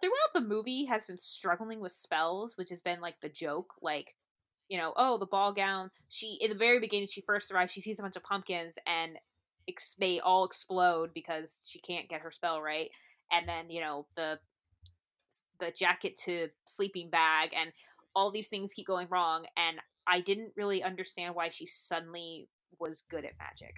throughout 0.01 0.33
the 0.35 0.41
movie, 0.41 0.85
has 0.85 1.07
been 1.07 1.19
struggling 1.19 1.81
with 1.81 1.93
spells, 1.93 2.57
which 2.57 2.71
has 2.71 2.81
been 2.81 3.01
like 3.01 3.21
the 3.21 3.29
joke. 3.29 3.75
Like, 3.83 4.15
you 4.69 4.79
know, 4.79 4.93
oh, 4.97 5.19
the 5.19 5.27
ball 5.27 5.53
gown. 5.53 5.91
She, 6.09 6.39
in 6.41 6.51
the 6.51 6.57
very 6.57 6.81
beginning, 6.81 7.09
she 7.11 7.23
first 7.23 7.51
arrives, 7.51 7.73
she 7.73 7.81
sees 7.81 7.99
a 7.99 8.03
bunch 8.03 8.17
of 8.17 8.23
pumpkins 8.23 8.75
and 8.87 9.17
ex- 9.69 9.97
they 9.99 10.21
all 10.21 10.45
explode 10.45 11.11
because 11.15 11.63
she 11.67 11.81
can't 11.81 12.09
get 12.09 12.21
her 12.21 12.31
spell 12.31 12.61
right. 12.63 12.91
And 13.33 13.47
then, 13.49 13.71
you 13.71 13.81
know, 13.81 14.07
the 14.17 14.39
the 15.61 15.71
jacket 15.71 16.19
to 16.25 16.49
sleeping 16.67 17.11
bag 17.11 17.51
and 17.55 17.71
all 18.17 18.31
these 18.31 18.49
things 18.49 18.73
keep 18.73 18.87
going 18.87 19.07
wrong 19.11 19.45
and 19.57 19.79
I 20.07 20.21
didn't 20.21 20.53
really 20.57 20.83
understand 20.83 21.35
why 21.35 21.51
she 21.51 21.67
suddenly 21.67 22.49
was 22.81 23.03
good 23.11 23.25
at 23.25 23.39
magic. 23.39 23.77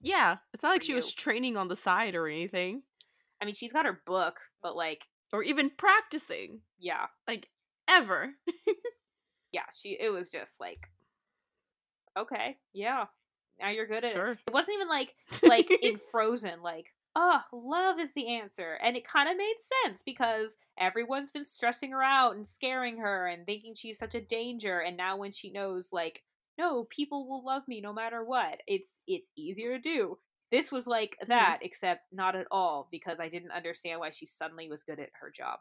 yeah, 0.00 0.36
it's 0.52 0.62
not 0.62 0.70
like 0.70 0.82
she 0.82 0.94
was 0.94 1.12
training 1.12 1.56
on 1.56 1.68
the 1.68 1.76
side 1.76 2.14
or 2.14 2.26
anything, 2.26 2.82
I 3.40 3.44
mean, 3.44 3.54
she's 3.54 3.72
got 3.72 3.86
her 3.86 4.00
book, 4.06 4.40
but 4.62 4.76
like, 4.76 5.06
or 5.32 5.42
even 5.42 5.70
practicing, 5.70 6.60
yeah, 6.78 7.06
like 7.26 7.48
ever. 7.88 8.30
yeah, 9.52 9.62
she 9.74 9.96
it 9.98 10.10
was 10.10 10.30
just 10.30 10.60
like 10.60 10.88
okay, 12.18 12.56
yeah. 12.72 13.06
Now 13.60 13.70
you're 13.70 13.86
good 13.86 14.04
at 14.04 14.16
it. 14.16 14.38
It 14.46 14.52
wasn't 14.52 14.76
even 14.76 14.88
like 14.88 15.14
like 15.42 15.70
in 15.82 15.98
Frozen 16.10 16.62
like 16.62 16.86
oh, 17.16 17.40
love 17.52 17.98
is 17.98 18.14
the 18.14 18.36
answer. 18.36 18.78
And 18.82 18.96
it 18.96 19.06
kind 19.06 19.28
of 19.28 19.36
made 19.36 19.56
sense 19.84 20.02
because 20.04 20.56
everyone's 20.78 21.32
been 21.32 21.44
stressing 21.44 21.90
her 21.90 22.02
out 22.02 22.36
and 22.36 22.46
scaring 22.46 22.98
her 22.98 23.26
and 23.26 23.44
thinking 23.44 23.74
she's 23.74 23.98
such 23.98 24.14
a 24.14 24.20
danger 24.20 24.78
and 24.78 24.96
now 24.96 25.16
when 25.16 25.32
she 25.32 25.50
knows 25.50 25.92
like 25.92 26.22
no, 26.58 26.84
people 26.84 27.26
will 27.26 27.44
love 27.44 27.66
me 27.66 27.80
no 27.80 27.92
matter 27.92 28.22
what. 28.22 28.60
It's 28.66 28.90
it's 29.06 29.30
easier 29.36 29.76
to 29.76 29.78
do. 29.78 30.18
This 30.50 30.72
was 30.72 30.86
like 30.86 31.16
that 31.28 31.58
except 31.62 32.12
not 32.12 32.34
at 32.36 32.46
all 32.50 32.88
because 32.90 33.20
I 33.20 33.28
didn't 33.28 33.52
understand 33.52 34.00
why 34.00 34.10
she 34.10 34.26
suddenly 34.26 34.68
was 34.68 34.82
good 34.82 34.98
at 35.00 35.10
her 35.20 35.30
job. 35.30 35.58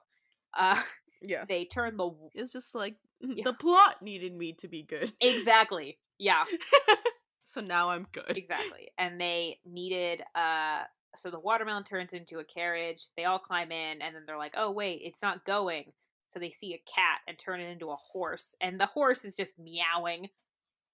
Uh 0.58 0.82
Yeah. 1.22 1.46
they 1.48 1.66
turned 1.66 2.00
the 2.00 2.10
It's 2.34 2.52
just 2.54 2.74
like 2.76 2.96
Yeah. 3.22 3.44
the 3.46 3.54
plot 3.54 4.02
needed 4.02 4.36
me 4.36 4.54
to 4.60 4.68
be 4.68 4.84
good. 4.84 5.14
exactly. 5.22 6.00
Yeah, 6.18 6.44
so 7.46 7.62
now 7.62 7.90
I'm 7.92 8.08
good. 8.12 8.38
exactly. 8.38 8.90
And 8.98 9.20
they 9.22 9.60
needed 9.66 10.22
uh 10.36 10.84
so 11.16 11.32
the 11.32 11.40
watermelon 11.40 11.84
turns 11.84 12.14
into 12.14 12.38
a 12.40 12.44
carriage. 12.44 13.08
They 13.18 13.26
all 13.26 13.40
climb 13.40 13.72
in, 13.72 14.02
and 14.02 14.16
then 14.16 14.24
they're 14.28 14.38
like, 14.38 14.54
"Oh 14.56 14.72
wait, 14.72 15.02
it's 15.04 15.24
not 15.24 15.44
going." 15.46 15.92
So 16.28 16.38
they 16.40 16.52
see 16.52 16.74
a 16.76 16.84
cat 16.94 17.20
and 17.28 17.38
turn 17.40 17.60
it 17.62 17.70
into 17.72 17.90
a 17.90 17.96
horse, 17.96 18.54
and 18.62 18.80
the 18.80 18.86
horse 18.86 19.26
is 19.26 19.36
just 19.36 19.54
meowing. 19.58 20.30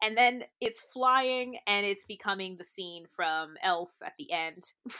And 0.01 0.17
then 0.17 0.43
it's 0.61 0.81
flying, 0.93 1.57
and 1.67 1.85
it's 1.85 2.05
becoming 2.05 2.57
the 2.57 2.63
scene 2.65 3.05
from 3.15 3.55
Elf 3.63 3.91
at 4.03 4.13
the 4.17 4.31
end. 4.31 4.63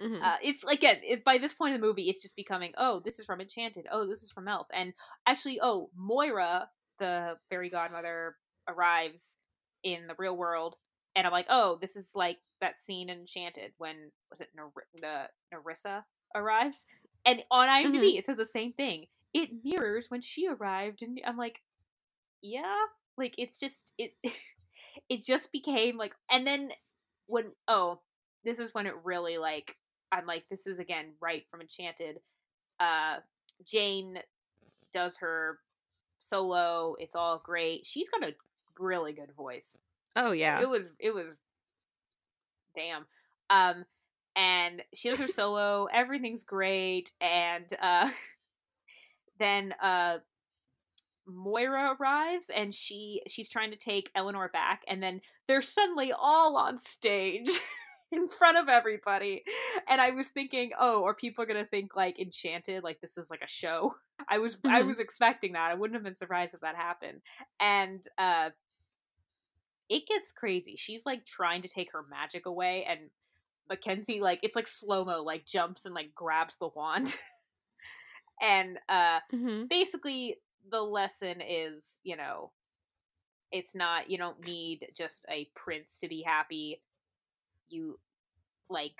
Mhm. 0.00 0.20
Uh, 0.22 0.36
it's 0.42 0.64
again, 0.64 0.96
it's 1.02 1.22
by 1.22 1.38
this 1.38 1.54
point 1.54 1.74
in 1.74 1.80
the 1.80 1.86
movie, 1.86 2.08
it's 2.10 2.20
just 2.22 2.34
becoming, 2.34 2.72
oh, 2.76 3.00
this 3.04 3.18
is 3.20 3.26
from 3.26 3.40
Enchanted. 3.40 3.86
Oh, 3.90 4.06
this 4.06 4.22
is 4.22 4.32
from 4.32 4.48
Elf. 4.48 4.66
And 4.74 4.94
actually, 5.26 5.60
oh, 5.62 5.90
Moira, 5.96 6.68
the 6.98 7.34
fairy 7.48 7.70
godmother, 7.70 8.36
arrives 8.68 9.36
in 9.84 10.06
the 10.08 10.14
real 10.18 10.36
world, 10.36 10.76
and 11.14 11.26
I'm 11.26 11.32
like, 11.32 11.46
oh, 11.50 11.78
this 11.80 11.94
is 11.96 12.10
like 12.14 12.38
that 12.60 12.80
scene 12.80 13.10
in 13.10 13.20
Enchanted 13.20 13.72
when 13.78 14.10
was 14.30 14.40
it 14.40 14.48
Nar- 14.56 14.72
the 15.00 15.28
Narissa 15.54 16.02
arrives, 16.34 16.86
and 17.24 17.42
on 17.50 17.68
IMDb 17.68 18.18
it 18.18 18.24
says 18.24 18.36
the 18.36 18.44
same 18.44 18.72
thing. 18.72 19.06
It 19.34 19.50
mirrors 19.64 20.06
when 20.10 20.20
she 20.20 20.48
arrived, 20.48 21.02
and 21.02 21.20
I'm 21.24 21.36
like, 21.36 21.60
yeah, 22.42 22.86
like 23.16 23.34
it's 23.38 23.58
just 23.58 23.92
it. 23.98 24.12
it 25.08 25.22
just 25.22 25.52
became 25.52 25.96
like, 25.96 26.14
and 26.30 26.46
then 26.46 26.70
when 27.26 27.52
oh, 27.68 28.00
this 28.44 28.58
is 28.58 28.74
when 28.74 28.86
it 28.86 28.94
really 29.04 29.38
like 29.38 29.76
I'm 30.10 30.26
like, 30.26 30.44
this 30.50 30.66
is 30.66 30.78
again 30.78 31.12
right 31.20 31.44
from 31.50 31.60
Enchanted. 31.60 32.20
Uh, 32.78 33.16
Jane 33.64 34.18
does 34.92 35.18
her 35.18 35.58
solo. 36.18 36.94
It's 36.98 37.14
all 37.14 37.40
great. 37.42 37.86
She's 37.86 38.08
got 38.08 38.22
a 38.22 38.34
really 38.78 39.12
good 39.12 39.32
voice. 39.36 39.76
Oh 40.16 40.32
yeah. 40.32 40.60
It 40.60 40.68
was 40.68 40.88
it 40.98 41.14
was 41.14 41.34
damn. 42.76 43.06
Um 43.50 43.84
and 44.36 44.82
she 44.94 45.10
does 45.10 45.20
her 45.20 45.28
solo, 45.28 45.88
everything's 45.92 46.44
great, 46.44 47.12
and 47.20 47.66
uh 47.80 48.10
then 49.38 49.74
uh 49.82 50.18
Moira 51.26 51.96
arrives 52.00 52.50
and 52.54 52.72
she 52.74 53.22
she's 53.28 53.48
trying 53.48 53.70
to 53.70 53.76
take 53.76 54.10
Eleanor 54.14 54.48
back 54.52 54.82
and 54.88 55.02
then 55.02 55.20
they're 55.46 55.62
suddenly 55.62 56.12
all 56.12 56.56
on 56.56 56.80
stage 56.80 57.48
in 58.12 58.28
front 58.28 58.58
of 58.58 58.68
everybody. 58.68 59.42
And 59.88 60.00
I 60.00 60.10
was 60.10 60.28
thinking, 60.28 60.70
oh, 60.78 61.04
are 61.04 61.14
people 61.14 61.46
gonna 61.46 61.64
think 61.64 61.94
like 61.96 62.18
enchanted, 62.18 62.82
like 62.82 63.00
this 63.00 63.16
is 63.16 63.30
like 63.30 63.42
a 63.42 63.48
show? 63.48 63.94
I 64.28 64.38
was 64.38 64.56
I 64.66 64.82
Mhm. 64.82 64.86
was 64.86 64.98
expecting 65.00 65.52
that. 65.52 65.70
I 65.70 65.74
wouldn't 65.74 65.94
have 65.96 66.04
been 66.04 66.16
surprised 66.16 66.54
if 66.54 66.60
that 66.60 66.76
happened. 66.76 67.20
And 67.60 68.02
uh 68.18 68.50
it 69.88 70.06
gets 70.06 70.32
crazy. 70.32 70.76
She's 70.76 71.04
like 71.04 71.24
trying 71.26 71.62
to 71.62 71.68
take 71.68 71.92
her 71.92 72.04
magic 72.08 72.46
away, 72.46 72.84
and 72.88 73.10
Mackenzie 73.68 74.20
like 74.20 74.40
it's 74.42 74.56
like 74.56 74.66
slow 74.68 75.04
mo, 75.04 75.22
like 75.22 75.44
jumps 75.46 75.84
and 75.86 75.94
like 75.94 76.14
grabs 76.14 76.56
the 76.56 76.68
wand. 76.74 77.14
and 78.40 78.78
uh 78.88 79.20
Mhm. 79.32 79.68
basically 79.68 80.36
the 80.70 80.80
lesson 80.82 81.40
is, 81.40 81.96
you 82.02 82.16
know, 82.16 82.52
it's 83.50 83.74
not 83.74 84.08
you 84.10 84.16
don't 84.18 84.44
need 84.46 84.86
just 84.96 85.24
a 85.30 85.48
prince 85.54 85.98
to 86.00 86.08
be 86.08 86.22
happy. 86.22 86.80
You 87.68 87.98
like 88.70 88.94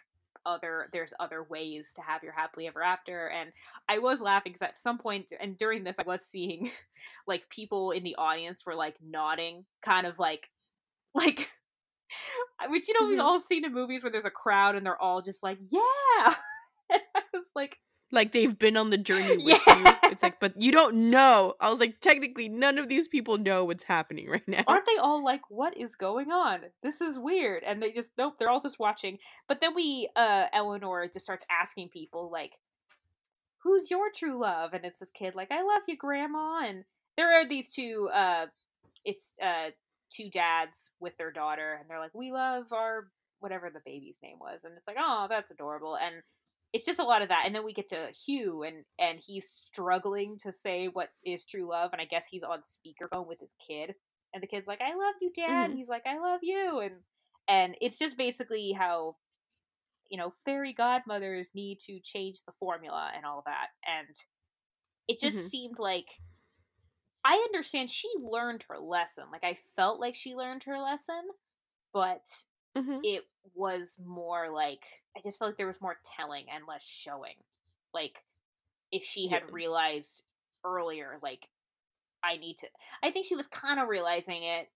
other 0.44 0.88
there's 0.92 1.14
other 1.20 1.44
ways 1.44 1.92
to 1.94 2.02
have 2.02 2.22
your 2.24 2.32
happily 2.32 2.66
ever 2.66 2.82
after 2.82 3.28
and 3.28 3.52
i 3.88 4.00
was 4.00 4.20
laughing 4.20 4.50
because 4.50 4.62
at 4.66 4.76
some 4.76 4.98
point 4.98 5.26
and 5.40 5.56
during 5.56 5.84
this 5.84 6.00
i 6.00 6.02
was 6.02 6.20
seeing 6.26 6.68
like 7.28 7.48
people 7.48 7.92
in 7.92 8.02
the 8.02 8.16
audience 8.16 8.66
were 8.66 8.74
like 8.74 8.96
nodding 9.00 9.64
kind 9.84 10.04
of 10.04 10.18
like 10.18 10.50
like 11.14 11.48
which 12.70 12.88
you 12.88 12.94
know 13.00 13.06
we've 13.06 13.18
Mhm. 13.20 13.22
all 13.22 13.38
seen 13.38 13.64
in 13.64 13.72
movies 13.72 14.02
where 14.02 14.10
there's 14.10 14.24
a 14.24 14.30
crowd 14.30 14.74
and 14.74 14.84
they're 14.84 15.00
all 15.00 15.20
just 15.22 15.44
like 15.44 15.58
yeah 15.68 16.34
and 16.90 17.00
i 17.14 17.22
was 17.32 17.46
like 17.54 17.78
Like 18.12 18.32
they've 18.32 18.56
been 18.58 18.76
on 18.76 18.90
the 18.90 18.98
journey 18.98 19.36
with 19.44 19.60
Yeah. 19.66 19.78
you. 19.78 20.10
It's 20.12 20.22
like, 20.22 20.38
but 20.40 20.60
you 20.60 20.70
don't 20.70 21.08
know. 21.10 21.54
I 21.58 21.70
was 21.70 21.80
like, 21.80 22.00
technically, 22.00 22.48
none 22.48 22.76
of 22.78 22.88
these 22.88 23.08
people 23.08 23.38
know 23.38 23.64
what's 23.64 23.84
happening 23.84 24.28
right 24.28 24.46
now. 24.46 24.62
aren't 24.68 24.84
they 24.86 24.98
all 24.98 25.24
like 25.24 25.40
what 25.48 25.76
is 25.76 25.94
going 25.96 26.30
on 26.30 26.60
this 26.82 27.00
is 27.00 27.18
weird 27.18 27.62
and 27.64 27.82
they 27.82 27.90
just 27.90 28.12
nope 28.18 28.34
they're 28.38 28.50
all 28.50 28.60
just 28.60 28.78
watching 28.78 29.18
but 29.48 29.60
then 29.60 29.74
we 29.74 30.08
uh 30.16 30.46
eleanor 30.52 31.06
just 31.12 31.24
starts 31.24 31.44
asking 31.50 31.88
people 31.88 32.30
like 32.30 32.52
who's 33.62 33.90
your 33.90 34.10
true 34.14 34.38
love 34.40 34.72
and 34.74 34.84
it's 34.84 34.98
this 34.98 35.10
kid 35.10 35.34
like 35.34 35.50
i 35.50 35.62
love 35.62 35.82
you 35.88 35.96
grandma 35.96 36.60
and 36.66 36.84
there 37.16 37.32
are 37.40 37.48
these 37.48 37.68
two 37.68 38.08
uh 38.12 38.46
it's 39.04 39.32
uh 39.42 39.70
two 40.10 40.28
dads 40.30 40.90
with 41.00 41.16
their 41.16 41.30
daughter 41.32 41.76
and 41.80 41.88
they're 41.88 42.00
like 42.00 42.14
we 42.14 42.32
love 42.32 42.64
our 42.72 43.08
whatever 43.40 43.70
the 43.72 43.80
baby's 43.84 44.16
name 44.22 44.36
was 44.40 44.60
and 44.64 44.74
it's 44.76 44.86
like 44.86 44.96
oh 44.98 45.26
that's 45.28 45.50
adorable 45.50 45.96
and 45.96 46.16
it's 46.72 46.86
just 46.86 46.98
a 46.98 47.04
lot 47.04 47.22
of 47.22 47.28
that 47.28 47.44
and 47.46 47.54
then 47.54 47.64
we 47.64 47.72
get 47.72 47.88
to 47.88 48.08
hugh 48.26 48.62
and 48.62 48.84
and 48.98 49.20
he's 49.24 49.48
struggling 49.48 50.38
to 50.38 50.52
say 50.52 50.86
what 50.88 51.10
is 51.24 51.44
true 51.44 51.68
love 51.68 51.90
and 51.92 52.00
i 52.00 52.04
guess 52.04 52.26
he's 52.30 52.42
on 52.42 52.60
speakerphone 52.60 53.26
with 53.26 53.40
his 53.40 53.54
kid 53.66 53.94
and 54.34 54.42
the 54.42 54.46
kid's 54.46 54.66
like 54.66 54.80
i 54.80 54.94
love 54.94 55.14
you 55.20 55.30
dad 55.34 55.70
and 55.70 55.74
Mhm. 55.74 55.78
he's 55.78 55.88
like 55.88 56.06
i 56.06 56.18
love 56.18 56.40
you 56.42 56.80
and 56.80 56.94
and 57.48 57.76
it's 57.80 57.98
just 57.98 58.16
basically 58.16 58.72
how 58.72 59.16
you 60.10 60.18
know 60.18 60.34
fairy 60.44 60.72
godmothers 60.72 61.50
need 61.54 61.78
to 61.80 62.00
change 62.02 62.44
the 62.44 62.52
formula 62.52 63.10
and 63.16 63.24
all 63.26 63.42
that 63.46 63.68
and 63.86 64.14
it 65.08 65.20
just 65.20 65.38
Mhm. 65.38 65.50
seemed 65.50 65.78
like 65.78 66.08
i 67.24 67.34
understand 67.34 67.90
she 67.90 68.08
learned 68.20 68.64
her 68.68 68.78
lesson 68.78 69.24
like 69.32 69.44
i 69.44 69.56
felt 69.76 70.00
like 70.00 70.16
she 70.16 70.34
learned 70.34 70.62
her 70.64 70.78
lesson 70.78 71.22
but 71.92 72.26
Mhm. 72.76 73.02
it 73.02 73.24
was 73.54 73.98
more 74.04 74.50
like 74.50 74.84
I 75.16 75.20
just 75.22 75.38
felt 75.38 75.50
like 75.50 75.58
there 75.58 75.66
was 75.66 75.80
more 75.80 75.98
telling 76.04 76.48
and 76.50 76.66
less 76.66 76.84
showing. 76.84 77.36
Like 77.94 78.24
if 78.92 79.04
she 79.04 79.28
had 79.28 79.42
Yeah. 79.42 79.52
realized 79.52 80.22
earlier, 80.64 81.18
like 81.22 81.48
I 82.24 82.36
need 82.38 82.58
to 82.58 82.68
I 83.02 83.10
think 83.12 83.26
she 83.26 83.36
was 83.36 83.48
kind 83.48 83.80
of 83.80 83.88
realizing 83.88 84.44
it 84.44 84.68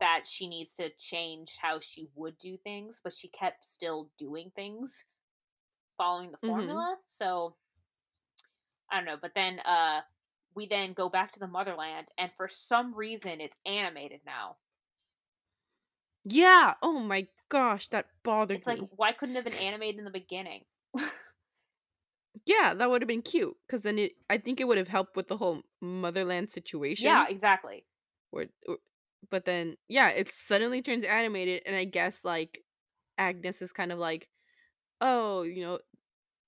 that 0.00 0.26
she 0.26 0.48
needs 0.48 0.74
to 0.74 0.90
change 0.98 1.56
how 1.60 1.80
she 1.80 2.08
would 2.14 2.38
do 2.38 2.56
things, 2.58 3.00
but 3.02 3.14
she 3.14 3.28
kept 3.28 3.66
still 3.66 4.10
doing 4.18 4.52
things 4.56 5.04
following 5.98 6.32
the 6.32 6.38
Mhm. 6.42 6.86
formula. 6.86 6.98
So 7.06 7.56
I 8.90 8.96
don't 8.96 9.04
know, 9.06 9.16
but 9.16 9.34
then 9.34 9.60
uh 9.60 10.02
we 10.54 10.66
then 10.66 10.92
go 10.92 11.08
back 11.08 11.32
to 11.32 11.40
the 11.40 11.46
motherland 11.46 12.08
and 12.18 12.32
for 12.36 12.48
some 12.48 12.94
reason 12.94 13.40
it's 13.40 13.56
animated 13.64 14.20
now. 14.24 14.58
Yeah. 16.24 16.74
Oh 16.82 16.98
my 17.00 17.26
gosh, 17.48 17.88
that 17.88 18.06
bothered 18.22 18.58
It's 18.58 18.66
like 18.66 18.80
me. 18.80 18.88
why 18.96 19.12
couldn't 19.12 19.36
it 19.36 19.44
have 19.44 19.52
been 19.52 19.62
animated 19.66 19.98
in 19.98 20.04
the 20.04 20.10
beginning? 20.10 20.62
Yeah, 22.46 22.74
that 22.74 22.88
would 22.90 23.02
have 23.02 23.08
been 23.08 23.22
cute 23.22 23.56
because 23.66 23.82
then 23.82 23.98
it. 23.98 24.12
I 24.28 24.38
think 24.38 24.60
it 24.60 24.64
would 24.64 24.78
have 24.78 24.88
helped 24.88 25.16
with 25.16 25.28
the 25.28 25.36
whole 25.36 25.62
motherland 25.80 26.50
situation. 26.50 27.06
yeah, 27.06 27.26
exactly. 27.28 27.84
Or, 28.32 28.46
or, 28.66 28.76
but 29.30 29.44
then 29.44 29.76
yeah, 29.88 30.08
it 30.08 30.30
suddenly 30.32 30.80
turns 30.80 31.04
animated, 31.04 31.62
and 31.66 31.76
I 31.76 31.84
guess 31.84 32.24
like 32.24 32.60
Agnes 33.18 33.60
is 33.62 33.72
kind 33.72 33.92
of 33.92 33.98
like, 33.98 34.28
oh, 35.00 35.42
you 35.42 35.62
know, 35.62 35.80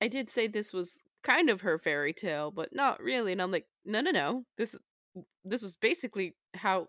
I 0.01 0.09
did 0.09 0.31
say 0.31 0.47
this 0.47 0.73
was 0.73 0.99
kind 1.23 1.51
of 1.51 1.61
her 1.63 1.79
fairy 1.79 2.13
tale, 2.13 2.51
but 2.51 2.75
not 2.75 3.01
really. 3.03 3.33
And 3.33 3.43
I'm 3.43 3.53
like, 3.53 3.67
no, 3.85 4.01
no, 4.01 4.13
no. 4.13 4.45
This 4.57 4.77
this 5.45 5.63
was 5.63 5.77
basically 5.77 6.37
how 6.55 6.87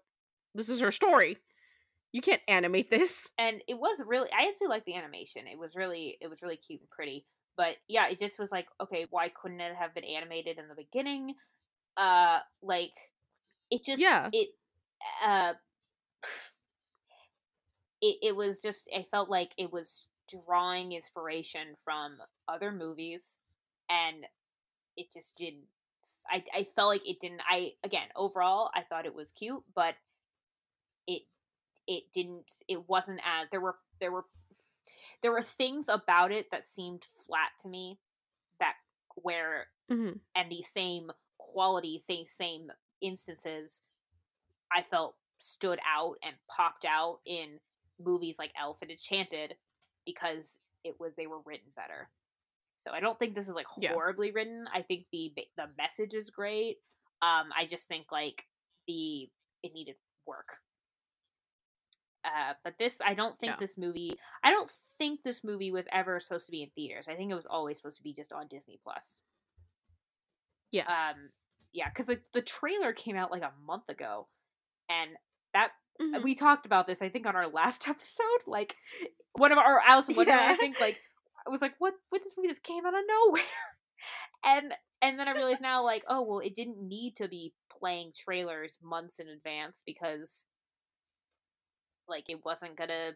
this 0.55 0.69
is 0.69 0.79
her 0.79 0.91
story. 0.91 1.37
You 2.13 2.21
can't 2.21 2.41
animate 2.47 2.89
this. 2.89 3.27
and 3.37 3.61
it 3.67 3.73
was 3.73 3.99
really 4.05 4.29
i 4.31 4.47
actually 4.47 4.67
liked 4.67 4.85
the 4.85 4.95
animation 4.95 5.47
it 5.47 5.57
was 5.59 5.75
really 5.75 6.17
it 6.21 6.27
was 6.29 6.41
really 6.41 6.55
cute 6.57 6.79
and 6.79 6.89
pretty 6.89 7.25
but 7.57 7.75
yeah 7.87 8.07
it 8.07 8.19
just 8.19 8.39
was 8.39 8.51
like 8.51 8.67
okay 8.79 9.07
why 9.09 9.29
couldn't 9.29 9.59
it 9.59 9.75
have 9.75 9.93
been 9.93 10.03
animated 10.05 10.57
in 10.59 10.67
the 10.67 10.75
beginning 10.75 11.33
uh 11.97 12.39
like 12.61 12.91
it 13.71 13.83
just 13.83 13.99
Yeah. 14.01 14.29
it 14.31 14.49
uh 15.25 15.53
it, 18.01 18.17
it 18.21 18.35
was 18.35 18.59
just 18.59 18.87
i 18.95 19.05
felt 19.11 19.29
like 19.29 19.51
it 19.57 19.71
was 19.71 20.07
drawing 20.29 20.91
inspiration 20.93 21.75
from 21.83 22.17
other 22.47 22.71
movies 22.71 23.39
and 23.89 24.25
it 24.97 25.07
just 25.11 25.35
didn't 25.35 25.65
i 26.29 26.43
i 26.55 26.65
felt 26.75 26.89
like 26.89 27.07
it 27.07 27.17
didn't 27.19 27.41
i 27.49 27.71
again 27.83 28.07
overall 28.15 28.69
i 28.75 28.81
thought 28.81 29.05
it 29.05 29.15
was 29.15 29.31
cute 29.31 29.63
but 29.75 29.95
it 31.07 31.23
it 31.87 32.03
didn't 32.13 32.51
it 32.67 32.87
wasn't 32.89 33.19
as 33.25 33.47
there 33.51 33.61
were 33.61 33.75
there 33.99 34.11
were 34.11 34.25
there 35.21 35.31
were 35.31 35.41
things 35.41 35.87
about 35.89 36.31
it 36.31 36.47
that 36.51 36.65
seemed 36.65 37.03
flat 37.25 37.49
to 37.61 37.67
me 37.69 37.99
that 38.59 38.75
where 39.15 39.67
Mhm. 39.91 40.19
and 40.35 40.51
the 40.51 40.61
same 40.63 41.11
quality 41.37 41.99
same 41.99 42.25
same 42.25 42.71
instances 43.01 43.81
i 44.71 44.81
felt 44.81 45.15
stood 45.39 45.79
out 45.85 46.15
and 46.23 46.35
popped 46.49 46.85
out 46.85 47.19
in 47.25 47.59
movies 47.99 48.39
like 48.39 48.53
elf 48.59 48.81
and 48.81 48.89
enchanted 48.91 49.55
because 50.05 50.57
it 50.83 50.99
was 50.99 51.13
they 51.15 51.27
were 51.27 51.41
written 51.41 51.69
better 51.75 52.09
so 52.77 52.91
i 52.91 52.99
don't 53.01 53.19
think 53.19 53.35
this 53.35 53.49
is 53.49 53.55
like 53.55 53.67
Yeah. 53.77 53.91
horribly 53.91 54.31
written 54.31 54.67
i 54.73 54.81
think 54.81 55.05
the 55.11 55.33
the 55.57 55.67
message 55.77 56.13
is 56.13 56.29
great 56.29 56.77
um 57.21 57.51
i 57.55 57.65
just 57.65 57.87
think 57.89 58.11
like 58.11 58.47
the 58.87 59.29
it 59.63 59.73
needed 59.73 59.95
work 60.25 60.59
Uh, 62.25 62.53
but 62.63 62.75
this, 62.79 63.01
I 63.05 63.13
don't 63.13 63.37
think 63.39 63.51
Yeah. 63.53 63.57
this 63.59 63.77
movie. 63.77 64.17
I 64.43 64.51
don't 64.51 64.71
think 64.97 65.23
this 65.23 65.43
movie 65.43 65.71
was 65.71 65.87
ever 65.91 66.19
supposed 66.19 66.45
to 66.45 66.51
be 66.51 66.63
in 66.63 66.69
theaters. 66.69 67.07
I 67.09 67.15
think 67.15 67.31
it 67.31 67.35
was 67.35 67.45
always 67.45 67.77
supposed 67.77 67.97
to 67.97 68.03
be 68.03 68.13
just 68.13 68.31
on 68.31 68.47
Disney 68.47 68.79
Plus. 68.83 69.19
Yeah. 70.71 70.85
Um. 70.87 71.29
Yeah, 71.71 71.89
because 71.89 72.05
the 72.05 72.19
the 72.33 72.41
trailer 72.41 72.93
came 72.93 73.15
out 73.15 73.31
like 73.31 73.41
a 73.41 73.51
month 73.65 73.89
ago, 73.89 74.27
and 74.89 75.11
that 75.53 75.71
Mhm. 76.01 76.23
we 76.23 76.33
talked 76.35 76.65
about 76.65 76.87
this. 76.87 77.01
I 77.01 77.09
think 77.09 77.25
on 77.25 77.35
our 77.35 77.47
last 77.47 77.87
episode, 77.87 78.41
like 78.47 78.75
one 79.33 79.51
of 79.51 79.57
our 79.57 79.81
Alice 79.87 80.09
in 80.09 80.15
Wonderland. 80.15 80.51
I 80.51 80.55
think 80.55 80.79
like 80.79 80.99
I 81.45 81.49
was 81.49 81.61
like, 81.61 81.75
what? 81.79 81.93
What 82.09 82.23
this 82.23 82.33
movie 82.37 82.47
just 82.49 82.63
came 82.63 82.85
out 82.85 82.93
of 82.93 83.01
nowhere, 83.07 83.43
and 84.45 84.73
and 85.01 85.19
then 85.19 85.27
I 85.27 85.31
realized 85.33 85.61
now, 85.61 85.83
like, 85.83 86.03
oh 86.07 86.21
well, 86.21 86.39
it 86.39 86.55
didn't 86.55 86.81
need 86.87 87.15
to 87.17 87.27
be 87.27 87.53
playing 87.79 88.13
trailers 88.15 88.77
months 88.81 89.19
in 89.19 89.27
advance 89.27 89.83
because 89.85 90.45
like 92.07 92.29
it 92.29 92.43
wasn't 92.45 92.75
gonna 92.75 93.13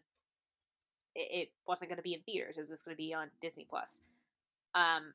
it, 1.16 1.20
it 1.32 1.50
wasn't 1.68 1.90
gonna 1.90 2.02
be 2.02 2.14
in 2.14 2.22
theaters. 2.22 2.58
It 2.58 2.62
was 2.62 2.70
just 2.70 2.86
gonna 2.86 2.96
be 2.98 3.14
on 3.14 3.30
Disney 3.42 3.66
Plus. 3.70 4.02
Um. 4.76 5.14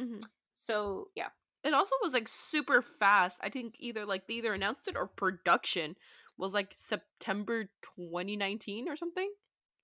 Mhm. 0.00 0.24
So 0.54 1.10
yeah, 1.14 1.28
It 1.64 1.74
also 1.74 1.94
was 2.02 2.12
like 2.14 2.28
super 2.28 2.82
fast. 2.82 3.40
I 3.42 3.48
think 3.50 3.74
either 3.78 4.06
like 4.06 4.26
they 4.26 4.34
either 4.34 4.54
announced 4.54 4.88
it 4.88 4.96
or 4.96 5.06
production 5.06 5.96
was 6.36 6.54
like 6.54 6.72
September 6.74 7.70
2019 7.96 8.88
or 8.88 8.96
something. 8.96 9.30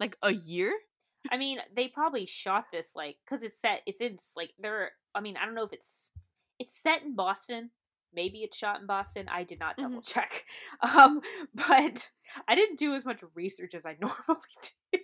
Like 0.01 0.17
a 0.23 0.33
year? 0.33 0.73
I 1.31 1.37
mean, 1.37 1.59
they 1.75 1.89
probably 1.89 2.27
shot 2.27 2.67
this 2.73 2.95
like 2.95 3.17
because 3.25 3.43
it's 3.43 3.59
set. 3.61 3.83
It's 3.87 4.01
in 4.01 4.19
like 4.37 4.53
there. 4.59 4.93
I 5.15 5.21
mean, 5.21 5.37
I 5.37 5.45
don't 5.47 5.55
know 5.55 5.65
if 5.65 5.73
it's 5.73 6.11
it's 6.59 6.75
set 6.81 7.03
in 7.03 7.15
Boston. 7.15 7.71
Maybe 8.15 8.39
it's 8.39 8.57
shot 8.57 8.81
in 8.81 8.87
Boston. 8.87 9.29
I 9.29 9.45
did 9.45 9.59
not 9.59 9.77
double 9.77 10.03
check. 10.03 10.45
Um, 10.83 11.21
but 11.55 12.11
I 12.49 12.55
didn't 12.55 12.79
do 12.79 12.95
as 12.95 13.05
much 13.05 13.21
research 13.35 13.75
as 13.75 13.87
I 13.87 13.97
normally 14.01 14.41
do. 14.93 15.01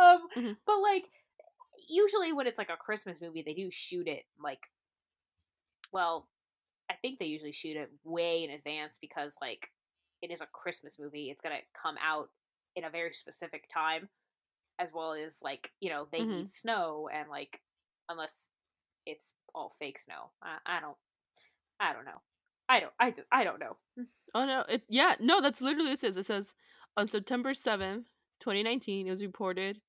um, 0.00 0.28
Mhm. 0.36 0.56
but 0.66 0.78
like 0.80 1.04
usually 1.88 2.32
when 2.32 2.46
it's 2.46 2.58
like 2.58 2.70
a 2.70 2.76
Christmas 2.76 3.16
movie, 3.20 3.42
they 3.42 3.54
do 3.54 3.70
shoot 3.70 4.06
it 4.08 4.24
like. 4.42 4.60
Well, 5.92 6.28
I 6.90 6.94
think 6.94 7.18
they 7.18 7.26
usually 7.26 7.52
shoot 7.52 7.76
it 7.76 7.90
way 8.04 8.44
in 8.44 8.50
advance 8.50 8.98
because 9.00 9.36
like 9.40 9.70
it 10.22 10.30
is 10.30 10.40
a 10.40 10.46
Christmas 10.52 10.98
movie. 10.98 11.30
It's 11.30 11.40
gonna 11.40 11.60
come 11.80 11.96
out 12.04 12.28
in 12.76 12.84
a 12.84 12.90
very 12.90 13.12
specific 13.12 13.68
time 13.72 14.08
as 14.78 14.88
well 14.94 15.12
as 15.12 15.40
like 15.42 15.72
you 15.80 15.90
know 15.90 16.06
they 16.12 16.20
Mhm. 16.20 16.28
need 16.38 16.48
snow 16.48 17.08
and 17.12 17.28
like 17.28 17.60
unless 18.08 18.46
it's 19.06 19.32
all 19.54 19.74
fake 19.80 19.98
snow 19.98 20.30
i, 20.42 20.58
I 20.66 20.80
don't 20.80 20.96
i 21.80 21.92
don't 21.92 22.04
know 22.04 22.20
i 22.68 22.80
don't 22.80 22.92
i, 22.98 23.10
do, 23.10 23.22
I 23.30 23.44
don't 23.44 23.60
know 23.60 23.76
Oh 24.34 24.46
no, 24.46 24.64
it 24.68 24.82
yeah, 24.88 25.14
no, 25.20 25.40
that's 25.40 25.60
literally 25.60 25.88
what 25.88 25.94
it 25.94 26.00
says. 26.00 26.16
It 26.16 26.26
says 26.26 26.54
on 26.96 27.08
September 27.08 27.52
7th, 27.52 28.04
2019, 28.40 29.06
it 29.06 29.10
was 29.10 29.22
reported 29.22 29.80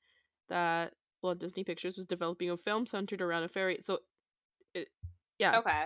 that 0.49 0.93
well, 1.21 1.35
Disney 1.35 1.63
Pictures 1.63 1.97
was 1.97 2.05
developing 2.05 2.49
a 2.49 2.57
film 2.57 2.85
centered 2.85 3.21
around 3.21 3.43
a 3.43 3.49
fairy. 3.49 3.79
So 3.83 3.99
it 4.73 4.87
yeah, 5.37 5.59
okay 5.59 5.85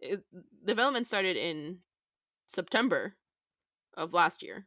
it, 0.00 0.22
development 0.66 1.06
started 1.06 1.36
in 1.36 1.78
September 2.48 3.14
of 3.96 4.12
last 4.12 4.42
year. 4.42 4.66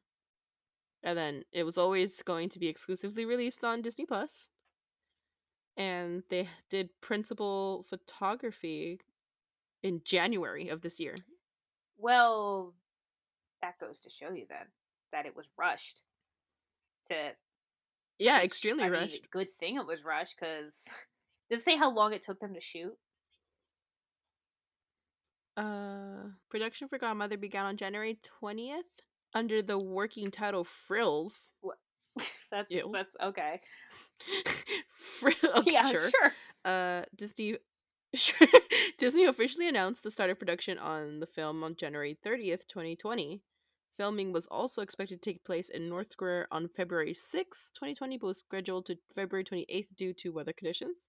And 1.03 1.17
then 1.17 1.43
it 1.51 1.63
was 1.63 1.77
always 1.77 2.21
going 2.23 2.49
to 2.49 2.59
be 2.59 2.67
exclusively 2.67 3.25
released 3.25 3.63
on 3.63 3.81
Disney 3.81 4.05
Plus. 4.05 4.47
And 5.75 6.23
they 6.29 6.49
did 6.71 6.89
principal 7.01 7.85
photography 7.87 8.99
in 9.83 10.01
January 10.03 10.69
of 10.69 10.81
this 10.81 10.99
year. 10.99 11.15
well 11.97 12.73
that 13.61 13.79
goes 13.79 13.99
to 14.01 14.09
show 14.09 14.31
you 14.31 14.45
then 14.49 14.65
that 15.11 15.25
it 15.25 15.35
was 15.35 15.49
rushed 15.57 16.01
to 17.07 17.15
Yeah, 18.19 18.41
extremely 18.43 18.83
I 18.83 18.89
mean, 18.89 19.01
rushed. 19.01 19.29
good 19.31 19.51
thing 19.59 19.77
it 19.77 19.87
was 19.87 20.03
rushed 20.03 20.35
because 20.39 20.93
does 21.49 21.59
it 21.59 21.63
say 21.63 21.75
how 21.77 21.91
long 21.93 22.13
it 22.13 22.23
took 22.23 22.39
them 22.39 22.53
to 22.53 22.61
shoot 22.61 22.97
Uh, 25.55 26.29
production 26.51 26.87
for 26.87 26.99
Godmother 26.99 27.35
began 27.35 27.65
on 27.65 27.77
January 27.77 28.19
20th 28.43 28.81
under 29.33 29.63
the 29.63 29.77
working 29.79 30.29
title 30.29 30.63
Frills. 30.63 31.49
that's 32.51 32.69
Ew. 32.71 32.91
that's 32.93 33.15
okay 33.23 33.59
Frill, 35.19 35.33
okay, 35.57 35.71
yeah 35.71 35.89
sure. 35.89 36.09
sure 36.09 36.31
Uh, 36.65 37.03
Disney. 37.15 37.57
Sure. 38.17 38.47
Disney 38.97 39.25
officially 39.25 39.67
announced 39.69 40.03
the 40.03 40.11
start 40.11 40.29
of 40.29 40.39
production 40.39 40.77
on 40.77 41.19
the 41.19 41.27
film 41.27 41.63
on 41.63 41.75
January 41.75 42.17
30th, 42.25 42.67
2020. 42.67 43.41
Filming 43.97 44.31
was 44.31 44.47
also 44.47 44.81
expected 44.81 45.21
to 45.21 45.29
take 45.31 45.43
place 45.43 45.69
in 45.69 45.89
North 45.89 46.15
Korea 46.17 46.45
on 46.51 46.67
February 46.75 47.13
6th, 47.13 47.71
2020, 47.73 48.17
but 48.17 48.27
was 48.27 48.39
scheduled 48.39 48.85
to 48.87 48.97
February 49.15 49.43
28th 49.43 49.87
due 49.95 50.13
to 50.13 50.29
weather 50.29 50.53
conditions. 50.53 51.07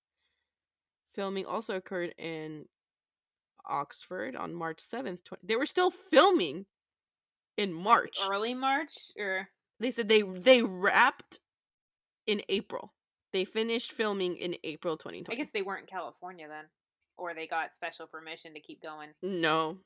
Filming 1.15 1.45
also 1.47 1.77
occurred 1.77 2.15
in 2.19 2.65
Oxford 3.69 4.37
on 4.37 4.55
March 4.55 4.79
7th. 4.79 5.19
20- 5.31 5.37
they 5.43 5.57
were 5.57 5.67
still 5.67 5.91
filming 5.91 6.67
in 7.57 7.73
March. 7.73 8.19
early 8.31 8.55
march 8.55 8.95
or 9.19 9.49
They 9.81 9.91
said 9.91 10.09
they 10.09 10.23
they 10.23 10.63
wrapped 10.63 11.41
in 12.27 12.43
April. 12.49 12.93
They 13.33 13.45
finished 13.45 13.93
filming 13.93 14.37
in 14.37 14.57
April 14.65 14.97
2020. 14.97 15.35
i 15.35 15.37
guess 15.39 15.51
they 15.51 15.61
weren't 15.63 15.83
in 15.83 15.87
california 15.87 16.47
then 16.49 16.65
or 17.19 17.35
they 17.35 17.47
got 17.47 17.75
special 17.75 18.07
permission 18.07 18.55
to 18.55 18.61
keep 18.61 18.83
going 18.83 19.11
No. 19.23 19.79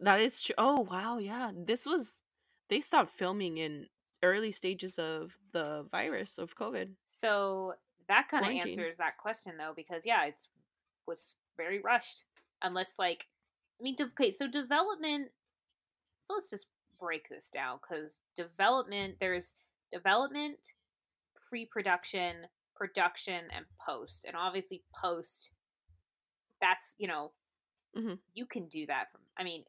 That 0.00 0.20
is 0.20 0.42
true. 0.42 0.54
Oh, 0.58 0.86
wow. 0.90 1.18
Yeah. 1.18 1.52
This 1.54 1.86
was. 1.86 2.20
They 2.68 2.80
stopped 2.80 3.12
filming 3.12 3.58
in 3.58 3.86
early 4.22 4.50
stages 4.50 4.98
of 4.98 5.38
the 5.52 5.86
virus 5.92 6.38
of 6.38 6.56
COVID. 6.56 6.88
So 7.06 7.74
that 8.08 8.28
kind 8.28 8.44
of 8.44 8.50
answers 8.50 8.96
that 8.98 9.18
question 9.18 9.52
though, 9.56 9.72
because 9.74 10.04
yeah, 10.04 10.26
it's 10.26 10.48
was 11.06 11.36
very 11.56 11.80
rushed. 11.80 12.24
Unless 12.62 12.98
like, 12.98 13.26
I 13.80 13.84
mean, 13.84 13.94
okay, 14.00 14.32
so 14.32 14.48
development. 14.48 15.30
So 16.24 16.34
let's 16.34 16.50
just 16.50 16.66
break 16.98 17.28
this 17.28 17.48
down 17.48 17.78
because 17.80 18.20
development 18.34 19.16
there's 19.20 19.54
development, 19.92 20.58
pre-production, 21.48 22.48
production, 22.74 23.44
and 23.54 23.64
post, 23.86 24.24
and 24.26 24.36
obviously 24.36 24.82
post. 25.00 25.52
That's 26.60 26.94
you 26.98 27.08
know, 27.08 27.32
Mhm. 27.96 28.18
you 28.34 28.46
can 28.46 28.68
do 28.68 28.86
that 28.86 29.10
from. 29.12 29.20
I 29.36 29.44
mean, 29.44 29.64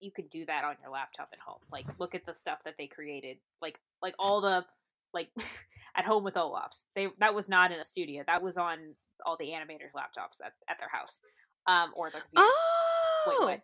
you 0.00 0.10
could 0.10 0.28
do 0.30 0.44
that 0.46 0.64
on 0.64 0.76
your 0.82 0.90
laptop 0.90 1.30
at 1.32 1.38
home. 1.38 1.60
Like, 1.70 1.86
look 1.98 2.14
at 2.14 2.26
the 2.26 2.34
stuff 2.34 2.58
that 2.64 2.74
they 2.76 2.86
created. 2.88 3.38
Like, 3.60 3.78
like 4.00 4.14
all 4.18 4.40
the 4.40 4.64
like 5.12 5.28
at 5.94 6.04
home 6.04 6.24
with 6.24 6.36
Olaf's. 6.36 6.86
They 6.94 7.08
that 7.18 7.34
was 7.34 7.48
not 7.48 7.70
in 7.72 7.78
a 7.78 7.84
studio. 7.84 8.24
That 8.26 8.42
was 8.42 8.56
on 8.58 8.94
all 9.24 9.36
the 9.36 9.50
animators' 9.50 9.92
laptops 9.94 10.40
at, 10.44 10.54
at 10.68 10.78
their 10.78 10.88
house, 10.88 11.20
um, 11.66 11.92
or 11.94 12.10
their 12.10 12.22
computers. 12.22 12.50
Oh! 12.54 13.24
Wait, 13.28 13.40
what? 13.40 13.62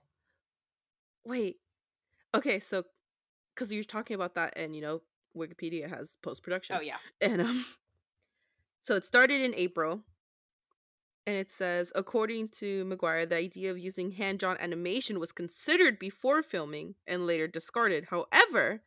Wait. 1.24 1.56
Okay, 2.34 2.60
so. 2.60 2.84
Because 3.54 3.72
you're 3.72 3.82
talking 3.82 4.14
about 4.14 4.36
that, 4.36 4.52
and, 4.54 4.76
you 4.76 4.80
know, 4.80 5.02
Wikipedia 5.36 5.88
has 5.90 6.14
post 6.22 6.44
production. 6.44 6.76
Oh 6.76 6.80
yeah, 6.80 6.98
And 7.20 7.40
um 7.42 7.66
so 8.80 8.94
it 8.94 9.04
started 9.04 9.40
in 9.40 9.52
April. 9.56 10.04
And 11.26 11.36
it 11.36 11.50
says, 11.50 11.92
according 11.94 12.48
to 12.60 12.84
Maguire, 12.86 13.26
the 13.26 13.36
idea 13.36 13.70
of 13.70 13.78
using 13.78 14.12
hand-drawn 14.12 14.56
animation 14.58 15.20
was 15.20 15.32
considered 15.32 15.98
before 15.98 16.42
filming 16.42 16.94
and 17.06 17.26
later 17.26 17.46
discarded. 17.46 18.06
However, 18.10 18.82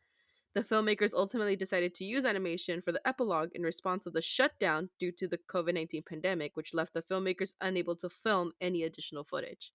the 0.54 0.62
filmmakers 0.62 1.14
ultimately 1.14 1.56
decided 1.56 1.94
to 1.94 2.04
use 2.04 2.24
animation 2.24 2.82
for 2.82 2.92
the 2.92 3.06
epilogue 3.06 3.50
in 3.54 3.62
response 3.62 4.04
to 4.04 4.10
the 4.10 4.20
shutdown 4.20 4.90
due 4.98 5.12
to 5.12 5.28
the 5.28 5.38
COVID-19 5.38 6.04
pandemic, 6.04 6.56
which 6.56 6.74
left 6.74 6.94
the 6.94 7.02
filmmakers 7.02 7.54
unable 7.60 7.96
to 7.96 8.08
film 8.08 8.52
any 8.60 8.82
additional 8.82 9.24
footage. 9.24 9.72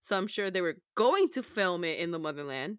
So 0.00 0.16
I'm 0.16 0.28
sure 0.28 0.50
they 0.50 0.60
were 0.62 0.78
going 0.94 1.28
to 1.30 1.42
film 1.42 1.84
it 1.84 1.98
in 1.98 2.10
the 2.10 2.18
motherland, 2.18 2.78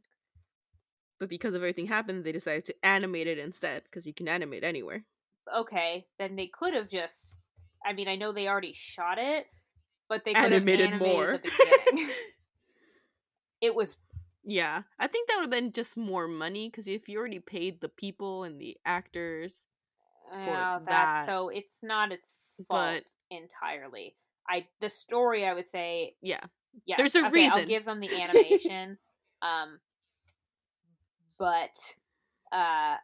but 1.20 1.30
because 1.30 1.54
of 1.54 1.62
everything 1.62 1.86
happened, 1.86 2.24
they 2.24 2.32
decided 2.32 2.66
to 2.66 2.76
animate 2.84 3.28
it 3.28 3.38
instead 3.38 3.84
because 3.84 4.08
you 4.08 4.14
can 4.14 4.28
animate 4.28 4.64
anywhere. 4.64 5.06
okay. 5.54 6.08
Then 6.18 6.36
they 6.36 6.48
could 6.48 6.74
have 6.74 6.89
just. 6.89 7.36
I 7.86 7.94
mean, 7.94 8.08
I 8.08 8.16
know 8.16 8.32
they 8.32 8.48
already 8.48 8.74
shot 8.74 9.18
it, 9.18 9.46
but 10.10 10.24
they 10.26 10.34
could 10.34 10.52
have 10.52 10.54
Animated 10.54 10.94
animated 10.94 11.08
more. 11.08 11.42
it 13.62 13.76
was 13.76 13.98
Yeah, 14.44 14.84
I 15.00 15.08
think 15.08 15.28
that 15.28 15.36
would 15.36 15.44
have 15.44 15.52
been 15.52 15.72
just 15.72 15.98
more 15.98 16.28
money 16.28 16.70
because 16.70 16.88
if 16.88 17.08
you 17.08 17.18
already 17.18 17.40
paid 17.40 17.82
the 17.82 17.90
people 17.90 18.44
and 18.44 18.60
the 18.60 18.78
actors, 18.86 19.66
uh, 20.32 20.46
that, 20.46 20.86
that, 20.88 21.26
so 21.26 21.50
it's 21.50 21.78
not 21.82 22.12
its 22.12 22.38
fault 22.68 23.04
but 23.30 23.36
entirely. 23.36 24.16
I 24.48 24.68
the 24.82 24.90
story 24.90 25.46
I 25.46 25.54
would 25.54 25.68
say 25.68 26.16
yeah, 26.22 26.42
yeah. 26.86 26.96
There's 26.98 27.16
a 27.16 27.26
okay, 27.26 27.48
I'll 27.48 27.66
give 27.66 27.86
them 27.86 28.00
the 28.00 28.10
animation, 28.22 28.98
um, 29.42 29.80
but 31.40 31.76
uh, 32.52 32.96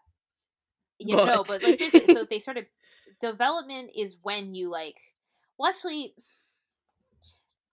you 1.00 1.16
know, 1.16 1.26
But. 1.26 1.48
but 1.48 1.64
like 1.64 1.78
seriously, 1.78 2.14
so 2.14 2.22
if 2.22 2.30
they 2.30 2.40
started 2.40 2.66
development 3.20 3.92
is 3.96 4.18
when 4.22 4.56
you 4.56 4.70
like. 4.70 5.00
Well, 5.58 5.70
actually, 5.70 6.16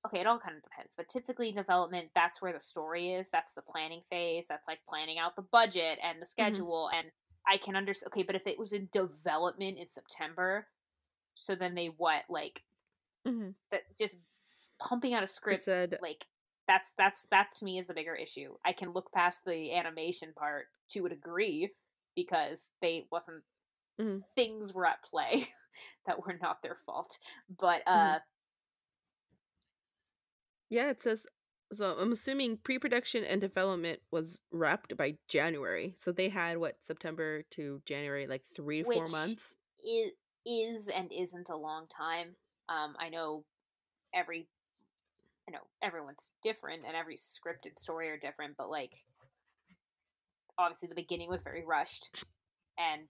okay, 0.07 0.21
it 0.21 0.27
all 0.27 0.39
kind 0.39 0.57
of 0.57 0.63
depends, 0.63 0.95
but 0.97 1.09
typically 1.09 1.53
development, 1.53 2.11
that's 2.15 2.43
where 2.43 2.53
the 2.53 2.61
story 2.61 3.13
is. 3.13 3.31
That's 3.31 3.55
the 3.55 3.63
planning 3.63 4.03
phase. 4.09 4.47
That's 4.49 4.69
like 4.69 4.81
planning 4.89 5.19
out 5.19 5.37
the 5.37 5.43
budget 5.43 5.99
and 6.03 6.21
the 6.21 6.27
Mhm. 6.27 6.31
schedule. 6.31 6.91
And 6.95 7.13
I 7.47 7.59
can 7.59 7.77
understand. 7.77 8.09
Okay, 8.13 8.23
but 8.23 8.37
if 8.37 8.47
it 8.47 8.59
was 8.59 8.73
in 8.73 8.89
development 8.93 9.79
in 9.79 9.87
September, 9.87 10.69
so 11.35 11.55
then 11.55 11.75
they 11.75 11.87
what 11.89 12.25
like 12.29 12.65
Mhm. 13.27 13.55
that 13.71 13.83
just 13.99 14.19
pumping 14.79 15.15
out 15.15 15.23
a 15.23 15.27
script 15.27 15.65
said 15.65 15.99
like 16.03 16.27
that's 16.67 16.93
that's 16.99 17.25
that 17.31 17.53
to 17.53 17.65
me 17.65 17.79
is 17.79 17.87
the 17.87 17.95
bigger 17.95 18.15
issue. 18.15 18.57
I 18.65 18.73
can 18.73 18.93
look 18.93 19.13
past 19.13 19.45
the 19.45 19.73
animation 19.75 20.33
part 20.35 20.69
to 20.91 21.07
a 21.07 21.09
degree 21.09 21.73
because 22.15 22.71
they 22.81 23.07
wasn't 23.11 23.45
Mhm. 24.01 24.23
things 24.35 24.73
were 24.73 24.87
at 24.87 25.03
play 25.03 25.49
that 26.07 26.25
were 26.25 26.39
not 26.41 26.63
their 26.63 26.77
fault. 26.87 27.19
But 27.49 27.85
Mhm. 27.87 28.17
uh 28.17 28.21
Yeah, 30.69 30.91
it 30.91 31.03
says 31.03 31.27
so 31.73 31.97
I'm 31.99 32.13
assuming 32.13 32.59
pre-production 32.59 33.25
and 33.25 33.41
development 33.41 34.01
was 34.13 34.41
wrapped 34.53 34.97
by 34.97 35.19
January. 35.27 35.95
So 35.99 36.13
they 36.13 36.29
had 36.29 36.59
what 36.59 36.83
September 36.83 37.43
to 37.53 37.83
January, 37.85 38.29
like 38.29 38.45
three 38.45 38.79
to 38.79 38.85
four 38.85 39.09
months. 39.09 39.55
is 39.85 40.13
is 40.45 40.89
and 40.89 41.11
isn't 41.13 41.49
a 41.49 41.57
long 41.57 41.87
time. 41.89 42.37
Um 42.69 42.97
I 43.01 43.09
know 43.09 43.45
every 44.15 44.49
I 45.49 45.53
know 45.53 45.67
everyone's 45.83 46.33
different 46.43 46.85
and 46.87 46.97
every 46.97 47.17
scripted 47.17 47.79
story 47.79 48.09
are 48.11 48.19
different, 48.19 48.57
but 48.57 48.71
like 48.71 49.05
obviously 50.59 50.89
the 50.89 50.95
beginning 50.95 51.29
was 51.29 51.43
very 51.43 51.65
rushed 51.65 52.25
and 52.79 53.09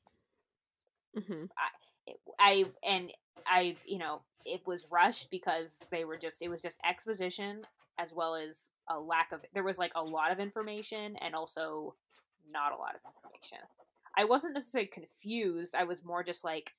hmm 1.15 1.45
it, 2.07 2.17
I 2.39 2.65
and 2.85 3.13
I 3.47 3.77
you 3.87 3.99
know 3.99 4.23
it 4.45 4.61
was 4.67 4.87
rushed 4.91 5.31
because 5.31 5.81
they 5.91 6.05
were 6.05 6.17
just 6.17 6.43
it 6.43 6.49
was 6.49 6.61
just 6.61 6.79
exposition 6.89 7.63
as 7.99 8.13
well 8.15 8.37
as 8.37 8.71
a 8.89 8.99
lack 8.99 9.33
of 9.33 9.41
there 9.55 9.65
was 9.65 9.79
like 9.79 9.93
a 9.97 10.03
lot 10.03 10.31
of 10.31 10.39
information 10.39 11.17
and 11.21 11.35
also 11.35 11.95
not 12.51 12.73
a 12.73 12.77
lot 12.77 12.95
of 12.95 13.01
information. 13.17 13.59
I 14.17 14.25
wasn't 14.25 14.55
necessarily 14.55 14.89
confused. 14.89 15.75
I 15.75 15.85
was 15.85 16.05
more 16.05 16.23
just 16.23 16.45
like 16.45 16.73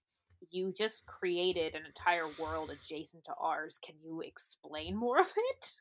you 0.52 0.74
just 0.76 1.06
created 1.06 1.76
an 1.76 1.86
entire 1.86 2.28
world 2.40 2.72
adjacent 2.72 3.24
to 3.26 3.34
ours. 3.40 3.80
Can 3.84 3.96
you 4.04 4.22
explain 4.22 4.96
more 4.96 5.20
of 5.20 5.28
it? 5.36 5.74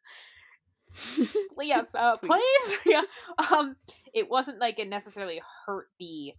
yes, 1.62 1.94
uh, 1.94 2.16
Please. 2.16 2.40
please. 2.56 2.76
yeah. 2.86 3.02
Um, 3.50 3.76
it 4.14 4.28
wasn't 4.30 4.58
like 4.58 4.78
it 4.78 4.88
necessarily 4.88 5.40
hurt 5.66 5.88
the 5.98 6.32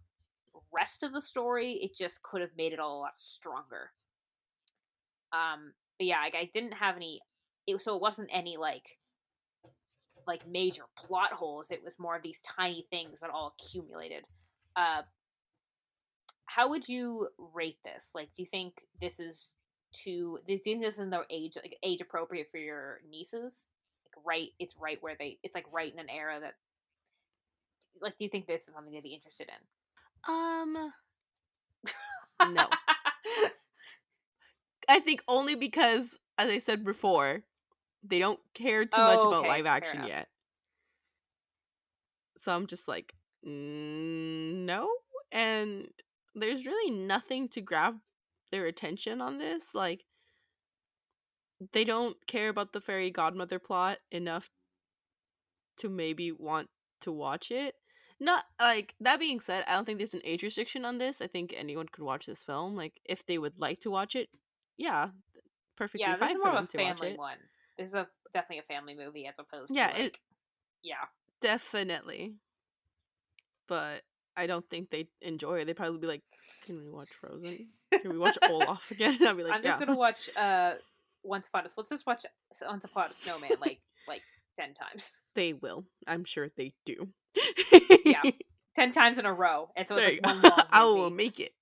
rest 0.73 1.03
of 1.03 1.13
the 1.13 1.21
story. 1.21 1.73
It 1.73 1.95
just 1.95 2.21
could 2.23 2.41
have 2.41 2.55
made 2.57 2.73
it 2.73 2.79
all 2.79 2.99
a 2.99 3.01
lot 3.01 3.17
stronger. 3.17 3.91
Um, 5.33 5.73
but 5.97 6.07
yeah, 6.07 6.21
like, 6.21 6.35
I 6.35 6.49
didn't 6.53 6.73
have 6.73 6.95
any. 6.95 7.21
It 7.65 7.81
so 7.81 7.95
it 7.95 8.01
wasn't 8.01 8.29
any 8.31 8.57
like 8.57 8.97
like 10.27 10.47
major 10.47 10.83
plot 10.97 11.31
holes. 11.33 11.71
It 11.71 11.83
was 11.83 11.95
more 11.97 12.15
of 12.15 12.23
these 12.23 12.41
tiny 12.41 12.85
things 12.91 13.21
that 13.21 13.29
all 13.29 13.55
accumulated. 13.59 14.25
Uh, 14.75 15.01
how 16.45 16.69
would 16.69 16.87
you 16.87 17.29
rate 17.53 17.77
this? 17.83 18.11
Like, 18.13 18.33
do 18.33 18.41
you 18.41 18.47
think 18.47 18.75
this 19.01 19.19
is 19.19 19.53
too? 19.91 20.39
Do 20.45 20.53
you 20.53 20.59
think 20.59 20.81
this 20.81 20.95
is 20.95 20.99
in 20.99 21.09
the 21.09 21.21
age 21.29 21.55
like 21.55 21.77
age 21.83 22.01
appropriate 22.01 22.47
for 22.51 22.57
your 22.57 22.99
nieces? 23.09 23.67
Like, 24.05 24.25
right? 24.25 24.49
It's 24.59 24.75
right 24.79 24.97
where 25.01 25.15
they. 25.17 25.39
It's 25.43 25.55
like 25.55 25.65
right 25.71 25.91
in 25.91 25.99
an 25.99 26.09
era 26.09 26.39
that. 26.41 26.55
Like, 27.99 28.17
do 28.17 28.25
you 28.25 28.29
think 28.29 28.45
this 28.45 28.67
is 28.67 28.73
something 28.73 28.93
they'd 28.93 29.01
be 29.01 29.13
interested 29.13 29.47
in? 29.47 29.76
Um, 30.27 30.91
no. 32.53 32.67
I 34.89 34.99
think 34.99 35.23
only 35.27 35.55
because, 35.55 36.17
as 36.37 36.49
I 36.49 36.59
said 36.59 36.83
before, 36.83 37.43
they 38.03 38.19
don't 38.19 38.39
care 38.53 38.85
too 38.85 39.01
much 39.01 39.19
Oh, 39.19 39.27
about 39.27 39.39
okay, 39.39 39.49
live 39.49 39.65
action 39.65 40.03
yet. 40.05 40.27
So 42.37 42.53
I'm 42.53 42.67
just 42.67 42.87
like, 42.87 43.13
mm, 43.45 44.65
no. 44.65 44.89
And 45.31 45.87
there's 46.35 46.65
really 46.65 46.91
nothing 46.91 47.49
to 47.49 47.61
grab 47.61 47.95
their 48.51 48.65
attention 48.65 49.21
on 49.21 49.37
this. 49.37 49.73
Like, 49.73 50.05
they 51.73 51.83
don't 51.83 52.15
care 52.27 52.49
about 52.49 52.71
the 52.73 52.81
fairy 52.81 53.11
godmother 53.11 53.59
plot 53.59 53.97
enough 54.11 54.49
to 55.77 55.89
maybe 55.89 56.31
want 56.31 56.69
to 57.01 57.11
watch 57.11 57.51
it. 57.51 57.75
Not 58.19 58.45
like 58.59 58.95
that 58.99 59.19
being 59.19 59.39
said, 59.39 59.63
I 59.67 59.73
don't 59.73 59.85
think 59.85 59.99
there's 59.99 60.13
an 60.15 60.21
age 60.23 60.41
restriction 60.43 60.85
on 60.85 60.97
this. 60.97 61.21
I 61.21 61.27
think 61.27 61.53
anyone 61.55 61.87
could 61.91 62.03
watch 62.03 62.25
this 62.25 62.41
film. 62.43 62.75
Like, 62.75 62.99
if 63.05 63.25
they 63.25 63.37
would 63.37 63.59
like 63.59 63.79
to 63.81 63.91
watch 63.91 64.15
it, 64.15 64.29
yeah, 64.77 65.09
perfectly 65.75 66.01
yeah, 66.01 66.15
fine 66.15 66.41
for 66.41 66.51
them 66.51 66.67
to 66.67 66.77
watch 66.77 66.97
family 66.97 67.13
it. 67.13 67.19
one. 67.19 67.37
This 67.77 67.89
is 67.89 67.93
a 67.95 68.07
definitely 68.33 68.59
a 68.59 68.73
family 68.73 68.95
movie 68.95 69.27
as 69.27 69.35
opposed 69.37 69.71
Yeah, 69.75 69.87
to 69.91 69.93
like, 69.93 70.03
it 70.15 70.17
yeah. 70.83 71.05
definitely. 71.41 72.35
But 73.67 74.01
I 74.35 74.47
don't 74.47 74.67
think 74.69 74.89
they 74.89 75.09
enjoy 75.21 75.59
it. 75.61 75.65
They'd 75.65 75.75
probably 75.75 75.99
be 75.99 76.07
like, 76.07 76.23
"Can 76.65 76.83
we 76.83 76.89
watch 76.89 77.09
Frozen? 77.19 77.69
Can 77.91 78.11
we 78.11 78.17
watch 78.17 78.37
Olaf 78.49 78.89
again?" 78.91 79.17
And 79.19 79.27
I'll 79.27 79.35
be 79.35 79.43
like, 79.43 79.53
I'm 79.53 79.63
just 79.63 79.79
"Yeah." 79.79 79.85
gonna 79.85 79.97
watch 79.97 80.29
uh 80.35 80.75
Once 81.23 81.47
Upon 81.49 81.65
a 81.65 81.69
Let's 81.77 81.89
just 81.89 82.07
watch 82.07 82.25
Once 82.61 82.85
Upon 82.85 83.09
a 83.09 83.13
Snowman 83.13 83.51
like 83.59 83.79
like 84.07 84.21
ten 84.57 84.73
times, 84.73 85.17
They 85.35 85.53
will. 85.53 85.85
I'm 86.07 86.25
sure 86.25 86.49
they 86.55 86.73
do. 86.85 87.09
Yeah. 88.05 88.23
ten 88.75 88.91
times 88.91 89.17
in 89.17 89.25
a 89.25 89.33
row, 89.33 89.69
and 89.75 89.87
so 89.87 89.97
it's 89.97 90.23
like 90.23 90.43
one 90.43 90.51
I 90.71 90.83
will 90.83 91.09
make 91.09 91.39
it 91.39 91.53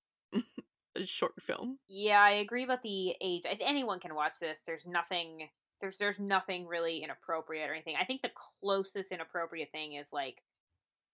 a 0.96 1.04
short 1.06 1.34
film. 1.40 1.78
Yeah, 1.88 2.20
I 2.20 2.30
agree 2.32 2.64
about 2.64 2.82
the 2.82 3.14
age. 3.20 3.42
Anyone 3.60 4.00
can 4.00 4.14
watch 4.14 4.38
this. 4.40 4.60
There's 4.66 4.86
nothing. 4.86 5.48
There's 5.80 5.98
there's 5.98 6.18
nothing 6.18 6.66
really 6.66 7.02
inappropriate 7.02 7.68
or 7.68 7.74
anything. 7.74 7.96
I 8.00 8.04
think 8.04 8.22
the 8.22 8.30
closest 8.62 9.12
inappropriate 9.12 9.70
thing 9.72 9.92
is 9.94 10.08
like 10.12 10.42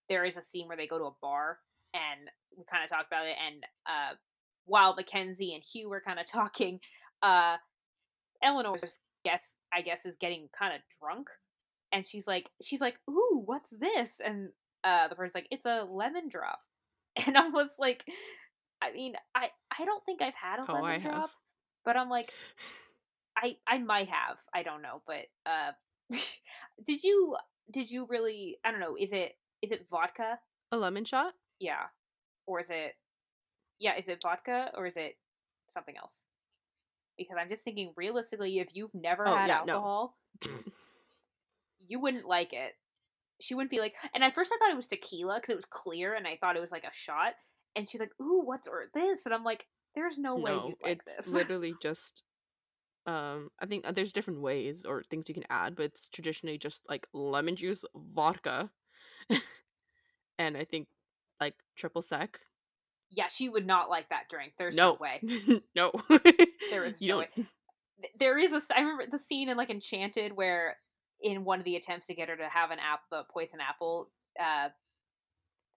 there 0.09 0.25
is 0.25 0.37
a 0.37 0.43
scene 0.43 0.69
where 0.69 0.77
they 0.77 0.87
go 0.87 0.99
to 0.99 1.05
a 1.07 1.15
bar 1.21 1.59
and 1.95 2.31
we 2.57 2.65
kind 2.71 2.85
of 2.85 2.91
talk 2.91 3.07
about 3.07 3.27
it. 3.27 3.37
And 3.45 3.65
uh, 3.87 4.15
while 4.67 4.95
Mackenzie 4.95 5.55
and 5.55 5.63
Hugh 5.65 5.89
were 5.89 6.03
kind 6.05 6.19
of 6.19 6.27
talking, 6.27 6.81
uh, 7.23 7.57
Eleanor's 8.43 8.99
guess 9.25 9.55
I 9.73 9.83
guess 9.83 10.05
is 10.07 10.17
getting 10.17 10.49
kind 10.57 10.75
of 10.75 10.81
drunk, 11.01 11.29
and 11.93 12.05
she's 12.05 12.27
like 12.27 12.51
she's 12.63 12.81
like, 12.81 12.97
"Ooh, 13.09 13.43
what's 13.45 13.71
this?" 13.71 14.21
And 14.25 14.51
uh, 14.85 15.09
the 15.09 15.15
person's 15.15 15.35
like, 15.35 15.49
"It's 15.51 15.67
a 15.67 15.85
lemon 15.89 16.29
drop," 16.29 16.61
and 17.27 17.37
I 17.37 17.49
was 17.49 17.71
like, 17.79 18.05
I 18.83 18.93
mean, 18.93 19.15
I 19.35 19.51
I 19.79 19.85
don't 19.85 20.05
think 20.05 20.23
I've 20.23 20.35
had 20.35 20.59
a 20.59 20.67
Oh, 20.69 20.75
lemon 20.75 20.85
I 20.85 20.99
have. 20.99 21.13
drop, 21.13 21.31
but 21.85 21.97
I'm 21.97 22.09
like, 22.11 22.33
I 23.37 23.57
I 23.67 23.79
might 23.79 24.09
have. 24.09 24.39
I 24.55 24.63
don't 24.63 24.83
know, 24.83 25.03
but 25.07 25.27
uh, 25.47 25.73
did 26.87 27.03
you 27.03 27.37
did 27.71 27.91
you 27.91 28.07
really? 28.09 28.59
I 28.65 28.71
don't 28.71 28.81
know. 28.81 28.97
Is 28.99 29.13
it 29.13 29.37
is 29.63 29.73
it 29.73 29.87
vodka? 29.91 30.39
A 30.73 30.77
lemon 30.77 31.05
shot? 31.05 31.35
Yeah, 31.61 31.87
or 32.47 32.61
is 32.61 32.71
it? 32.71 32.95
Yeah, 33.79 33.97
is 33.97 34.09
it 34.09 34.21
vodka 34.23 34.71
or 34.77 34.87
is 34.87 34.97
it 34.97 35.17
something 35.69 35.97
else? 35.97 36.23
Because 37.19 37.37
I'm 37.39 37.49
just 37.49 37.65
thinking 37.65 37.93
realistically, 37.97 38.59
if 38.59 38.75
you've 38.75 38.95
never 38.95 39.27
Oh, 39.27 39.37
had 39.37 39.49
yeah, 39.49 39.65
no. 39.65 40.15
you 41.93 42.01
wouldn't 42.01 42.27
like 42.27 42.53
it. 42.53 42.73
She 43.41 43.55
wouldn't 43.55 43.71
be 43.71 43.79
like. 43.81 43.95
And 44.15 44.25
at 44.25 44.35
first, 44.35 44.51
I 44.53 44.59
thought 44.59 44.73
it 44.73 44.77
was 44.77 44.87
tequila 44.87 45.37
because 45.37 45.51
it 45.51 45.57
was 45.57 45.65
clear, 45.65 46.15
and 46.15 46.27
I 46.27 46.37
thought 46.41 46.57
it 46.57 46.61
was 46.61 46.73
like 46.73 46.85
a 46.85 46.93
shot. 46.93 47.35
And 47.77 47.89
she's 47.89 48.01
like, 48.01 48.13
"Ooh, 48.21 48.43
what's 48.45 48.67
or 48.69 48.87
this?" 48.95 49.27
And 49.27 49.35
I'm 49.35 49.45
like, 49.45 49.67
"There's 49.95 50.19
no, 50.19 50.37
way 50.37 50.53
you'd 50.53 50.77
like 50.83 51.03
it's 51.07 51.17
this." 51.17 51.35
literally 51.39 51.75
just 51.83 52.23
um 53.07 53.51
I 53.61 53.67
think 53.67 53.85
uh, 53.87 53.93
there's 53.93 54.13
different 54.13 54.41
ways 54.43 54.85
or 54.85 55.03
things 55.03 55.25
you 55.29 55.35
can 55.35 55.45
add, 55.51 55.75
but 55.77 55.85
it's 55.87 56.09
traditionally 56.09 56.57
just 56.59 56.83
like 56.89 57.07
lemon 57.13 57.57
juice, 57.57 57.85
vodka, 57.95 58.71
and 60.39 60.57
I 60.57 60.65
think 60.65 60.89
like 61.41 61.55
triple 61.77 62.03
sec. 62.03 62.39
yeah, 63.11 63.27
she 63.29 63.49
would 63.49 63.67
not 63.67 63.91
like 63.91 64.09
that 64.11 64.29
drink. 64.31 64.53
There's 64.59 64.77
no 64.77 64.93
no 64.93 64.99
way. 65.01 65.21
no. 65.77 65.93
There 66.71 66.85
is 66.85 67.03
you 67.03 67.09
no 67.09 67.15
don't 67.15 67.37
way. 67.37 67.47
Th- 68.03 68.13
There 68.19 68.39
is 68.39 68.53
a. 68.53 68.61
I 68.77 68.81
remember 68.81 69.07
the 69.11 69.19
scene 69.19 69.49
in 69.49 69.57
like 69.57 69.71
Enchanted 69.71 70.33
where, 70.37 70.77
in 71.23 71.45
one 71.45 71.59
of 71.59 71.65
the 71.65 71.77
attempts 71.77 72.07
to 72.09 72.15
get 72.15 72.29
her 72.29 72.37
to 72.37 72.49
have 72.49 72.71
an 72.71 72.79
apple, 72.79 73.07
the 73.11 73.25
poison 73.33 73.61
apple, 73.61 74.11
uh, 74.41 74.71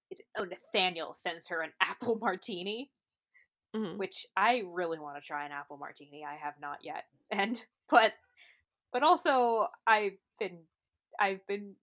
it's, 0.09 0.21
oh 0.37 0.43
Nathaniel 0.45 1.13
sends 1.13 1.47
her 1.49 1.61
an 1.61 1.71
apple 1.81 2.17
martini, 2.17 2.91
Mhm. 3.75 3.97
which 3.97 4.25
I 4.37 4.63
really 4.65 4.99
want 4.99 5.17
to 5.17 5.21
try 5.25 5.45
an 5.45 5.51
apple 5.51 5.77
martini. 5.77 6.23
I 6.25 6.35
have 6.35 6.55
not 6.59 6.79
yet, 6.83 7.05
and 7.31 7.63
but 7.89 8.13
but 8.91 9.03
also 9.03 9.67
I've 9.87 10.17
been 10.39 10.65
I've 11.19 11.45
been 11.47 11.75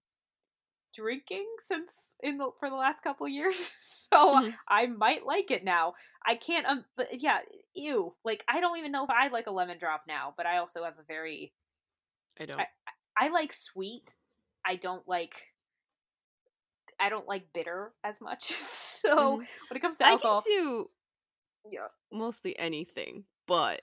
drinking 0.95 1.47
since 1.61 2.15
in 2.23 2.37
the 2.37 2.51
for 2.59 2.69
the 2.69 2.77
last 2.77 3.03
couple 3.03 3.27
years 3.27 3.57
so 4.13 4.37
Mhm. 4.37 4.55
i 4.69 4.87
might 4.87 5.25
like 5.25 5.51
it 5.51 5.65
now 5.65 5.95
i 6.27 6.35
can't 6.35 6.67
um 6.67 6.85
but 6.97 7.09
yeah 7.13 7.39
ew 7.75 8.15
like 8.25 8.45
i 8.47 8.61
don't 8.61 8.77
even 8.79 8.93
know 8.93 9.03
if 9.05 9.09
i 9.09 9.29
like 9.29 9.47
a 9.47 9.51
lemon 9.51 9.79
drop 9.79 10.03
now 10.07 10.35
but 10.37 10.45
i 10.45 10.59
also 10.59 10.85
have 10.85 10.99
a 10.99 11.03
very 11.09 11.55
I 12.41 12.45
don't. 12.47 12.61
i 12.61 12.67
like 13.33 13.53
sweet 13.53 14.15
i 14.65 14.75
don't 14.77 15.07
like 15.09 15.35
i 17.01 17.09
don't 17.09 17.27
like 17.29 17.53
bitter 17.53 17.93
as 18.05 18.21
much 18.21 18.45
so 18.53 19.39
Mhm. 19.39 19.47
when 19.69 19.77
it 19.77 19.81
comes 19.81 19.99
to 19.99 20.05
I 20.05 20.11
alcohol 20.11 20.43
can 20.43 20.53
do 20.53 20.91
yeah 21.71 21.89
mostly 22.11 22.59
anything, 22.59 23.25
but 23.47 23.83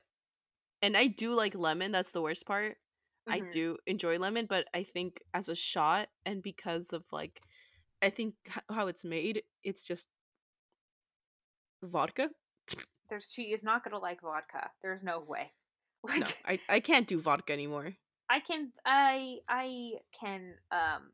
and 0.82 0.98
I 0.98 1.08
do 1.08 1.34
like 1.36 1.56
lemon, 1.56 1.92
that's 1.92 2.12
the 2.12 2.22
worst 2.22 2.46
part. 2.46 2.78
I 3.30 3.40
Mhm. 3.40 3.52
do 3.52 3.78
enjoy 3.88 4.18
lemon, 4.20 4.48
but 4.48 4.68
I 4.74 4.84
think 4.84 5.22
as 5.34 5.50
a 5.50 5.56
shot 5.56 6.10
and 6.26 6.44
because 6.44 6.94
of 6.94 7.06
like 7.12 7.42
I 8.02 8.10
think 8.10 8.36
how 8.70 8.88
it's 8.88 9.06
made, 9.06 9.44
it's 9.64 9.86
just 9.86 10.10
vodka. 11.82 12.30
There's 13.10 13.30
she 13.30 13.52
is 13.52 13.62
not 13.64 13.84
gonna 13.84 14.00
like 14.00 14.22
vodka. 14.22 14.72
There's 14.82 15.04
no 15.04 15.20
way. 15.20 15.52
No, 16.16 16.26
Like 16.26 16.38
I 16.46 16.60
I 16.70 16.80
can't 16.80 17.08
do 17.08 17.20
vodka 17.20 17.52
anymore. 17.52 17.98
I 18.30 18.40
can 18.40 18.72
I 18.86 19.38
I 19.48 19.94
can 20.20 20.54
um 20.72 21.12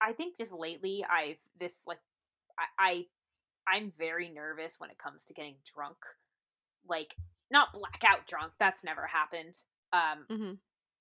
I 0.00 0.12
think 0.12 0.36
just 0.36 0.52
lately 0.52 1.04
I've 1.08 1.38
this 1.58 1.82
like 1.86 1.98
I, 2.58 2.64
I 2.78 3.06
I'm 3.68 3.92
very 3.98 4.28
nervous 4.28 4.76
when 4.78 4.90
it 4.90 4.98
comes 4.98 5.24
to 5.26 5.34
getting 5.34 5.56
drunk. 5.64 5.96
Like 6.88 7.14
not 7.50 7.72
blackout 7.72 8.26
drunk, 8.26 8.52
that's 8.58 8.84
never 8.84 9.06
happened. 9.06 9.54
Um 9.92 10.26
hmm 10.28 10.52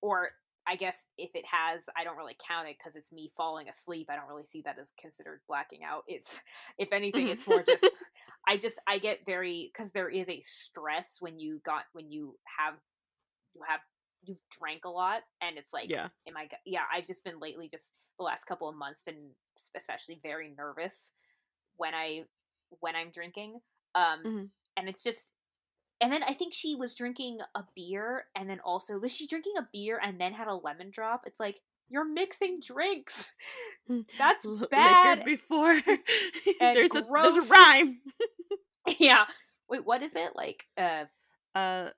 or 0.02 0.32
I 0.68 0.76
guess 0.76 1.08
if 1.18 1.30
it 1.36 1.46
has, 1.46 1.84
I 1.96 2.04
don't 2.04 2.18
really 2.18 2.36
count 2.48 2.68
it 2.68 2.78
because 2.80 2.96
it's 2.96 3.12
me 3.12 3.32
falling 3.38 3.70
asleep. 3.70 4.08
I 4.10 4.16
don't 4.16 4.28
really 4.28 4.46
see 4.46 4.62
that 4.64 4.80
as 4.80 4.92
considered 5.00 5.42
blacking 5.48 5.84
out. 5.84 6.04
It's, 6.08 6.42
if 6.80 6.92
anything, 6.92 7.28
Mhm. 7.28 7.32
it's 7.32 7.48
more 7.48 7.62
just, 7.62 8.04
I 8.48 8.58
just, 8.58 8.80
I 8.88 8.98
get 8.98 9.26
very, 9.26 9.72
because 9.72 9.92
there 9.92 10.10
is 10.10 10.28
a 10.28 10.40
stress 10.42 11.18
when 11.20 11.40
you 11.40 11.62
got, 11.64 11.84
when 11.94 12.12
you 12.12 12.36
have, 12.58 12.76
you 13.54 13.62
have, 13.68 13.80
you 14.26 14.38
drank 14.60 14.86
a 14.86 14.90
lot 14.90 15.22
and 15.42 15.58
it's 15.58 15.74
like, 15.74 15.90
Yeah. 15.90 16.08
am 16.28 16.38
i 16.38 16.48
yeah 16.66 16.82
i've 16.94 17.08
just 17.08 17.24
been 17.24 17.40
lately, 17.40 17.68
just 17.70 17.94
the 18.18 18.24
last 18.24 18.46
couple 18.46 18.70
of 18.70 18.76
months, 18.76 19.02
been 19.02 19.32
especially 19.76 20.20
very 20.24 20.54
nervous 20.58 21.12
when 21.78 21.94
I, 21.94 22.24
when 22.80 22.96
I'm 22.96 23.10
drinking. 23.12 23.60
Um, 23.94 24.24
Mhm. 24.24 24.50
and 24.78 24.90
it's 24.90 25.04
just, 25.04 25.32
and 26.02 26.12
then 26.12 26.24
I 26.24 26.34
think 26.34 26.54
she 26.54 26.76
was 26.76 26.94
drinking 26.96 27.40
a 27.56 27.64
beer, 27.76 28.26
and 28.36 28.50
then 28.50 28.60
also 28.62 28.98
was 29.00 29.16
she 29.16 29.28
drinking 29.28 29.54
a 29.58 29.68
beer 29.72 30.00
and 30.02 30.20
then 30.20 30.34
had 30.34 30.48
a 30.48 30.56
lemon 30.56 30.90
drop? 30.92 31.26
It's 31.26 31.40
like 31.40 31.60
you're 31.90 32.06
mixing 32.06 32.60
drinks. 32.62 33.32
That's 34.18 34.46
bad. 34.72 35.20
Liquor 35.20 35.26
before 35.26 35.72
and 36.62 36.76
there's 36.78 36.92
a 36.96 37.06
there's 37.22 37.36
a 37.50 37.54
rhyme. 37.54 38.00
yeah. 39.00 39.26
Wait, 39.70 39.86
what 39.86 40.02
is 40.04 40.16
it 40.16 40.36
like? 40.36 40.66
Uh, 40.78 41.06
Uh, 41.54 41.90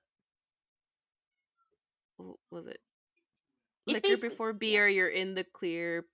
was 2.50 2.66
it 2.66 2.78
It's 3.86 4.04
liquor 4.06 4.28
before 4.28 4.52
beer? 4.52 4.88
You're 4.88 5.08
in 5.08 5.34
the 5.34 5.44
clear. 5.44 6.06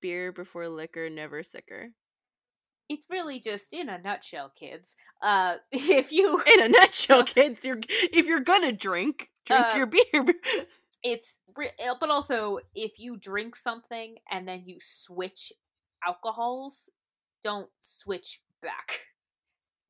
Beer 0.00 0.30
before 0.32 0.68
liquor, 0.68 1.10
never 1.10 1.42
sicker. 1.42 1.88
it's 2.88 3.06
really 3.10 3.40
just 3.40 3.72
in 3.74 3.88
a 3.88 3.98
nutshell, 3.98 4.52
kids. 4.56 4.94
Uh, 5.20 5.56
if 5.72 6.12
you, 6.12 6.40
In 6.54 6.62
a 6.62 6.68
nutshell, 6.68 7.24
kids, 7.24 7.64
you're 7.64 7.80
if 7.88 8.26
you're 8.26 8.40
gonna 8.40 8.72
drink, 8.72 9.28
drink 9.44 9.66
Uh, 9.72 9.76
your 9.76 9.86
beer. 10.12 10.24
it's 11.02 11.38
uh, 11.58 11.94
but 12.00 12.10
also 12.10 12.60
if 12.74 12.98
you 13.00 13.16
drink 13.16 13.56
something 13.56 14.16
and 14.30 14.46
then 14.46 14.62
you 14.66 14.76
switch 14.80 15.52
alcohols, 16.06 16.88
don't 17.42 17.70
switch 17.80 18.40
back. 18.62 19.00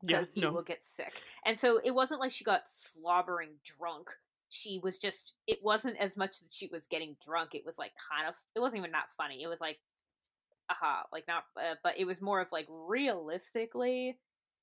because 0.01 0.37
you 0.37 0.51
will 0.51 0.63
get 0.63 0.83
sick. 0.83 1.21
And 1.45 1.59
so 1.59 1.81
it 1.85 1.91
wasn't 1.95 2.21
like 2.21 2.31
she 2.31 2.45
got 2.45 2.63
slobbering 2.67 3.51
drunk. 3.65 4.11
She 4.51 4.81
was 4.83 4.99
just 4.99 5.35
it 5.47 5.59
wasn't 5.63 5.99
as 5.99 6.17
much 6.17 6.41
that 6.41 6.53
she 6.53 6.69
was 6.69 6.87
getting 6.87 7.17
drunk. 7.25 7.55
It 7.55 7.65
was 7.67 7.79
like 7.79 7.93
kind 8.11 8.29
of 8.29 8.35
it 8.55 8.61
wasn't 8.61 8.81
even 8.81 8.93
that 8.93 9.11
funny. 9.17 9.43
It 9.43 9.49
was 9.49 9.61
like 9.61 9.79
aha, 10.71 11.05
like 11.13 11.27
not 11.27 11.45
uh, 11.57 11.75
but 11.83 11.99
it 11.99 12.05
was 12.07 12.21
more 12.21 12.41
of 12.41 12.49
like 12.53 12.67
realistically 12.69 14.19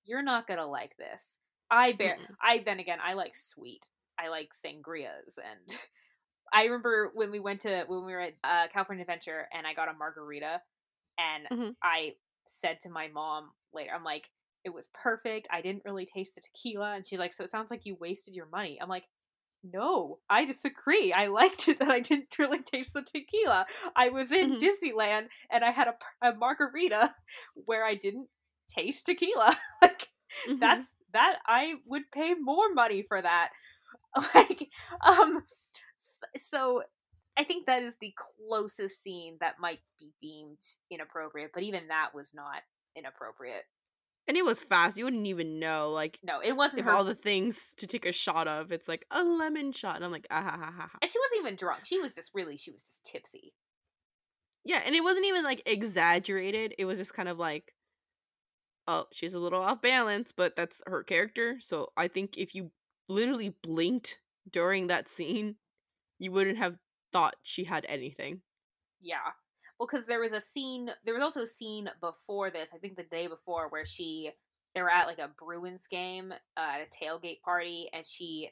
you're 0.06 0.24
not 0.24 0.48
going 0.48 0.60
to 0.60 0.66
like 0.66 0.96
this. 0.98 1.38
I 1.72 1.94
bear 1.94 2.18
Mm-mm. 2.18 2.36
I 2.42 2.60
then 2.60 2.80
again 2.80 3.00
I 3.04 3.14
like 3.14 3.36
sweet. 3.36 3.86
I 4.20 4.30
like 4.30 4.52
sangrias 4.54 5.38
and 5.40 5.78
I 6.54 6.66
remember 6.66 7.12
when 7.14 7.32
we 7.32 7.40
went 7.40 7.62
to 7.62 7.86
when 7.88 8.06
we 8.06 8.14
were 8.14 8.22
at 8.22 8.36
uh, 8.44 8.68
California 8.72 9.04
Adventure 9.04 9.48
and 9.54 9.68
I 9.68 9.74
got 9.74 9.90
a 9.90 9.94
margarita 9.94 10.62
and 11.18 11.48
Mhm. 11.50 11.76
I 11.84 12.16
said 12.48 12.82
to 12.82 12.90
my 12.90 13.08
mom 13.10 13.52
later 13.74 13.92
I'm 13.96 14.04
like 14.04 14.30
it 14.64 14.74
was 14.74 14.90
perfect. 14.94 15.48
I 15.52 15.62
didn't 15.62 15.86
really 15.86 16.06
taste 16.06 16.36
the 16.36 16.42
tequila. 16.42 16.96
And 16.96 17.06
she's 17.06 17.20
like, 17.20 17.34
So 17.34 17.44
it 17.44 17.52
sounds 17.52 17.70
like 17.72 17.86
you 17.86 17.96
wasted 17.96 18.34
your 18.36 18.48
money. 18.48 18.80
I'm 18.82 18.90
like, 18.90 19.06
No, 19.74 20.20
I 20.30 20.46
disagree. 20.46 21.12
I 21.14 21.28
liked 21.40 21.68
it 21.68 21.80
that 21.80 21.90
I 21.90 22.00
didn't 22.00 22.38
really 22.38 22.62
taste 22.62 22.94
the 22.94 23.02
tequila. 23.02 23.66
I 23.96 24.10
was 24.10 24.32
in 24.32 24.58
Mhm. 24.58 24.58
Disneyland 24.58 25.28
and 25.50 25.64
I 25.64 25.72
had 25.72 25.88
a, 25.88 26.30
a 26.30 26.36
margarita 26.36 27.14
where 27.56 27.84
I 27.86 27.96
didn't 27.96 28.28
taste 28.70 29.06
tequila. 29.06 29.56
like, 29.82 30.08
Mhm. 30.46 30.60
that's 30.60 30.96
that 31.14 31.40
I 31.46 31.76
would 31.86 32.12
pay 32.12 32.34
more 32.34 32.74
money 32.74 33.04
for 33.08 33.22
that. 33.22 33.52
Like, 34.36 34.70
um, 35.06 35.44
so 36.38 36.84
I 37.38 37.44
think 37.44 37.66
that 37.68 37.84
is 37.84 37.96
the 38.02 38.14
closest 38.18 39.02
scene 39.04 39.38
that 39.42 39.60
might 39.60 39.80
be 40.00 40.12
deemed 40.22 40.62
inappropriate, 40.92 41.52
but 41.54 41.64
even 41.64 41.88
that 41.90 42.16
was 42.16 42.32
not 42.34 42.62
inappropriate. 42.96 43.64
And 44.28 44.38
it 44.38 44.46
was 44.46 44.64
fast. 44.64 44.98
You 44.98 45.06
wouldn't 45.06 45.28
even 45.28 45.60
know, 45.60 45.92
like, 45.92 46.20
No, 46.24 46.40
it 46.42 46.56
wasn't 46.56 46.82
if 46.82 46.86
her 46.86 46.92
all 46.92 47.04
the 47.04 47.16
things 47.16 47.74
to 47.78 47.88
take 47.88 48.06
a 48.06 48.12
shot 48.12 48.48
of, 48.48 48.72
it's 48.72 48.88
like 48.88 49.06
a 49.12 49.24
lemon 49.24 49.72
shot, 49.72 49.96
and 49.96 50.06
I'm 50.06 50.12
like, 50.12 50.28
ah 50.32 50.42
ha 50.42 50.52
ha 50.52 50.74
ha. 50.76 50.90
ha. 50.92 50.98
And 51.02 51.10
she 51.10 51.20
wasn't 51.20 51.42
even 51.42 51.56
drunk. 51.56 51.86
She 51.86 52.00
was 52.00 52.16
just 52.16 52.32
really, 52.34 52.58
she 52.58 52.72
was 52.72 52.84
just 52.84 53.06
tipsy. 53.06 53.54
Yeah, 54.64 54.82
and 54.84 54.96
it 54.96 55.04
wasn't 55.04 55.28
even 55.28 55.44
like 55.44 55.62
exaggerated. 55.66 56.74
It 56.80 56.86
was 56.86 56.98
just 56.98 57.14
kind 57.14 57.30
of 57.30 57.38
like, 57.38 57.74
oh, 58.88 59.06
she's 59.14 59.36
a 59.36 59.40
little 59.40 59.62
off 59.62 59.82
balance, 59.82 60.32
but 60.32 60.56
that's 60.56 60.82
her 60.88 61.04
character. 61.04 61.58
So 61.62 61.92
I 61.96 62.08
think 62.08 62.38
if 62.38 62.56
you 62.56 62.72
literally 63.08 63.56
blinked 63.62 64.20
during 64.52 64.88
that 64.88 65.08
scene, 65.08 65.56
you 66.18 66.32
wouldn't 66.32 66.58
have 66.58 66.78
thought 67.12 67.36
she 67.44 67.66
had 67.66 67.86
anything. 67.88 68.42
Yeah. 69.02 69.34
Well, 69.80 69.88
because 69.92 70.06
there 70.06 70.22
was 70.22 70.32
a 70.34 70.42
scene, 70.42 70.90
there 71.04 71.14
was 71.14 71.24
also 71.24 71.42
a 71.42 71.48
scene 71.48 71.90
before 72.00 72.50
this, 72.50 72.72
I 72.74 72.78
think 72.78 72.96
the 72.96 73.04
day 73.04 73.28
before, 73.28 73.68
where 73.70 73.86
she, 73.86 74.32
they 74.74 74.82
were 74.82 74.90
at 74.92 75.08
like 75.08 75.20
a 75.20 75.30
Bruins 75.38 75.86
game 75.88 76.32
uh, 76.32 76.38
at 76.58 76.82
a 76.82 77.06
tailgate 77.06 77.42
party, 77.42 77.90
and 77.94 78.06
she 78.06 78.52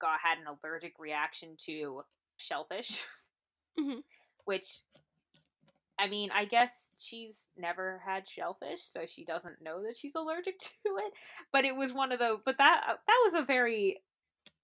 got 0.00 0.20
had 0.20 0.38
an 0.38 0.46
allergic 0.46 0.94
reaction 0.98 1.56
to 1.66 2.02
shellfish, 2.36 3.04
Mhm. 3.78 4.02
which, 4.44 4.82
I 5.98 6.08
mean, 6.08 6.30
I 6.32 6.44
guess 6.44 6.90
she's 6.98 7.48
never 7.56 8.02
had 8.04 8.26
shellfish, 8.26 8.80
so 8.82 9.06
she 9.06 9.24
doesn't 9.24 9.62
know 9.62 9.82
that 9.84 9.96
she's 9.96 10.16
allergic 10.16 10.58
to 10.60 10.70
it. 10.84 11.12
But 11.52 11.64
it 11.64 11.76
was 11.76 11.92
one 11.92 12.10
of 12.12 12.18
the, 12.18 12.38
but 12.44 12.58
that 12.58 12.82
that 13.06 13.20
was 13.24 13.34
a 13.34 13.44
very, 13.44 13.98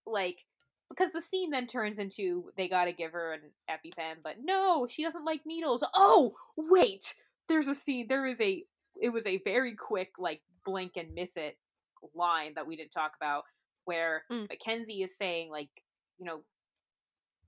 like, 0.07 0.45
because 0.91 1.13
the 1.13 1.21
scene 1.21 1.51
then 1.51 1.67
turns 1.67 1.99
into 1.99 2.51
they 2.57 2.69
got 2.69 2.85
to 2.85 2.93
give 2.93 3.13
her 3.13 3.33
an 3.33 3.41
EpiPen, 3.71 4.17
but 4.23 4.37
no, 4.43 4.87
she 4.87 5.03
doesn't 5.03 5.25
like 5.25 5.47
needles. 5.47 5.85
Oh, 5.95 6.35
wait, 6.57 7.15
there's 7.49 7.69
a 7.69 7.75
scene. 7.75 8.07
There 8.09 8.27
is 8.27 8.41
a. 8.41 8.65
It 9.01 9.11
was 9.11 9.27
a 9.27 9.39
very 9.45 9.75
quick 9.75 10.11
like 10.19 10.43
blink 10.67 10.93
and 10.97 11.15
miss 11.15 11.37
it 11.37 11.57
line 12.15 12.53
that 12.57 12.67
we 12.67 12.77
didn't 12.77 12.91
talk 12.91 13.13
about 13.17 13.45
where 13.85 14.25
Mm. 14.31 14.49
Mackenzie 14.49 15.03
is 15.03 15.17
saying 15.17 15.51
like, 15.51 15.71
you 16.19 16.27
know, 16.27 16.41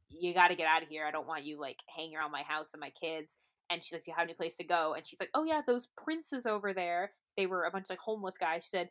you 0.09 0.35
got 0.35 0.49
to 0.49 0.55
get 0.55 0.67
out 0.67 0.83
of 0.83 0.89
here. 0.89 1.07
I 1.07 1.11
don't 1.11 1.27
want 1.27 1.45
you 1.45 1.61
like 1.61 1.79
hanging 1.95 2.17
around 2.17 2.33
my 2.33 2.43
house 2.43 2.71
and 2.73 2.81
my 2.81 2.91
kids. 2.91 3.37
And 3.71 3.83
she's 3.83 3.93
like, 3.93 4.05
"Do 4.05 4.11
you 4.11 4.15
have 4.17 4.25
any 4.25 4.35
place 4.35 4.57
to 4.57 4.65
go?" 4.65 4.95
And 4.95 5.07
she's 5.07 5.19
like, 5.19 5.31
"Oh 5.35 5.45
yeah, 5.45 5.63
those 5.67 5.89
princes 5.97 6.47
over 6.47 6.75
there. 6.75 7.13
They 7.37 7.47
were 7.47 7.65
a 7.65 7.71
bunch 7.71 7.85
of 7.85 7.91
like 7.91 8.01
homeless 8.01 8.37
guys." 8.37 8.65
She 8.65 8.69
said, 8.69 8.91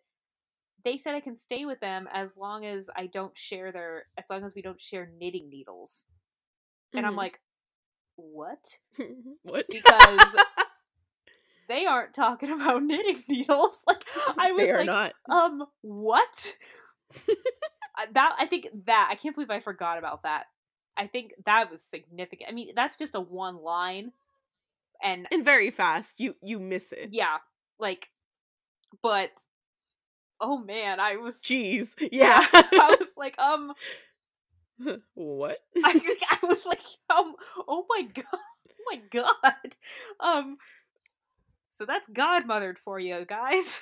they 0.84 0.98
said 0.98 1.16
I 1.16 1.20
can 1.20 1.36
stay 1.36 1.66
with 1.66 1.80
them 1.80 2.08
as 2.12 2.38
long 2.38 2.66
as 2.66 2.90
I 2.96 3.08
don't 3.08 3.38
share 3.38 3.72
their 3.72 4.06
as 4.18 4.26
long 4.30 4.44
as 4.44 4.54
we 4.56 4.62
don't 4.62 4.80
share 4.80 5.10
knitting 5.20 5.50
needles. 5.50 6.06
And 6.94 7.06
I'm 7.06 7.14
Mhm. 7.14 7.18
like, 7.18 7.40
what? 8.16 8.80
what? 9.44 9.66
Because 9.70 10.36
they 11.68 11.86
aren't 11.86 12.14
talking 12.14 12.52
about 12.52 12.84
knitting 12.84 13.22
needles. 13.30 13.84
Like 13.88 14.04
I 14.38 14.52
was 14.52 14.70
like, 14.70 14.86
not. 14.86 15.14
um, 15.32 15.66
what? 15.82 16.58
That 18.14 18.36
I 18.40 18.46
think 18.46 18.68
that 18.86 19.10
I 19.12 19.16
can't 19.16 19.36
believe 19.36 19.50
I 19.52 19.60
forgot 19.60 19.98
about 19.98 20.24
that. 20.24 20.46
I 20.98 21.08
think 21.08 21.34
that 21.46 21.70
was 21.70 21.84
significant. 21.84 22.50
I 22.50 22.54
mean, 22.54 22.72
that's 22.76 22.98
just 22.98 23.16
a 23.16 23.22
one 23.22 23.58
line, 23.58 24.12
and 25.04 25.28
And 25.32 25.46
very 25.46 25.72
fast. 25.72 26.20
You 26.20 26.36
you 26.42 26.60
miss 26.60 26.92
it. 26.92 27.10
yeah, 27.12 27.38
like, 27.80 28.10
but 29.04 29.30
oh 30.42 30.58
man, 30.58 31.00
I 31.00 31.16
was 31.18 31.42
Jeez. 31.42 31.94
Yeah. 32.12 32.46
I 32.54 32.96
was 33.00 33.14
like, 33.18 33.40
um, 33.40 33.74
what? 35.14 35.60
I, 35.84 36.18
I 36.42 36.46
was 36.46 36.66
like, 36.66 36.82
um, 37.10 37.36
oh 37.68 37.86
my 37.90 38.02
god, 38.14 38.26
oh 38.34 38.84
my 38.92 39.02
god, 39.10 39.76
um. 40.20 40.58
So 41.70 41.86
that's 41.86 42.08
godmothered 42.10 42.78
for 42.78 43.00
you 43.00 43.26
guys. 43.26 43.80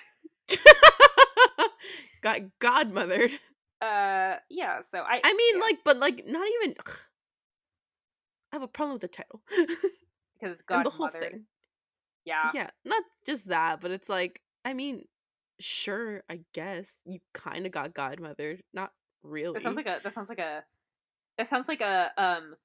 Got 2.21 2.41
godmothered. 2.61 3.31
Uh, 3.81 4.35
yeah. 4.49 4.81
So 4.85 4.99
I, 4.99 5.21
I 5.23 5.33
mean, 5.33 5.55
yeah, 5.55 5.61
like, 5.61 5.77
but 5.83 5.97
like, 5.99 6.23
not 6.27 6.47
even. 6.61 6.75
ugh. 6.79 6.97
I 8.51 8.55
have 8.55 8.63
a 8.63 8.67
problem 8.67 8.93
with 8.93 9.01
the 9.01 9.07
title 9.07 9.41
because 9.47 10.53
it's 10.53 10.63
and 10.69 10.85
the 10.85 10.89
whole 10.89 11.09
thing. 11.09 11.45
Yeah, 12.25 12.51
Yeah, 12.53 12.69
not 12.83 13.03
just 13.25 13.47
that, 13.47 13.79
but 13.81 13.91
it's 13.91 14.09
like, 14.09 14.41
I 14.65 14.73
mean, 14.73 15.05
sure, 15.59 16.23
I 16.29 16.41
guess 16.53 16.95
you 17.05 17.19
kind 17.33 17.65
of 17.65 17.71
got 17.71 17.93
godmothered, 17.93 18.59
not 18.73 18.91
really. 19.23 19.53
that 19.53 19.63
sounds 19.63 19.77
like 19.77 19.87
a 19.87 19.99
that 20.03 20.13
sounds 20.13 20.29
like 20.29 20.39
a 20.39 20.63
That 21.37 21.47
sounds 21.47 21.67
like 21.67 21.81
a 21.81 22.11
um 22.17 22.55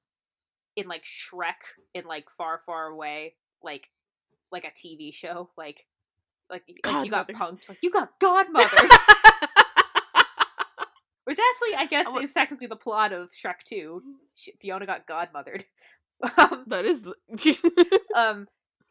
in 0.77 0.89
like 0.89 1.05
Shrek 1.05 1.55
in 1.95 2.05
like 2.05 2.27
far 2.37 2.61
far 2.65 2.87
away 2.87 3.35
like 3.63 3.91
like 4.51 4.65
a 4.65 4.71
TV 4.71 5.15
show 5.15 5.51
like 5.57 5.87
like, 6.51 6.63
like 6.85 7.05
you 7.05 7.11
got 7.11 7.29
punked 7.29 7.69
like 7.69 7.79
you 7.83 7.91
got 7.91 8.11
godmother 8.21 8.69
which 11.25 11.39
actually 11.39 11.75
I 11.77 11.87
guess 11.89 12.07
I 12.07 12.19
is 12.19 12.35
technically 12.35 12.67
the 12.67 12.77
plot 12.77 13.13
of 13.13 13.31
Shrek 13.31 13.63
2 13.65 14.03
Fiona 14.61 14.87
got 14.87 15.07
godmothered. 15.07 15.65
Um, 16.39 16.65
that 16.69 16.85
is 16.87 17.05
um 18.17 18.47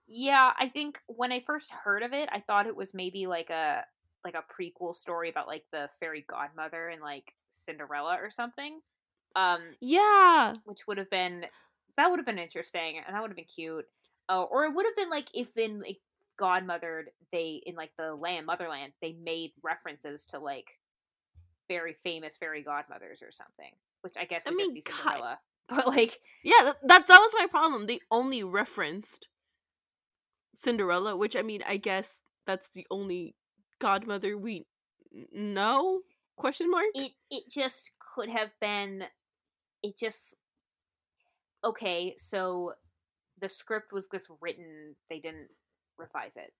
yeah 0.08 0.51
i 0.60 0.68
think 0.68 0.99
when 1.08 1.32
i 1.32 1.39
first 1.39 1.72
heard 1.72 2.04
of 2.04 2.12
it 2.12 2.28
i 2.32 2.41
thought 2.41 2.68
it 2.68 2.76
was 2.76 2.93
maybe 2.93 3.28
like 3.28 3.49
a 3.49 3.86
like 4.24 4.36
a 4.36 4.43
prequel 4.61 4.95
story 4.95 5.30
about 5.30 5.47
like 5.47 5.63
the 5.71 5.89
fairy 5.99 6.26
godmother 6.28 6.89
and 6.89 7.01
like 7.01 7.34
cinderella 7.49 8.17
or 8.21 8.32
something 8.32 8.80
um 9.36 9.61
yeah. 9.82 10.53
which 10.65 10.88
would 10.88 10.97
have 10.97 11.09
been 11.09 11.45
that 11.97 12.09
would 12.09 12.19
have 12.19 12.26
been 12.26 12.39
interesting 12.39 13.01
and 13.05 13.15
that 13.15 13.21
would 13.21 13.30
have 13.30 13.38
been 13.38 13.45
cute 13.45 13.86
uh, 14.30 14.43
or 14.43 14.65
it 14.65 14.74
would 14.74 14.86
have 14.86 14.95
been 14.95 15.09
like 15.09 15.28
if 15.34 15.57
in 15.57 15.82
like 15.82 15.99
godmothered 16.39 17.05
they 17.32 17.61
in 17.65 17.76
like 17.76 17.91
the 17.97 18.15
land 18.15 18.45
motherland 18.45 18.93
they 19.01 19.15
made 19.24 19.51
references 19.63 20.26
to 20.26 20.39
like 20.39 20.80
very 21.67 21.95
famous 22.03 22.38
fairy 22.38 22.63
godmothers 22.63 23.21
or 23.21 23.32
something 23.32 23.71
which 24.01 24.13
i 24.19 24.26
guess 24.26 24.43
I 24.45 24.49
would 24.49 24.57
just 24.57 24.69
mean, 24.69 24.76
be 24.76 24.82
ki- 24.82 24.93
cinderella 24.93 25.39
but 25.67 25.88
like 25.88 26.19
Yeah, 26.43 26.63
that, 26.63 26.78
that 26.88 27.07
that 27.07 27.19
was 27.19 27.34
my 27.38 27.47
problem. 27.47 27.88
They 27.88 27.99
only 28.11 28.43
referenced 28.43 29.30
Cinderella, 30.55 31.15
which 31.15 31.36
I 31.36 31.41
mean, 31.41 31.61
I 31.67 31.78
guess 31.78 32.19
that's 32.45 32.69
the 32.69 32.86
only 32.91 33.36
godmother 33.84 34.38
we 34.38 34.65
know? 35.34 36.01
Question 36.38 36.71
mark. 36.71 36.86
it 36.95 37.11
it 37.29 37.43
just 37.49 37.91
could 38.15 38.29
have 38.29 38.49
been 38.61 39.03
it 39.84 39.97
just 39.99 40.36
okay 41.63 42.15
so 42.17 42.73
the 43.39 43.49
script 43.49 43.91
was 43.91 44.07
just 44.07 44.27
written 44.41 44.95
they 45.09 45.19
didn't 45.19 45.49
revise 45.97 46.36
it 46.36 46.53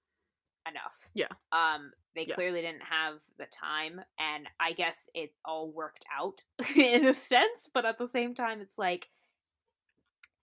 enough 0.70 1.10
Yeah. 1.14 1.28
um 1.52 1.92
they 2.16 2.26
Yeah. 2.28 2.36
clearly 2.36 2.62
didn't 2.62 2.84
have 2.84 3.16
the 3.40 3.46
time 3.48 4.02
and 4.20 4.48
i 4.60 4.74
guess 4.74 5.10
it 5.14 5.32
all 5.44 5.70
worked 5.72 6.06
out 6.16 6.44
in 6.76 7.06
a 7.06 7.14
sense 7.14 7.68
but 7.74 7.86
at 7.86 7.98
the 7.98 8.08
same 8.08 8.34
time 8.36 8.62
it's 8.62 8.78
like 8.78 9.10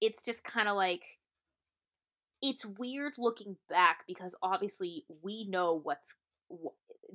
it's 0.01 0.25
just 0.25 0.43
kind 0.45 0.69
of 0.69 0.77
like 0.77 1.05
it's 2.43 2.65
weird 2.67 3.13
looking 3.19 3.57
back 3.69 4.05
because 4.07 4.35
obviously 4.43 5.05
we 5.23 5.47
know 5.49 5.75
what's 5.83 6.15
wh- 6.15 6.30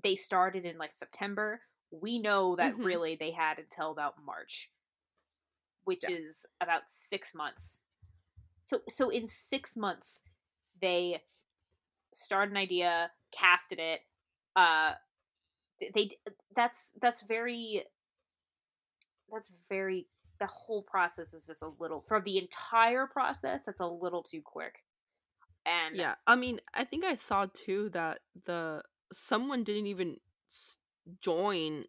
they 0.04 0.16
started 0.16 0.66
in 0.66 0.78
like 0.78 0.92
September. 0.92 1.62
We 1.92 2.20
know 2.20 2.56
that 2.56 2.76
Mhm. 2.76 2.84
really 2.84 3.16
they 3.16 3.32
had 3.32 3.60
until 3.60 3.92
about 3.92 4.24
March, 4.24 4.72
which 5.84 6.08
Yeah. 6.08 6.10
is 6.10 6.46
about 6.62 6.90
6 6.90 7.34
months. 7.34 7.84
So 8.62 8.82
so 8.90 9.10
in 9.10 9.28
6 9.28 9.78
months 9.78 10.24
they 10.82 11.24
started 12.14 12.52
an 12.52 12.58
idea, 12.58 13.12
casted 13.32 13.80
it, 13.80 14.02
uh 14.56 14.96
they 15.96 16.12
that's 16.56 16.94
that's 17.02 17.24
very 17.24 17.86
that's 19.32 19.52
very 19.68 20.08
the 20.40 20.48
whole 20.48 20.84
process 20.84 21.34
is 21.34 21.48
just 21.48 21.62
a 21.62 21.68
little 21.68 22.02
for 22.02 22.22
the 22.22 22.38
entire 22.38 23.08
process 23.08 23.64
that's 23.66 23.80
a 23.80 23.88
little 23.88 24.24
too 24.24 24.42
quick 24.42 24.84
and 25.66 25.94
Yeah, 25.94 26.16
I 26.28 26.36
mean, 26.36 26.60
I 26.74 26.84
think 26.84 27.06
I 27.06 27.16
saw 27.16 27.46
too 27.54 27.90
that 27.90 28.22
the 28.46 28.84
someone 29.14 29.64
didn't 29.64 29.88
even 29.88 30.18
s- 30.50 30.78
join 31.22 31.86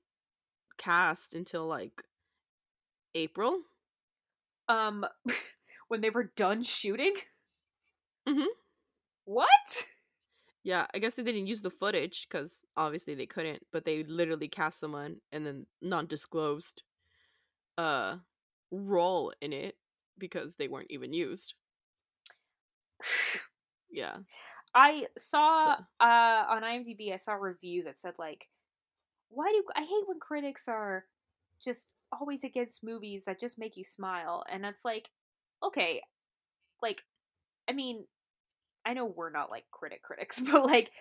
cast 0.79 1.35
until 1.35 1.67
like 1.67 2.03
April. 3.17 3.65
um 4.69 5.05
when 5.89 6.01
they 6.01 6.11
were 6.11 6.33
done 6.37 6.63
shooting 6.63 7.15
Mhm. 8.29 8.47
what 9.25 9.87
Yeah, 10.65 10.87
I 10.95 10.99
guess 10.99 11.15
they 11.15 11.23
didn't 11.23 11.47
use 11.47 11.63
the 11.63 11.71
footage 11.71 12.29
because 12.29 12.63
obviously 12.77 13.15
they 13.15 13.27
couldn't, 13.27 13.67
but 13.73 13.85
they 13.85 14.03
literally 14.05 14.49
cast 14.49 14.81
someone 14.81 15.21
and 15.33 15.47
then 15.47 15.67
non-disclosed 15.83 16.83
uh 17.79 18.19
role 18.73 19.33
in 19.43 19.53
it 19.53 19.77
because 20.19 20.57
they 20.57 20.69
weren't 20.69 20.91
even 20.91 21.13
used. 21.13 21.55
Yeah. 23.91 24.19
I 24.77 25.07
saw 25.19 25.77
So- 25.77 25.83
uh 26.01 26.47
on 26.51 26.63
imdb 26.63 27.13
i 27.13 27.17
saw 27.17 27.35
a 27.35 27.41
review 27.41 27.85
that 27.85 27.99
said 27.99 28.15
like 28.19 28.49
why 29.31 29.51
do 29.53 29.65
i 29.77 29.81
hate 29.83 30.05
when 30.07 30.21
critics 30.21 30.69
are 30.69 31.07
just 31.65 31.89
always 32.13 32.45
against 32.45 32.85
movies 32.85 33.25
that 33.27 33.41
just 33.41 33.59
make 33.59 33.77
you 33.77 33.85
smile 33.85 34.45
and 34.53 34.67
it's 34.67 34.85
like 34.85 35.11
okay 35.65 36.03
like 36.83 37.03
i 37.69 37.73
mean 37.73 38.05
i 38.87 38.95
know 38.95 39.07
we're 39.07 39.31
not 39.31 39.51
like 39.51 39.65
critic 39.73 40.03
critics 40.03 40.41
but 40.53 40.65
like 40.65 40.93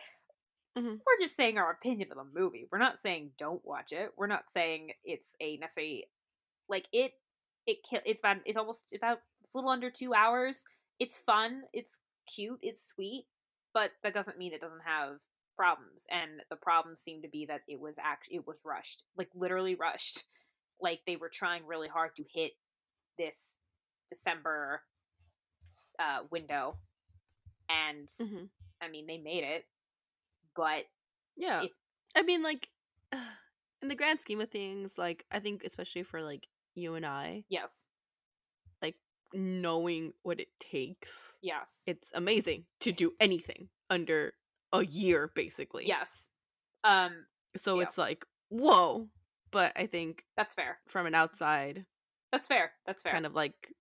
Mhm. 0.78 1.00
we're 1.06 1.24
just 1.24 1.38
saying 1.38 1.58
our 1.58 1.72
opinion 1.72 2.10
of 2.12 2.18
the 2.18 2.40
movie. 2.40 2.68
We're 2.72 2.80
not 2.80 3.00
saying 3.00 3.32
don't 3.38 3.64
watch 3.66 3.94
it. 3.94 4.12
We're 4.18 4.28
not 4.28 4.52
saying 4.52 4.92
it's 5.06 5.36
a 5.42 5.58
necessary 5.58 6.08
like 6.70 6.88
it 6.94 7.14
it 7.68 7.78
kill 7.90 8.02
it's 8.06 8.22
about 8.22 8.38
it's 8.46 8.58
almost 8.58 8.86
about 8.96 9.20
it's 9.44 9.56
a 9.56 9.58
little 9.58 9.72
under 9.72 9.90
two 9.92 10.14
hours. 10.14 10.66
It's 11.00 11.18
fun. 11.18 11.64
It's 11.74 12.00
cute. 12.34 12.60
It's 12.62 12.86
sweet 12.88 13.26
but 13.76 13.92
that 14.02 14.14
doesn't 14.16 14.40
mean 14.40 14.54
it 14.54 14.62
doesn't 14.62 14.82
have 14.86 15.20
problems 15.56 16.06
and 16.10 16.42
the 16.50 16.56
problems 16.56 17.00
seem 17.02 17.22
to 17.22 17.30
be 17.30 17.46
that 17.46 17.62
it 17.68 17.80
was 17.80 17.98
act 18.04 18.28
it 18.32 18.48
was 18.48 18.62
rushed 18.66 19.04
like 19.16 19.30
literally 19.36 19.76
rushed 19.76 20.24
like 20.82 21.02
they 21.06 21.16
were 21.16 21.30
trying 21.32 21.66
really 21.68 21.88
hard 21.88 22.10
to 22.16 22.24
hit 22.34 22.54
this 23.20 23.58
december 24.10 24.82
uh 26.00 26.20
window 26.32 26.78
and 27.70 28.08
Mhm. 28.08 28.50
i 28.82 28.88
mean 28.90 29.06
they 29.08 29.18
made 29.20 29.44
it 29.44 29.66
but 30.56 30.86
Yeah. 31.38 31.64
If- 31.64 31.72
I 32.16 32.22
mean 32.24 32.42
like 32.44 32.70
in 33.82 33.88
the 33.90 33.96
grand 33.96 34.20
scheme 34.22 34.40
of 34.42 34.50
things, 34.50 34.98
like 34.98 35.26
I 35.32 35.40
think 35.40 35.64
especially 35.66 36.04
for 36.04 36.22
like 36.22 36.48
you 36.76 36.96
and 36.96 37.06
I, 37.06 37.44
yes 37.50 37.86
knowing 39.36 40.14
what 40.24 40.40
it 40.40 40.48
takes, 40.60 41.34
yes 41.42 41.84
it's 41.86 42.12
amazing 42.14 42.66
to 42.80 42.92
do 42.92 43.14
anything 43.20 43.70
under 43.90 44.34
a 44.74 44.84
year 44.86 45.32
basically. 45.36 45.86
yes 45.88 46.30
um 46.84 47.26
So 47.58 47.78
yeah. 47.78 47.84
it's 47.84 47.98
like, 47.98 48.26
whoa. 48.50 49.08
But 49.52 49.72
I 49.76 49.86
think 49.86 50.24
that's 50.36 50.54
fair 50.54 50.80
from 50.88 51.06
an 51.06 51.16
outside, 51.16 51.86
that's 52.32 52.48
fair 52.48 52.72
that's 52.86 53.02
fair 53.04 53.14
kind 53.14 53.26
of 53.26 53.34
like, 53.36 53.74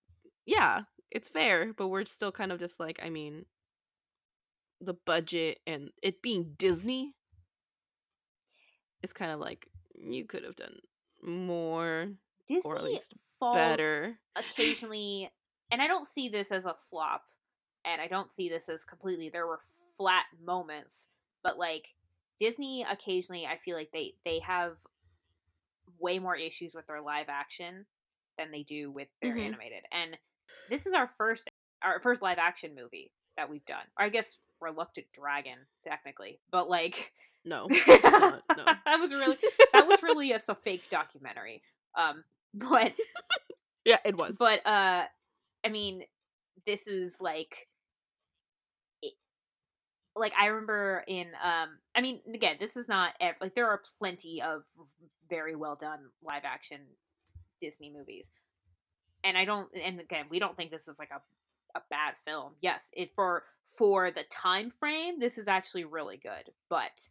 yeah, 0.47 0.83
it's 1.11 1.29
fair, 1.29 1.73
but 1.73 1.89
we're 1.89 2.05
still 2.05 2.31
kind 2.33 2.53
of 2.53 2.59
just 2.61 2.79
like, 2.79 3.01
I 3.03 3.11
mean, 3.11 3.47
the 4.81 4.95
budget 4.95 5.59
and 5.67 5.91
it 6.03 6.23
being 6.23 6.55
Disney 6.59 7.15
is 9.03 9.13
kind 9.13 9.31
of 9.33 9.41
like, 9.41 9.67
you 9.95 10.25
could 10.27 10.45
have 10.45 10.57
done 10.57 10.77
more, 11.23 12.09
disney 12.47 12.71
or 12.71 12.77
at 12.77 12.85
least 12.85 13.13
falls 13.41 13.57
better. 13.57 14.19
occasionally 14.37 15.31
and 15.71 15.81
i 15.83 15.87
don't 15.87 16.07
see 16.07 16.29
this 16.29 16.51
as 16.53 16.67
a 16.67 16.75
flop 16.75 17.23
and 17.85 18.01
i 18.01 18.07
don't 18.07 18.31
see 18.31 18.49
this 18.49 18.69
as 18.69 18.85
completely 18.85 19.29
there 19.29 19.47
were 19.47 19.61
flat 19.97 20.25
moments 20.45 21.09
but 21.43 21.59
like 21.59 21.95
disney 22.39 22.85
occasionally 22.91 23.47
i 23.47 23.57
feel 23.57 23.77
like 23.77 23.91
they 23.93 24.15
they 24.25 24.39
have 24.41 24.79
way 25.99 26.19
more 26.19 26.37
issues 26.37 26.75
with 26.75 26.87
their 26.87 27.01
live 27.01 27.27
action 27.29 27.87
than 28.39 28.51
they 28.51 28.63
do 28.63 28.91
with 28.91 29.09
their 29.23 29.35
Mhm. 29.37 29.47
animated 29.47 29.85
and 29.93 30.19
this 30.69 30.87
is 30.87 30.93
our 30.93 31.07
first 31.07 31.49
our 31.83 32.01
first 32.01 32.23
live 32.23 32.39
action 32.39 32.75
movie 32.75 33.13
that 33.37 33.49
we've 33.49 33.65
done 33.65 33.85
or 33.99 34.05
i 34.05 34.09
guess 34.09 34.41
reluctant 34.61 35.07
dragon 35.13 35.59
technically 35.83 36.41
but 36.51 36.69
like 36.69 37.13
No. 37.45 37.67
not, 37.87 38.43
no. 38.57 38.65
that 38.65 38.97
was 38.99 39.13
really 39.13 39.37
that 39.73 39.87
was 39.87 40.03
really 40.03 40.31
just 40.31 40.49
a 40.49 40.55
fake 40.55 40.89
documentary 40.91 41.63
um 41.97 42.25
but 42.55 42.93
yeah, 43.85 43.99
it 44.05 44.17
was. 44.17 44.37
but 44.39 44.67
uh 44.67 45.05
i 45.65 45.69
mean 45.69 46.03
this 46.67 46.87
is 46.87 47.21
like 47.21 47.69
it, 49.03 49.15
like 50.17 50.33
i 50.41 50.47
remember 50.47 51.05
in 51.09 51.29
um 51.43 51.71
i 51.95 52.01
mean 52.01 52.21
again 52.33 52.57
this 52.61 52.77
is 52.77 52.89
not 52.89 53.13
ev- 53.21 53.37
like 53.41 53.55
there 53.55 53.69
are 53.69 53.83
plenty 53.99 54.41
of 54.43 54.63
very 55.29 55.55
well 55.57 55.77
done 55.77 56.01
live 56.23 56.43
action 56.45 56.81
disney 57.61 57.91
movies. 57.91 58.31
And 59.25 59.39
i 59.39 59.45
don't 59.45 59.69
and 59.75 60.01
again 60.01 60.27
we 60.31 60.39
don't 60.39 60.57
think 60.57 60.71
this 60.71 60.87
is 60.89 60.99
like 60.99 61.11
a 61.11 61.21
a 61.77 61.83
bad 61.91 62.15
film. 62.25 62.53
Yes 62.61 62.89
it 62.93 63.13
for 63.15 63.43
for 63.65 64.11
the 64.13 64.23
time 64.31 64.71
frame 64.71 65.19
this 65.19 65.39
is 65.39 65.49
actually 65.49 65.85
really 65.85 66.17
good 66.19 66.53
but 66.69 67.11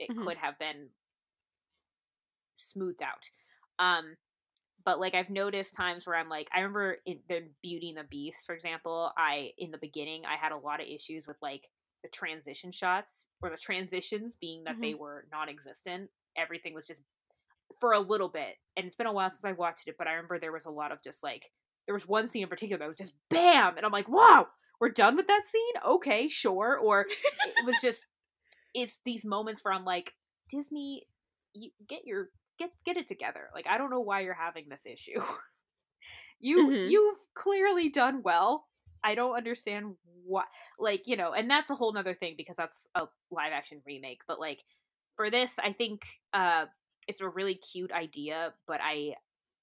it 0.00 0.10
Mhm. 0.10 0.24
could 0.26 0.36
have 0.38 0.58
been 0.58 0.88
smoothed 2.54 3.02
out. 3.02 3.28
Um 3.78 4.16
but 4.84 5.00
like 5.00 5.14
I've 5.14 5.30
noticed 5.30 5.74
times 5.74 6.06
where 6.06 6.16
I'm 6.16 6.28
like 6.28 6.48
I 6.54 6.58
remember 6.58 6.98
in 7.06 7.18
the 7.28 7.40
Beauty 7.62 7.90
and 7.90 7.98
the 7.98 8.08
Beast, 8.08 8.46
for 8.46 8.54
example, 8.54 9.12
I 9.16 9.50
in 9.58 9.70
the 9.70 9.78
beginning 9.78 10.22
I 10.26 10.36
had 10.36 10.52
a 10.52 10.56
lot 10.56 10.80
of 10.80 10.86
issues 10.86 11.26
with 11.26 11.36
like 11.42 11.68
the 12.02 12.08
transition 12.08 12.72
shots 12.72 13.26
or 13.42 13.50
the 13.50 13.56
transitions 13.56 14.36
being 14.40 14.64
that 14.64 14.76
they 14.80 14.92
mm-hmm. 14.92 15.00
were 15.00 15.26
non-existent. 15.32 16.10
Everything 16.36 16.74
was 16.74 16.86
just 16.86 17.00
for 17.80 17.92
a 17.92 18.00
little 18.00 18.28
bit, 18.28 18.56
and 18.76 18.86
it's 18.86 18.96
been 18.96 19.06
a 19.06 19.12
while 19.12 19.30
since 19.30 19.44
I 19.44 19.52
watched 19.52 19.86
it, 19.86 19.96
but 19.98 20.06
I 20.06 20.12
remember 20.12 20.38
there 20.38 20.52
was 20.52 20.66
a 20.66 20.70
lot 20.70 20.92
of 20.92 21.02
just 21.02 21.22
like 21.22 21.48
there 21.86 21.94
was 21.94 22.06
one 22.06 22.28
scene 22.28 22.42
in 22.42 22.48
particular 22.48 22.78
that 22.78 22.86
was 22.86 22.96
just 22.96 23.14
bam, 23.30 23.76
and 23.76 23.86
I'm 23.86 23.92
like, 23.92 24.08
wow, 24.08 24.48
we're 24.80 24.90
done 24.90 25.16
with 25.16 25.28
that 25.28 25.42
scene. 25.46 25.94
Okay, 25.94 26.28
sure. 26.28 26.76
Or 26.76 27.02
it 27.02 27.64
was 27.64 27.76
just 27.82 28.08
it's 28.74 29.00
these 29.04 29.24
moments 29.24 29.64
where 29.64 29.74
I'm 29.74 29.84
like, 29.84 30.12
Disney, 30.50 31.02
you 31.54 31.70
get 31.88 32.04
your 32.04 32.28
get 32.58 32.70
get 32.84 32.96
it 32.96 33.08
together. 33.08 33.48
Like 33.54 33.66
I 33.68 33.78
don't 33.78 33.90
know 33.90 34.00
why 34.00 34.20
you're 34.20 34.34
having 34.34 34.68
this 34.68 34.86
issue. 34.86 35.20
you 36.40 36.74
Mhm. 36.74 36.90
you've 36.90 37.18
clearly 37.34 37.88
done 37.88 38.22
well. 38.22 38.66
I 39.04 39.14
don't 39.14 39.36
understand 39.36 39.96
what 40.24 40.46
like, 40.78 41.02
you 41.06 41.16
know, 41.16 41.32
and 41.32 41.50
that's 41.50 41.70
a 41.70 41.74
whole 41.74 41.92
nother 41.92 42.14
thing 42.14 42.34
because 42.36 42.56
that's 42.56 42.88
a 42.94 43.06
live 43.30 43.52
action 43.52 43.82
remake. 43.86 44.20
But 44.28 44.40
like 44.40 44.62
for 45.16 45.30
this, 45.30 45.58
I 45.58 45.72
think 45.72 46.02
uh 46.32 46.66
it's 47.08 47.20
a 47.20 47.28
really 47.28 47.54
cute 47.54 47.92
idea, 47.92 48.54
but 48.66 48.80
I 48.82 49.14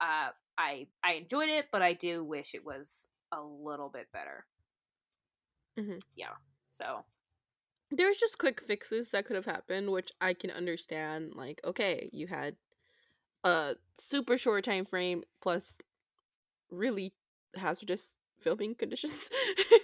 uh 0.02 0.30
I 0.58 0.88
I 1.04 1.14
enjoyed 1.14 1.50
it, 1.50 1.68
but 1.72 1.82
I 1.82 1.94
do 1.94 2.24
wish 2.24 2.54
it 2.54 2.66
was 2.66 3.08
a 3.32 3.42
little 3.42 3.90
bit 3.90 4.08
better. 4.12 4.46
Mhm. 5.78 6.00
Yeah. 6.16 6.36
So 6.68 7.06
There's 7.92 8.18
just 8.18 8.38
quick 8.40 8.62
fixes 8.62 9.12
that 9.12 9.26
could 9.26 9.36
have 9.36 9.46
happened, 9.46 9.92
which 9.92 10.12
I 10.22 10.34
can 10.34 10.52
understand. 10.52 11.34
Like, 11.36 11.60
okay, 11.64 12.10
you 12.14 12.28
had 12.28 12.56
a 13.44 13.76
super 13.98 14.38
short 14.38 14.64
time 14.66 14.86
frame 14.86 15.24
plus 15.42 15.76
really 16.70 17.14
hazardous 17.56 18.16
filming 18.40 18.76
conditions. 18.80 19.30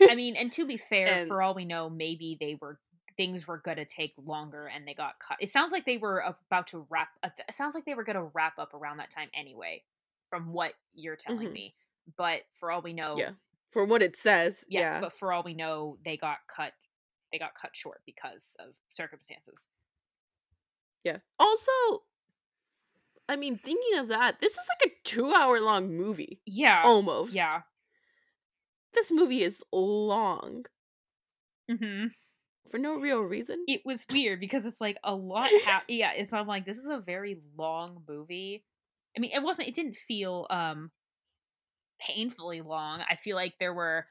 I 0.10 0.16
mean, 0.16 0.36
and 0.36 0.52
to 0.54 0.66
be 0.66 0.78
fair, 0.78 1.08
And- 1.08 1.28
for 1.28 1.42
all 1.42 1.54
we 1.54 1.66
know, 1.66 1.90
maybe 1.90 2.38
they 2.40 2.56
were 2.60 2.80
things 3.18 3.48
were 3.48 3.60
going 3.60 3.78
to 3.78 3.86
take 3.86 4.14
longer 4.18 4.68
and 4.68 4.86
they 4.86 4.94
got 4.94 5.14
cut. 5.26 5.38
It 5.40 5.50
sounds 5.54 5.72
like 5.72 5.86
they 5.86 5.96
were 5.98 6.20
about 6.50 6.68
to 6.68 6.86
wrap. 6.90 7.08
uh, 7.24 7.30
It 7.48 7.56
sounds 7.56 7.74
like 7.74 7.86
they 7.86 7.94
were 7.94 8.04
going 8.04 8.18
to 8.18 8.30
wrap 8.34 8.60
up 8.60 8.74
around 8.74 8.98
that 8.98 9.10
time 9.10 9.30
anyway, 9.34 9.84
from 10.30 10.52
what 10.52 10.74
you're 10.94 11.16
telling 11.16 11.48
Mhm. 11.48 11.54
me. 11.54 11.76
But 12.18 12.42
for 12.60 12.72
all 12.72 12.82
we 12.82 12.92
know, 12.92 13.16
yeah, 13.18 13.32
for 13.70 13.86
what 13.86 14.04
it 14.04 14.18
says. 14.18 14.66
yes. 14.68 14.90
yeah. 14.96 15.00
But 15.00 15.14
for 15.14 15.32
all 15.32 15.44
we 15.44 15.54
know, 15.54 15.98
they 16.04 16.18
got 16.18 16.40
cut. 16.54 16.74
They 17.32 17.40
got 17.40 17.56
cut 17.56 17.74
short 17.74 18.02
because 18.06 18.58
of 18.60 18.76
circumstances. 18.90 19.66
Yeah. 21.06 21.20
Also, 21.40 22.04
I 23.28 23.36
mean, 23.36 23.58
thinking 23.58 23.98
of 24.00 24.10
that, 24.10 24.40
this 24.40 24.54
is 24.54 24.68
like 24.82 24.92
a 24.92 24.96
two 25.04 25.34
hour 25.34 25.60
long 25.60 25.96
movie. 25.96 26.42
Yeah. 26.46 26.84
Almost. 26.86 27.34
Yeah. 27.34 27.62
This 28.94 29.12
movie 29.12 29.44
is 29.44 29.62
long 29.72 30.66
hmm 31.70 32.06
for 32.70 32.78
no 32.78 32.96
real 32.96 33.22
reason. 33.22 33.64
It 33.68 33.82
was 33.86 34.06
weird 34.12 34.40
because 34.40 34.66
it's 34.66 34.82
like 34.82 34.98
a 35.04 35.14
lot. 35.14 35.50
Ha- 35.66 35.84
yeah. 35.88 36.12
It's 36.14 36.34
I'm 36.34 36.48
like 36.48 36.66
this 36.66 36.78
is 36.78 36.88
a 36.88 37.00
very 37.00 37.38
long 37.58 38.04
movie. 38.08 38.64
I 39.16 39.20
mean, 39.20 39.32
it 39.34 39.42
wasn't. 39.44 39.68
It 39.68 39.76
didn't 39.76 39.96
feel 39.96 40.48
um 40.50 40.92
painfully 42.00 42.62
long. 42.62 43.04
I 43.10 43.16
feel 43.16 43.36
like 43.36 43.56
there 43.60 43.74
were 43.74 44.06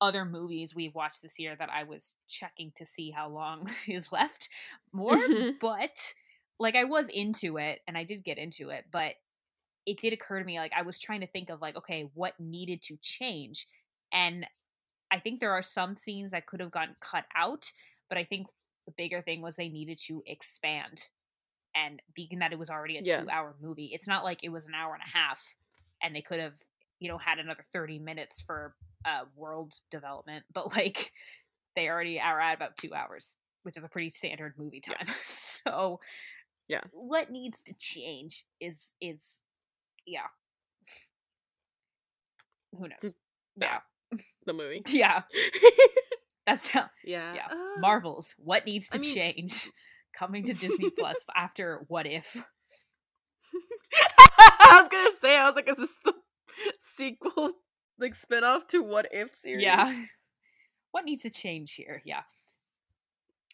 other 0.00 0.24
movies 0.24 0.74
we 0.74 0.88
watched 0.90 1.22
this 1.22 1.38
year 1.38 1.56
that 1.58 1.70
I 1.70 1.84
was 1.84 2.12
checking 2.28 2.72
to 2.76 2.86
see 2.86 3.10
how 3.10 3.28
long 3.28 3.70
is 3.88 4.12
left 4.12 4.48
more, 4.92 5.16
Mhm. 5.16 5.58
but 5.58 6.14
like 6.58 6.74
I 6.74 6.84
was 6.84 7.06
into 7.08 7.58
it 7.58 7.80
and 7.86 7.96
I 7.98 8.04
did 8.04 8.24
get 8.24 8.38
into 8.38 8.70
it, 8.70 8.86
but 8.90 9.14
it 9.86 10.00
did 10.00 10.12
occur 10.12 10.38
to 10.40 10.44
me 10.44 10.58
like 10.58 10.72
I 10.76 10.82
was 10.82 10.98
trying 10.98 11.20
to 11.20 11.26
think 11.26 11.50
of 11.50 11.60
like 11.60 11.76
okay, 11.76 12.10
what 12.14 12.38
needed 12.40 12.82
to 12.84 12.96
change? 13.02 13.66
And 14.12 14.46
I 15.10 15.20
think 15.20 15.40
there 15.40 15.52
are 15.52 15.62
some 15.62 15.96
scenes 15.96 16.32
that 16.32 16.46
could 16.46 16.60
have 16.60 16.70
gotten 16.70 16.96
cut 17.00 17.24
out, 17.36 17.72
but 18.08 18.18
I 18.18 18.24
think 18.24 18.48
the 18.86 18.92
bigger 18.96 19.22
thing 19.22 19.42
was 19.42 19.56
they 19.56 19.68
needed 19.68 19.98
to 20.06 20.22
expand. 20.26 21.02
And 21.74 22.00
being 22.14 22.38
that 22.38 22.52
it 22.52 22.58
was 22.58 22.70
already 22.70 22.96
a 22.96 23.02
Yeah. 23.02 23.22
2-hour 23.22 23.56
movie, 23.60 23.90
it's 23.92 24.08
not 24.08 24.24
like 24.24 24.42
it 24.42 24.48
was 24.48 24.66
an 24.66 24.74
hour 24.74 24.94
and 24.94 25.02
a 25.02 25.16
half 25.16 25.54
and 26.02 26.14
they 26.14 26.22
could 26.22 26.40
have 26.40 26.54
you 27.00 27.08
know 27.08 27.18
had 27.18 27.38
another 27.38 27.64
30 27.72 27.98
minutes 27.98 28.42
for 28.42 28.74
uh 29.04 29.24
world 29.34 29.74
development 29.90 30.44
but 30.52 30.74
like 30.74 31.12
they 31.74 31.88
already 31.88 32.20
are 32.20 32.40
at 32.40 32.54
about 32.56 32.76
two 32.76 32.94
hours 32.94 33.36
which 33.62 33.76
is 33.76 33.84
a 33.84 33.88
pretty 33.88 34.10
standard 34.10 34.54
movie 34.58 34.80
Yeah. 34.86 34.96
time 34.96 35.08
so 35.22 36.00
Yeah. 36.68 36.80
what 36.92 37.30
needs 37.30 37.62
to 37.64 37.74
change 37.78 38.44
is 38.60 38.90
is 39.00 39.44
yeah. 40.06 40.26
Who 42.72 42.88
knows? 42.88 43.14
Yeah. 43.56 43.78
The 44.44 44.52
movie. 44.52 44.82
yeah. 44.88 45.22
That's 46.46 46.68
how 46.70 46.86
yeah. 47.04 47.34
yeah. 47.34 47.46
Uh, 47.50 47.80
marvels 47.80 48.34
what 48.38 48.66
needs 48.66 48.88
to 48.90 48.98
I 48.98 49.00
mean- 49.00 49.14
change? 49.14 49.70
Coming 50.18 50.44
to 50.44 50.54
disney 50.54 50.88
plus 50.90 51.24
after 51.36 51.84
what 51.88 52.06
if? 52.06 52.36
I 54.38 54.80
was 54.80 54.88
gonna 54.90 55.10
say, 55.20 55.36
I 55.36 55.44
was 55.44 55.54
like, 55.54 55.68
is 55.68 55.76
this 55.76 55.96
the 56.04 56.14
sequel, 56.80 57.52
like 58.00 58.14
spinoff 58.14 58.66
to 58.68 58.82
What 58.82 59.08
If 59.12 59.34
series? 59.34 59.62
yeah 59.62 60.04
what 60.92 61.04
needs 61.04 61.20
to 61.22 61.30
change 61.30 61.74
here? 61.74 62.00
Yeah 62.06 62.22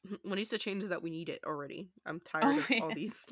What 0.24 0.34
needs 0.36 0.50
to 0.50 0.59
change 0.59 0.82
is 0.82 0.90
that 0.90 1.03
we 1.03 1.11
need 1.11 1.28
it 1.28 1.40
already. 1.46 1.88
I'm 2.07 2.20
tired 2.20 2.44
Oh, 2.46 2.59
of 2.59 2.68
all 2.82 2.90
these. 2.94 3.24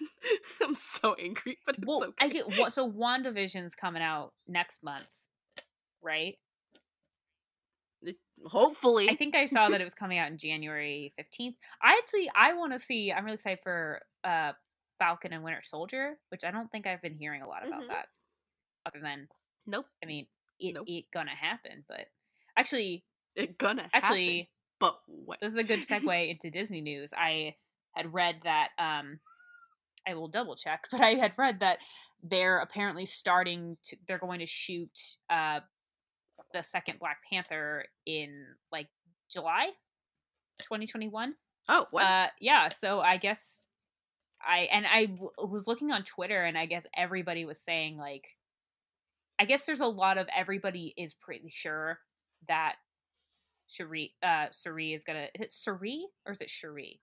I'm 0.64 0.74
so 0.74 1.14
angry, 1.14 1.58
but 1.66 1.76
it's 1.76 1.86
well 1.86 2.04
okay. 2.04 2.26
i 2.26 2.28
get 2.28 2.56
what 2.56 2.72
so 2.72 2.90
wandavision's 2.90 3.74
coming 3.74 4.02
out 4.02 4.32
next 4.46 4.82
month 4.82 5.04
right 6.02 6.36
Hopefully, 8.44 9.08
I 9.10 9.14
think 9.14 9.34
I 9.34 9.46
saw 9.46 9.70
that 9.70 9.80
it 9.80 9.84
was 9.84 9.94
coming 9.94 10.18
out 10.18 10.30
in 10.30 10.36
January 10.38 11.12
15th. 11.18 11.54
I 11.82 11.98
actually 11.98 12.30
I 12.34 12.52
want 12.52 12.72
to 12.74 12.78
see 12.78 13.10
I'm 13.10 13.24
really 13.24 13.34
excited 13.36 13.60
for 13.62 14.02
uh 14.24 14.52
Falcon 14.98 15.32
and 15.32 15.42
Winter 15.42 15.62
Soldier, 15.64 16.18
which 16.28 16.44
I 16.44 16.50
don't 16.50 16.70
think 16.70 16.86
I've 16.86 17.02
been 17.02 17.14
hearing 17.14 17.42
a 17.42 17.48
lot 17.48 17.66
about 17.66 17.82
Mhm. 17.82 17.88
that. 17.88 18.06
Other 18.84 19.00
than 19.00 19.28
nope, 19.66 19.86
I 20.02 20.06
mean, 20.06 20.26
it 20.60 20.74
Nope. 20.74 20.86
it 20.86 21.06
gonna 21.12 21.34
happen, 21.34 21.84
but 21.88 22.06
actually 22.56 23.04
it 23.34 23.58
gonna 23.58 23.88
actually 23.92 24.38
happen. 24.38 24.46
But 24.78 24.98
when? 25.06 25.38
this 25.40 25.52
is 25.52 25.58
a 25.58 25.64
good 25.64 25.80
segue 25.88 26.30
into 26.30 26.50
Disney 26.50 26.80
news. 26.80 27.12
I 27.16 27.54
had 27.92 28.12
read 28.12 28.36
that 28.44 28.68
um 28.78 29.20
I 30.08 30.14
will 30.14 30.28
double 30.28 30.56
check, 30.56 30.86
but 30.90 31.00
I 31.00 31.14
had 31.14 31.32
read 31.36 31.60
that 31.60 31.78
they're 32.22 32.58
apparently 32.58 33.06
starting 33.06 33.76
to 33.84 33.96
they're 34.06 34.18
going 34.18 34.40
to 34.40 34.46
shoot 34.46 34.98
uh 35.30 35.60
the 36.52 36.62
second 36.62 36.98
Black 36.98 37.18
Panther 37.30 37.84
in 38.06 38.44
like 38.70 38.88
July 39.30 39.70
2021. 40.60 41.34
Oh, 41.68 41.86
what? 41.90 42.04
Uh, 42.04 42.26
yeah. 42.40 42.68
So 42.68 43.00
I 43.00 43.16
guess 43.16 43.62
I 44.40 44.68
and 44.72 44.86
I 44.86 45.06
w- 45.06 45.30
was 45.38 45.66
looking 45.66 45.90
on 45.90 46.04
Twitter, 46.04 46.44
and 46.44 46.56
I 46.56 46.66
guess 46.66 46.86
everybody 46.96 47.44
was 47.44 47.60
saying 47.60 47.98
like, 47.98 48.36
I 49.38 49.44
guess 49.44 49.64
there's 49.64 49.80
a 49.80 49.86
lot 49.86 50.18
of 50.18 50.28
everybody 50.34 50.94
is 50.96 51.14
pretty 51.14 51.48
sure 51.48 51.98
that 52.48 52.76
Cherie, 53.68 54.14
uh, 54.22 54.46
Cherie 54.50 54.94
is 54.94 55.04
gonna. 55.04 55.28
Is 55.34 55.40
it 55.40 55.52
Cherie 55.52 56.06
or 56.24 56.32
is 56.32 56.40
it 56.40 56.50
Cherie? 56.50 57.00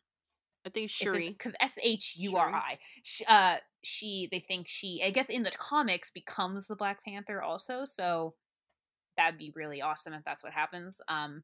I 0.66 0.70
think 0.70 0.89
Shuri. 0.89 1.30
Because 1.30 1.53
S 1.59 1.78
H 1.82 2.16
U 2.18 2.38
R 2.38 2.53
I. 2.53 2.80
Sh- 3.03 3.22
Uh, 3.28 3.57
she. 3.84 4.30
They 4.32 4.39
think 4.39 4.68
she. 4.70 5.01
I 5.03 5.09
guess 5.09 5.28
in 5.30 5.43
the 5.43 5.51
comics 5.51 6.09
becomes 6.09 6.68
the 6.68 6.76
Black 6.76 7.03
Panther 7.03 7.41
also. 7.41 7.84
So 7.84 8.36
that'd 9.18 9.38
be 9.38 9.51
really 9.55 9.82
awesome 9.82 10.14
if 10.14 10.24
that's 10.24 10.41
what 10.43 10.53
happens. 10.53 11.01
Um, 11.09 11.43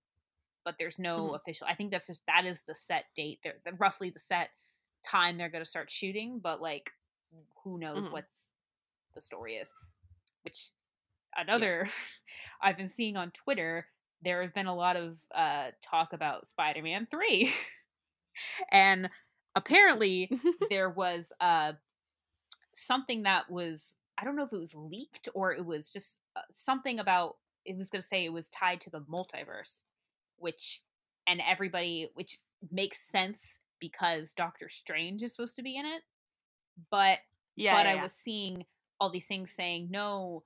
but 0.64 0.76
there's 0.80 1.00
no 1.00 1.30
Mhm. 1.32 1.36
official. 1.36 1.68
I 1.68 1.76
think 1.76 1.92
that's 1.92 2.08
just 2.08 2.26
that 2.28 2.46
is 2.46 2.62
the 2.62 2.76
set 2.76 3.06
date. 3.14 3.40
They're, 3.44 3.60
the 3.66 3.74
roughly 3.74 4.10
the 4.10 4.20
set 4.20 4.52
time 5.06 5.38
they're 5.38 5.50
gonna 5.50 5.66
start 5.66 5.92
shooting. 5.92 6.40
But 6.40 6.62
like, 6.62 6.92
who 7.64 7.78
knows 7.78 8.08
Mhm. 8.08 8.12
what's 8.12 8.52
the 9.14 9.22
story 9.22 9.56
is. 9.58 9.74
Which 10.44 10.70
another 11.36 11.90
I've 12.62 12.78
been 12.78 12.88
seeing 12.88 13.18
on 13.18 13.32
Twitter. 13.32 13.90
There 14.24 14.42
have 14.42 14.54
been 14.54 14.68
a 14.68 14.76
lot 14.76 14.96
of 14.96 15.18
uh, 15.34 15.68
talk 15.82 16.14
about 16.14 16.48
Spider-Man 16.48 17.08
three, 17.10 17.54
and 18.72 19.10
apparently 19.56 20.30
there 20.70 20.90
was 20.90 21.34
uh 21.42 21.74
something 22.74 23.24
that 23.24 23.50
was 23.50 23.96
I 24.18 24.26
don't 24.26 24.36
know 24.36 24.44
if 24.44 24.54
it 24.54 24.60
was 24.60 24.76
leaked 24.76 25.30
or 25.34 25.54
it 25.54 25.66
was 25.66 25.90
just 25.90 26.20
uh, 26.36 26.42
something 26.54 27.00
about 27.00 27.38
it 27.66 27.78
was 27.78 27.90
going 27.90 28.02
to 28.02 28.08
say 28.08 28.26
it 28.26 28.34
was 28.34 28.50
tied 28.50 28.82
to 28.82 28.90
the 28.90 29.02
multiverse 29.02 29.84
which 30.38 30.82
and 31.28 31.42
everybody 31.48 32.10
which 32.14 32.38
makes 32.72 33.02
sense 33.10 33.60
because 33.80 34.34
Doctor 34.34 34.70
Strange 34.70 35.24
is 35.24 35.34
supposed 35.34 35.56
to 35.58 35.64
be 35.64 35.78
in 35.78 35.86
it 35.86 36.02
but 36.92 37.20
yeah, 37.56 37.76
but 37.76 37.86
yeah, 37.86 37.92
I 37.92 37.96
yeah. 37.96 38.04
was 38.04 38.14
seeing 38.14 38.66
all 39.00 39.10
these 39.10 39.28
things 39.28 39.52
saying 39.52 39.88
no 39.90 40.44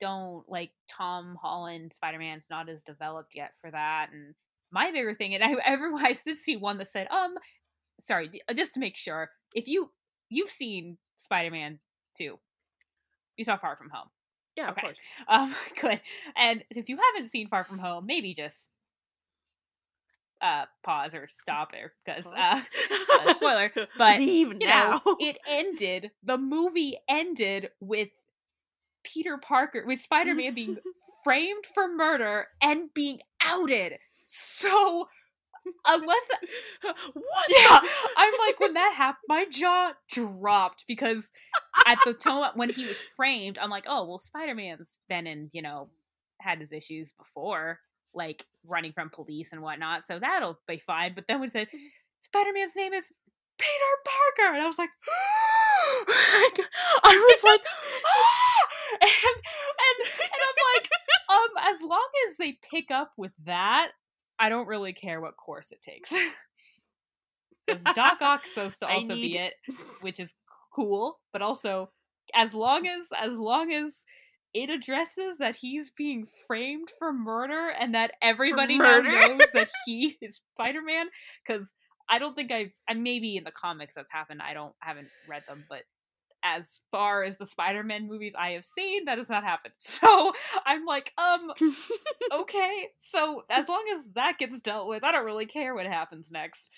don't 0.00 0.48
like 0.48 0.70
Tom 0.88 1.36
Holland 1.40 1.92
Spider-Man's 1.92 2.48
not 2.50 2.68
as 2.68 2.82
developed 2.82 3.34
yet 3.34 3.52
for 3.60 3.70
that 3.70 4.08
and 4.12 4.34
my 4.72 4.90
bigger 4.90 5.14
thing 5.14 5.34
and 5.34 5.44
I 5.44 5.54
I 5.66 6.16
did 6.24 6.36
see 6.36 6.56
one 6.56 6.78
that 6.78 6.88
said 6.88 7.06
um 7.10 7.34
sorry 8.00 8.42
uh, 8.48 8.54
just 8.54 8.74
to 8.74 8.80
make 8.80 8.96
sure 8.96 9.30
if 9.54 9.68
you 9.68 9.90
you've 10.28 10.50
seen 10.50 10.98
Spider-Man 11.16 11.78
2 12.16 12.38
you 13.36 13.44
saw 13.44 13.56
Far 13.56 13.76
From 13.76 13.90
Home 13.90 14.08
yeah, 14.56 14.70
okay. 14.70 14.80
of 14.80 14.84
course. 14.84 14.98
um 15.28 15.54
good 15.80 16.00
and 16.36 16.64
if 16.70 16.88
you 16.88 16.98
haven't 17.14 17.30
seen 17.30 17.48
Far 17.48 17.64
From 17.64 17.78
Home 17.78 18.06
maybe 18.06 18.34
just 18.34 18.70
uh 20.40 20.64
pause 20.82 21.14
or 21.14 21.28
stop 21.30 21.70
there 21.70 21.92
because 22.04 22.26
uh 22.26 22.62
uh, 23.26 23.34
spoiler, 23.34 23.70
but, 23.98 24.18
leave 24.18 24.48
you 24.48 24.58
now. 24.66 25.02
know 25.04 25.16
it 25.20 25.36
ended 25.46 26.10
the 26.22 26.38
movie 26.38 26.96
ended 27.08 27.68
with 27.80 28.08
peter 29.02 29.38
parker 29.38 29.84
with 29.86 30.00
spider-man 30.00 30.54
being 30.54 30.76
framed 31.24 31.64
for 31.74 31.88
murder 31.88 32.46
and 32.62 32.92
being 32.94 33.20
outed. 33.44 33.98
So 34.24 35.08
unless 35.86 36.22
what? 36.82 37.46
yeah 37.50 37.80
i'm 38.16 38.32
like 38.46 38.58
when 38.60 38.74
that 38.74 38.94
happened 38.96 39.22
my 39.28 39.44
jaw 39.50 39.92
dropped 40.10 40.84
because 40.88 41.32
at 41.86 41.98
the 42.04 42.14
time 42.14 42.50
when 42.54 42.70
he 42.70 42.86
was 42.86 43.00
framed 43.16 43.58
i'm 43.58 43.70
like 43.70 43.84
oh 43.86 44.06
well 44.06 44.18
spider-man's 44.18 44.98
been 45.08 45.26
in 45.26 45.50
you 45.52 45.62
know 45.62 45.88
had 46.40 46.60
his 46.60 46.72
issues 46.72 47.12
before 47.12 47.78
like 48.14 48.44
running 48.66 48.92
from 48.92 49.10
police 49.10 49.52
and 49.52 49.62
whatnot 49.62 50.02
so 50.04 50.18
that'll 50.18 50.58
be 50.66 50.78
fine. 50.84 51.12
But 51.14 51.24
then 51.28 51.38
when 51.38 51.48
it 51.48 51.52
said 51.52 51.68
spider-man's 52.22 52.74
name 52.76 52.92
is 52.92 53.12
peter 53.58 53.94
parker 54.04 54.54
and 54.54 54.62
i 54.62 54.66
was 54.66 54.78
like 54.78 54.88
i 57.04 57.26
was 57.28 57.44
like 57.44 57.60
and, 57.60 57.68
ah! 58.06 58.69
and 59.02 60.08
and 60.08 60.40
i'm 60.42 60.74
like 60.74 60.88
um 61.30 61.74
as 61.74 61.80
long 61.82 62.08
as 62.28 62.36
they 62.36 62.56
pick 62.70 62.90
up 62.90 63.12
with 63.16 63.32
that 63.46 63.90
i 64.38 64.48
don't 64.48 64.66
really 64.66 64.92
care 64.92 65.20
what 65.20 65.36
course 65.36 65.72
it 65.72 65.80
takes. 65.82 66.12
Because 67.66 67.84
doc 67.94 68.18
ock's 68.20 68.52
supposed 68.52 68.80
to 68.80 68.88
also 68.88 69.14
need- 69.14 69.32
be 69.32 69.38
it 69.38 69.54
which 70.00 70.18
is 70.18 70.34
cool 70.74 71.18
but 71.32 71.40
also 71.42 71.90
as 72.34 72.52
long 72.54 72.86
as 72.86 73.06
as 73.16 73.38
long 73.38 73.72
as 73.72 74.04
it 74.54 74.70
addresses 74.70 75.38
that 75.38 75.54
he's 75.56 75.90
being 75.90 76.26
framed 76.48 76.88
for 76.98 77.12
murder 77.12 77.68
and 77.78 77.94
that 77.94 78.12
everybody 78.20 78.76
now 78.78 78.98
knows 78.98 79.42
that 79.54 79.70
he 79.86 80.16
is 80.20 80.40
spider-man 80.56 81.06
because 81.46 81.74
i 82.08 82.18
don't 82.18 82.34
think 82.34 82.50
i've 82.50 82.72
and 82.88 83.02
maybe 83.04 83.36
in 83.36 83.44
the 83.44 83.52
comics 83.52 83.94
that's 83.94 84.10
happened 84.10 84.40
i 84.42 84.52
don't 84.52 84.74
haven't 84.80 85.08
read 85.28 85.42
them 85.46 85.64
but 85.68 85.82
as 86.44 86.80
far 86.90 87.22
as 87.22 87.36
the 87.36 87.46
spider-man 87.46 88.08
movies 88.08 88.34
i 88.38 88.50
have 88.50 88.64
seen 88.64 89.04
that 89.04 89.18
has 89.18 89.28
not 89.28 89.44
happened 89.44 89.74
so 89.78 90.32
i'm 90.66 90.84
like 90.84 91.12
um 91.18 91.50
okay 92.32 92.88
so 92.98 93.44
as 93.50 93.68
long 93.68 93.84
as 93.92 94.04
that 94.14 94.38
gets 94.38 94.60
dealt 94.60 94.88
with 94.88 95.04
i 95.04 95.12
don't 95.12 95.24
really 95.26 95.46
care 95.46 95.74
what 95.74 95.86
happens 95.86 96.30
next 96.32 96.70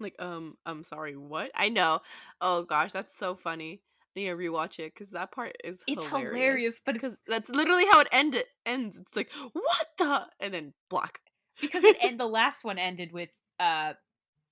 Like, 0.00 0.14
um, 0.20 0.56
I'm 0.64 0.84
sorry, 0.84 1.16
what? 1.16 1.50
I 1.56 1.70
know. 1.70 2.00
Oh 2.40 2.62
gosh, 2.62 2.92
that's 2.92 3.16
so 3.18 3.34
funny. 3.34 3.82
I 4.16 4.20
need 4.20 4.26
to 4.28 4.36
rewatch 4.36 4.78
it 4.78 4.94
because 4.94 5.10
that 5.10 5.32
part 5.32 5.56
is 5.64 5.82
It's 5.88 6.04
hilarious. 6.06 6.32
hilarious, 6.34 6.80
but 6.86 6.94
because 6.94 7.18
that's 7.26 7.50
literally 7.50 7.84
how 7.90 7.98
it 7.98 8.06
ended. 8.12 8.44
Ends. 8.64 8.96
It's 8.96 9.16
like 9.16 9.28
what 9.52 9.86
the, 9.98 10.26
and 10.38 10.54
then 10.54 10.72
black. 10.88 11.18
because 11.60 11.82
it 11.82 11.96
and 12.04 12.18
the 12.18 12.28
last 12.28 12.64
one 12.64 12.78
ended 12.78 13.10
with 13.12 13.30
uh 13.58 13.94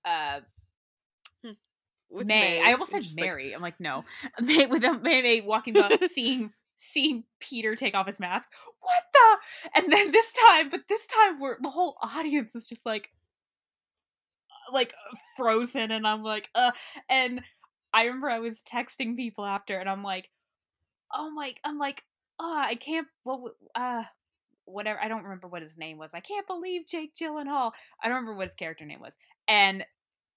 uh 0.05 0.41
With 2.17 2.27
May. 2.27 2.63
I 2.63 2.73
almost 2.73 2.91
said 2.91 3.03
just 3.03 3.19
like, 3.19 3.27
Mary. 3.27 3.53
I'm 3.53 3.63
like, 3.63 3.79
no. 3.79 4.05
May 4.41 4.67
with 4.67 4.83
May 5.03 5.23
May 5.23 5.41
walking 5.43 5.77
up, 5.77 5.93
seeing 6.11 6.53
seeing 6.77 7.25
Peter 7.41 7.75
take 7.75 7.95
off 7.95 8.07
his 8.07 8.21
mask. 8.21 8.49
What 8.81 9.05
the? 9.13 9.81
And 9.81 9.93
then 9.93 10.13
this 10.13 10.33
time, 10.33 10.71
but 10.71 10.83
this 10.89 11.07
time 11.07 11.41
we're 11.41 11.57
the 11.61 11.71
whole 11.71 11.97
audience 12.03 12.55
is 12.55 12.67
just 12.67 12.87
like 12.87 13.11
like 14.73 14.95
frozen 15.37 15.91
and 15.91 16.07
I'm 16.07 16.23
like, 16.23 16.49
uh 16.55 16.73
and 17.09 17.41
I 17.93 18.05
remember 18.05 18.31
I 18.31 18.41
was 18.41 18.63
texting 18.63 19.17
people 19.17 19.45
after 19.45 19.79
and 19.79 19.89
I'm 19.89 20.03
like, 20.03 20.31
oh 21.15 21.31
my 21.31 21.53
I'm 21.65 21.79
like, 21.79 22.03
oh 22.39 22.65
I 22.67 22.75
can't 22.75 23.07
well 23.25 23.51
uh 23.75 24.05
whatever 24.65 25.01
I 25.01 25.09
don't 25.09 25.23
remember 25.23 25.49
what 25.49 25.63
his 25.63 25.79
name 25.79 25.99
was. 25.99 26.15
I 26.15 26.21
can't 26.21 26.47
believe 26.47 26.87
Jake 26.87 27.15
Gyllenhaal. 27.15 27.73
I 28.03 28.09
don't 28.09 28.17
remember 28.17 28.35
what 28.35 28.49
his 28.49 28.55
character 28.55 28.85
name 28.85 29.01
was. 29.01 29.13
And 29.49 29.85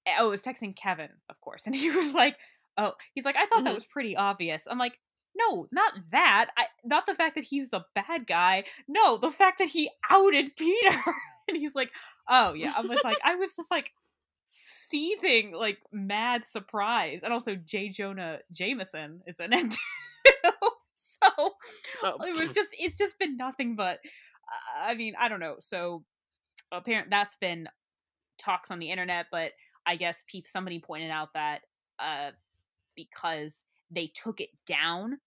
oh, 0.08 0.12
I 0.18 0.22
was 0.24 0.42
texting 0.42 0.76
Kevin, 0.76 1.10
of 1.30 1.40
course, 1.42 1.64
and 1.68 1.76
he 1.76 1.90
was 1.92 2.14
like, 2.14 2.36
"Oh, 2.78 2.94
he's 3.14 3.26
like, 3.26 3.36
I 3.38 3.46
thought 3.48 3.64
that 3.64 3.72
Mhm. 3.72 3.76
was 3.76 3.86
pretty 3.86 4.16
obvious." 4.16 4.68
I'm 4.70 4.78
like, 4.80 5.00
"No, 5.36 5.68
not 5.72 5.94
that. 6.12 6.50
I 6.58 6.66
not 6.84 7.06
the 7.06 7.16
fact 7.16 7.36
that 7.36 7.44
he's 7.44 7.70
the 7.70 7.86
bad 7.96 8.28
guy. 8.28 8.64
No, 8.88 9.18
the 9.18 9.32
fact 9.32 9.60
that 9.60 9.70
he 9.70 9.90
outed 10.10 10.56
Peter." 10.58 11.02
and 11.48 11.58
he's 11.58 11.76
like, 11.76 11.92
"Oh 12.30 12.54
yeah." 12.54 12.74
I 12.76 12.82
was 12.82 13.00
like, 13.04 13.18
I 13.24 13.36
was 13.36 13.56
just 13.56 13.72
like 13.72 13.92
seething, 14.46 15.52
like 15.54 15.78
mad 15.92 16.46
surprise, 16.48 17.22
and 17.24 17.32
also 17.34 17.56
J. 17.56 17.90
Jonah 17.90 18.40
Jameson 18.52 19.22
is 19.28 19.40
in 19.40 19.54
it 19.54 19.76
so 20.92 21.54
Oh. 22.04 22.18
it 22.26 22.40
was 22.40 22.52
just 22.52 22.70
it's 22.74 22.98
just 22.98 23.18
been 23.20 23.36
nothing 23.38 23.76
but 23.76 24.00
uh, 24.00 24.84
i 24.84 24.96
mean 24.96 25.14
i 25.20 25.28
don't 25.30 25.40
know 25.40 25.56
so 25.60 26.04
apparent 26.72 27.10
that's 27.10 27.38
been 27.38 27.68
talks 28.38 28.72
on 28.72 28.80
the 28.80 28.90
internet 28.92 29.28
but 29.32 29.52
i 29.90 29.96
guess 29.96 30.24
peep 30.28 30.48
somebody 30.48 30.80
pointed 30.80 31.10
out 31.12 31.34
that 31.34 31.62
uh 32.00 32.32
because 32.96 33.64
they 33.92 34.08
took 34.08 34.40
it 34.40 34.50
down 34.66 35.20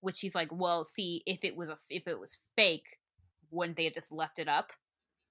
which 0.00 0.20
he's 0.20 0.34
like 0.34 0.48
well 0.50 0.84
see 0.84 1.22
if 1.26 1.44
it 1.44 1.54
was 1.54 1.68
a 1.68 1.76
if 1.90 2.08
it 2.08 2.18
was 2.18 2.38
fake 2.56 2.98
wouldn't 3.50 3.76
they 3.76 3.84
have 3.84 3.92
just 3.94 4.10
left 4.12 4.38
it 4.38 4.48
up 4.48 4.72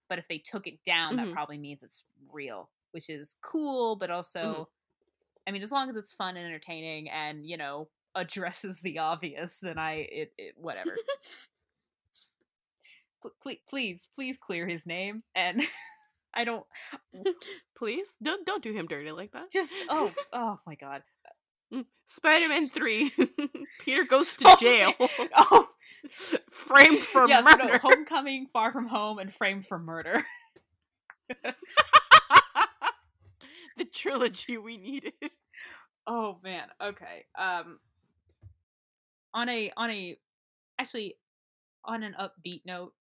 but 0.08 0.20
if 0.20 0.28
they 0.28 0.38
took 0.38 0.68
it 0.68 0.84
down 0.84 1.16
that 1.16 1.28
Mhm. 1.28 1.34
probably 1.34 1.58
means 1.58 1.82
it's 1.84 2.04
real 2.32 2.70
which 2.92 3.10
is 3.10 3.36
cool 3.42 3.96
but 3.96 4.12
also 4.12 4.40
Mhm. 4.40 4.68
i 5.48 5.52
mean 5.52 5.62
as 5.64 5.72
long 5.72 5.90
as 5.90 5.96
it's 5.96 6.14
fun 6.14 6.38
and 6.38 6.46
entertaining 6.46 7.10
and 7.10 7.46
you 7.46 7.58
know 7.58 7.90
addresses 8.16 8.82
the 8.82 8.98
obvious 9.00 9.60
then 9.60 9.78
i 9.78 9.94
it, 10.22 10.34
it 10.38 10.58
whatever 10.58 10.96
please 13.42 13.60
please 13.68 14.08
please 14.16 14.38
clear 14.38 14.68
his 14.68 14.86
name 14.86 15.24
and 15.36 15.62
i 16.34 16.44
don't 16.44 16.66
Please 17.76 18.08
don't 18.22 18.46
don't 18.46 18.62
do 18.64 18.74
him 18.74 18.88
dirty 18.88 19.12
like 19.12 19.32
that. 19.32 19.50
just 19.52 19.74
oh 19.90 20.14
oh 20.34 20.60
my 20.68 20.76
god 20.76 21.02
Spider 22.08 22.48
Man 22.50 22.68
three. 22.70 23.14
Peter 23.82 24.04
goes 24.10 24.34
to 24.36 24.58
jail, 24.60 24.94
oh 25.38 25.70
framed 26.50 26.98
for 27.00 27.28
yes 27.28 27.44
murder. 27.46 27.66
no 27.74 27.78
homecoming 27.78 28.48
far 28.52 28.72
from 28.72 28.88
home 28.88 29.20
and 29.20 29.32
framed 29.34 29.66
for 29.68 29.78
murder 29.78 30.24
the 33.78 33.86
trilogy 33.94 34.58
we 34.58 34.78
needed. 34.78 35.14
oh 36.08 36.40
man 36.44 36.68
okay 36.82 37.26
um 37.38 37.78
on 39.34 39.48
a 39.50 39.72
on 39.78 39.92
a 39.92 40.18
actually 40.80 41.16
on 41.86 42.02
an 42.04 42.16
upbeat 42.20 42.62
note 42.66 42.94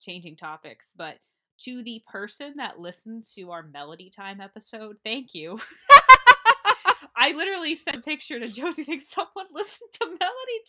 changing 0.00 0.34
topics 0.36 0.92
but 0.96 1.18
to 1.58 1.82
the 1.82 2.02
person 2.10 2.54
that 2.56 2.78
listened 2.80 3.24
to 3.34 3.50
our 3.50 3.62
melody 3.62 4.10
time 4.10 4.40
episode 4.40 4.96
thank 5.04 5.34
you 5.34 5.58
i 7.16 7.32
literally 7.32 7.76
sent 7.76 7.96
a 7.96 8.00
picture 8.00 8.38
to 8.38 8.48
josie 8.48 8.82
saying 8.82 9.00
someone 9.00 9.46
listen 9.52 9.88
to 9.92 10.06
melody 10.06 10.60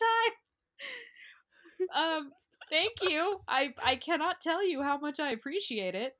time 1.93 2.17
um 2.17 2.31
thank 2.71 2.93
you 3.03 3.39
i 3.47 3.73
i 3.83 3.95
cannot 3.95 4.41
tell 4.41 4.67
you 4.67 4.81
how 4.81 4.97
much 4.97 5.19
i 5.19 5.31
appreciate 5.31 5.95
it 5.95 6.15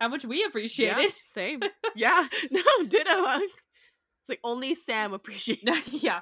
how 0.00 0.08
much 0.08 0.24
we 0.24 0.44
appreciate 0.44 0.96
yeah, 0.96 1.00
it 1.00 1.10
same. 1.10 1.60
Yeah, 1.96 2.26
no, 2.50 2.62
ditto. 2.88 3.10
It's 3.10 4.28
like 4.28 4.40
only 4.44 4.74
Sam 4.74 5.12
appreciates. 5.12 5.64
That. 5.64 5.82
Yeah. 5.90 6.20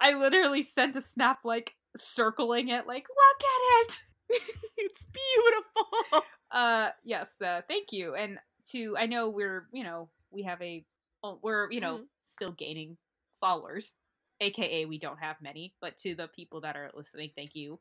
I 0.00 0.18
literally 0.18 0.64
sent 0.64 0.96
a 0.96 1.00
snap 1.00 1.38
like 1.44 1.74
circling 1.96 2.68
it 2.68 2.86
like 2.86 3.06
look 3.08 3.40
at 3.42 3.84
it. 3.84 3.98
it's 4.76 5.06
beautiful. 5.06 6.24
Uh 6.50 6.90
yes, 7.04 7.34
uh, 7.44 7.62
thank 7.68 7.92
you. 7.92 8.14
And 8.14 8.38
to 8.72 8.96
I 8.98 9.06
know 9.06 9.30
we're, 9.30 9.66
you 9.72 9.84
know, 9.84 10.08
we 10.30 10.42
have 10.44 10.60
a 10.62 10.84
well, 11.22 11.40
we're, 11.42 11.70
you 11.70 11.80
know, 11.80 11.98
Mhm. 11.98 12.04
still 12.22 12.52
gaining 12.52 12.96
followers. 13.40 13.94
AKA 14.40 14.84
we 14.86 14.98
don't 14.98 15.18
have 15.18 15.36
many, 15.40 15.74
but 15.80 15.96
to 15.98 16.14
the 16.14 16.28
people 16.28 16.60
that 16.62 16.76
are 16.76 16.90
listening, 16.94 17.30
thank 17.36 17.54
you. 17.54 17.78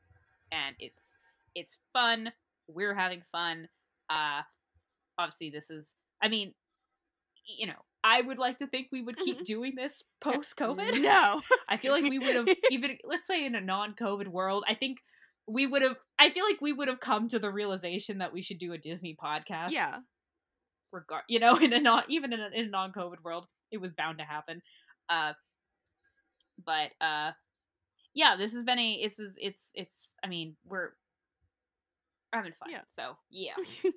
And 0.52 0.76
it's 0.80 1.18
it's 1.56 1.80
fun. 1.94 2.32
We're 2.68 2.94
having 2.96 3.22
fun. 3.32 3.70
Uh 4.10 4.42
obviously 5.18 5.50
this 5.50 5.70
is 5.70 5.94
I 6.22 6.28
mean, 6.30 6.54
you 7.60 7.68
know, 7.68 7.82
I 8.04 8.22
would 8.22 8.38
like 8.38 8.58
to 8.60 8.68
think 8.68 8.88
we 8.92 9.02
would 9.02 9.18
keep 9.18 9.40
Mhm. 9.42 9.46
doing 9.46 9.76
this 9.76 10.04
post 10.22 10.56
COVID. 10.58 11.02
No, 11.02 11.42
I 11.70 11.78
feel 11.78 11.92
like 11.94 12.04
we 12.04 12.20
would 12.20 12.36
have 12.36 12.48
even 12.72 12.98
let's 13.04 13.28
say 13.28 13.46
in 13.46 13.56
a 13.56 13.62
non-COVID 13.62 14.28
world, 14.28 14.64
I 14.68 14.74
think 14.76 15.00
we 15.48 15.68
would 15.68 15.82
have 15.82 15.98
I 16.20 16.30
feel 16.30 16.46
like 16.46 16.62
we 16.62 16.74
would 16.74 16.88
have 16.88 17.00
come 17.00 17.28
to 17.30 17.40
the 17.40 17.52
realization 17.52 18.20
that 18.20 18.34
we 18.34 18.42
should 18.42 18.60
do 18.60 18.74
a 18.74 18.78
Disney 18.78 19.16
podcast. 19.22 19.72
yeah. 19.72 20.00
Regard 20.92 21.24
you 21.28 21.40
know, 21.40 21.58
in 21.62 21.74
a 21.74 21.80
non 21.80 22.04
even 22.10 22.34
in 22.34 22.40
a, 22.40 22.50
in 22.54 22.66
a 22.66 22.70
non-COVID 22.70 23.24
world, 23.24 23.48
it 23.72 23.78
was 23.80 23.96
bound 23.96 24.20
to 24.20 24.24
happen. 24.24 24.62
Uh 25.10 25.34
but 26.66 26.92
uh 27.02 27.32
yeah, 28.14 28.36
this 28.38 28.54
has 28.54 28.64
been 28.64 28.80
a 28.80 28.92
it's 28.94 29.20
it's 29.20 29.38
it's, 29.40 29.72
it's 29.74 30.10
I 30.24 30.28
mean, 30.28 30.56
we're 30.66 30.92
we're 32.32 32.38
having 32.40 32.54
fun. 32.54 32.70
Yeah. 32.72 32.82
So, 32.88 33.18
yeah. 33.30 33.54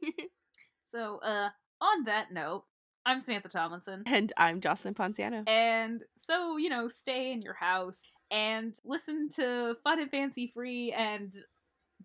So, 0.82 1.18
uh 1.18 1.48
on 1.80 2.04
that 2.04 2.32
note, 2.32 2.64
I'm 3.04 3.20
Samantha 3.20 3.48
Tomlinson. 3.48 4.04
and 4.06 4.32
I'm 4.36 4.60
Jocelyn 4.60 4.94
Ponciano. 4.94 5.48
And 5.48 6.02
so, 6.16 6.56
you 6.56 6.68
know, 6.70 6.88
stay 6.88 7.32
in 7.32 7.42
your 7.42 7.54
house 7.54 8.06
and 8.30 8.74
listen 8.84 9.28
to 9.36 9.76
Fun 9.82 10.00
and 10.00 10.10
Fancy 10.10 10.50
Free 10.52 10.92
and 10.92 11.32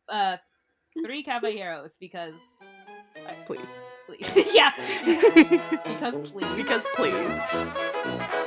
uh 0.09 0.37
Three 1.05 1.23
Caballeros 1.23 1.97
because 1.99 2.33
please. 3.45 3.67
Please. 4.07 4.53
yeah. 4.53 4.71
because 5.83 6.31
please. 6.31 6.55
Because 6.55 6.85
please. 6.95 8.37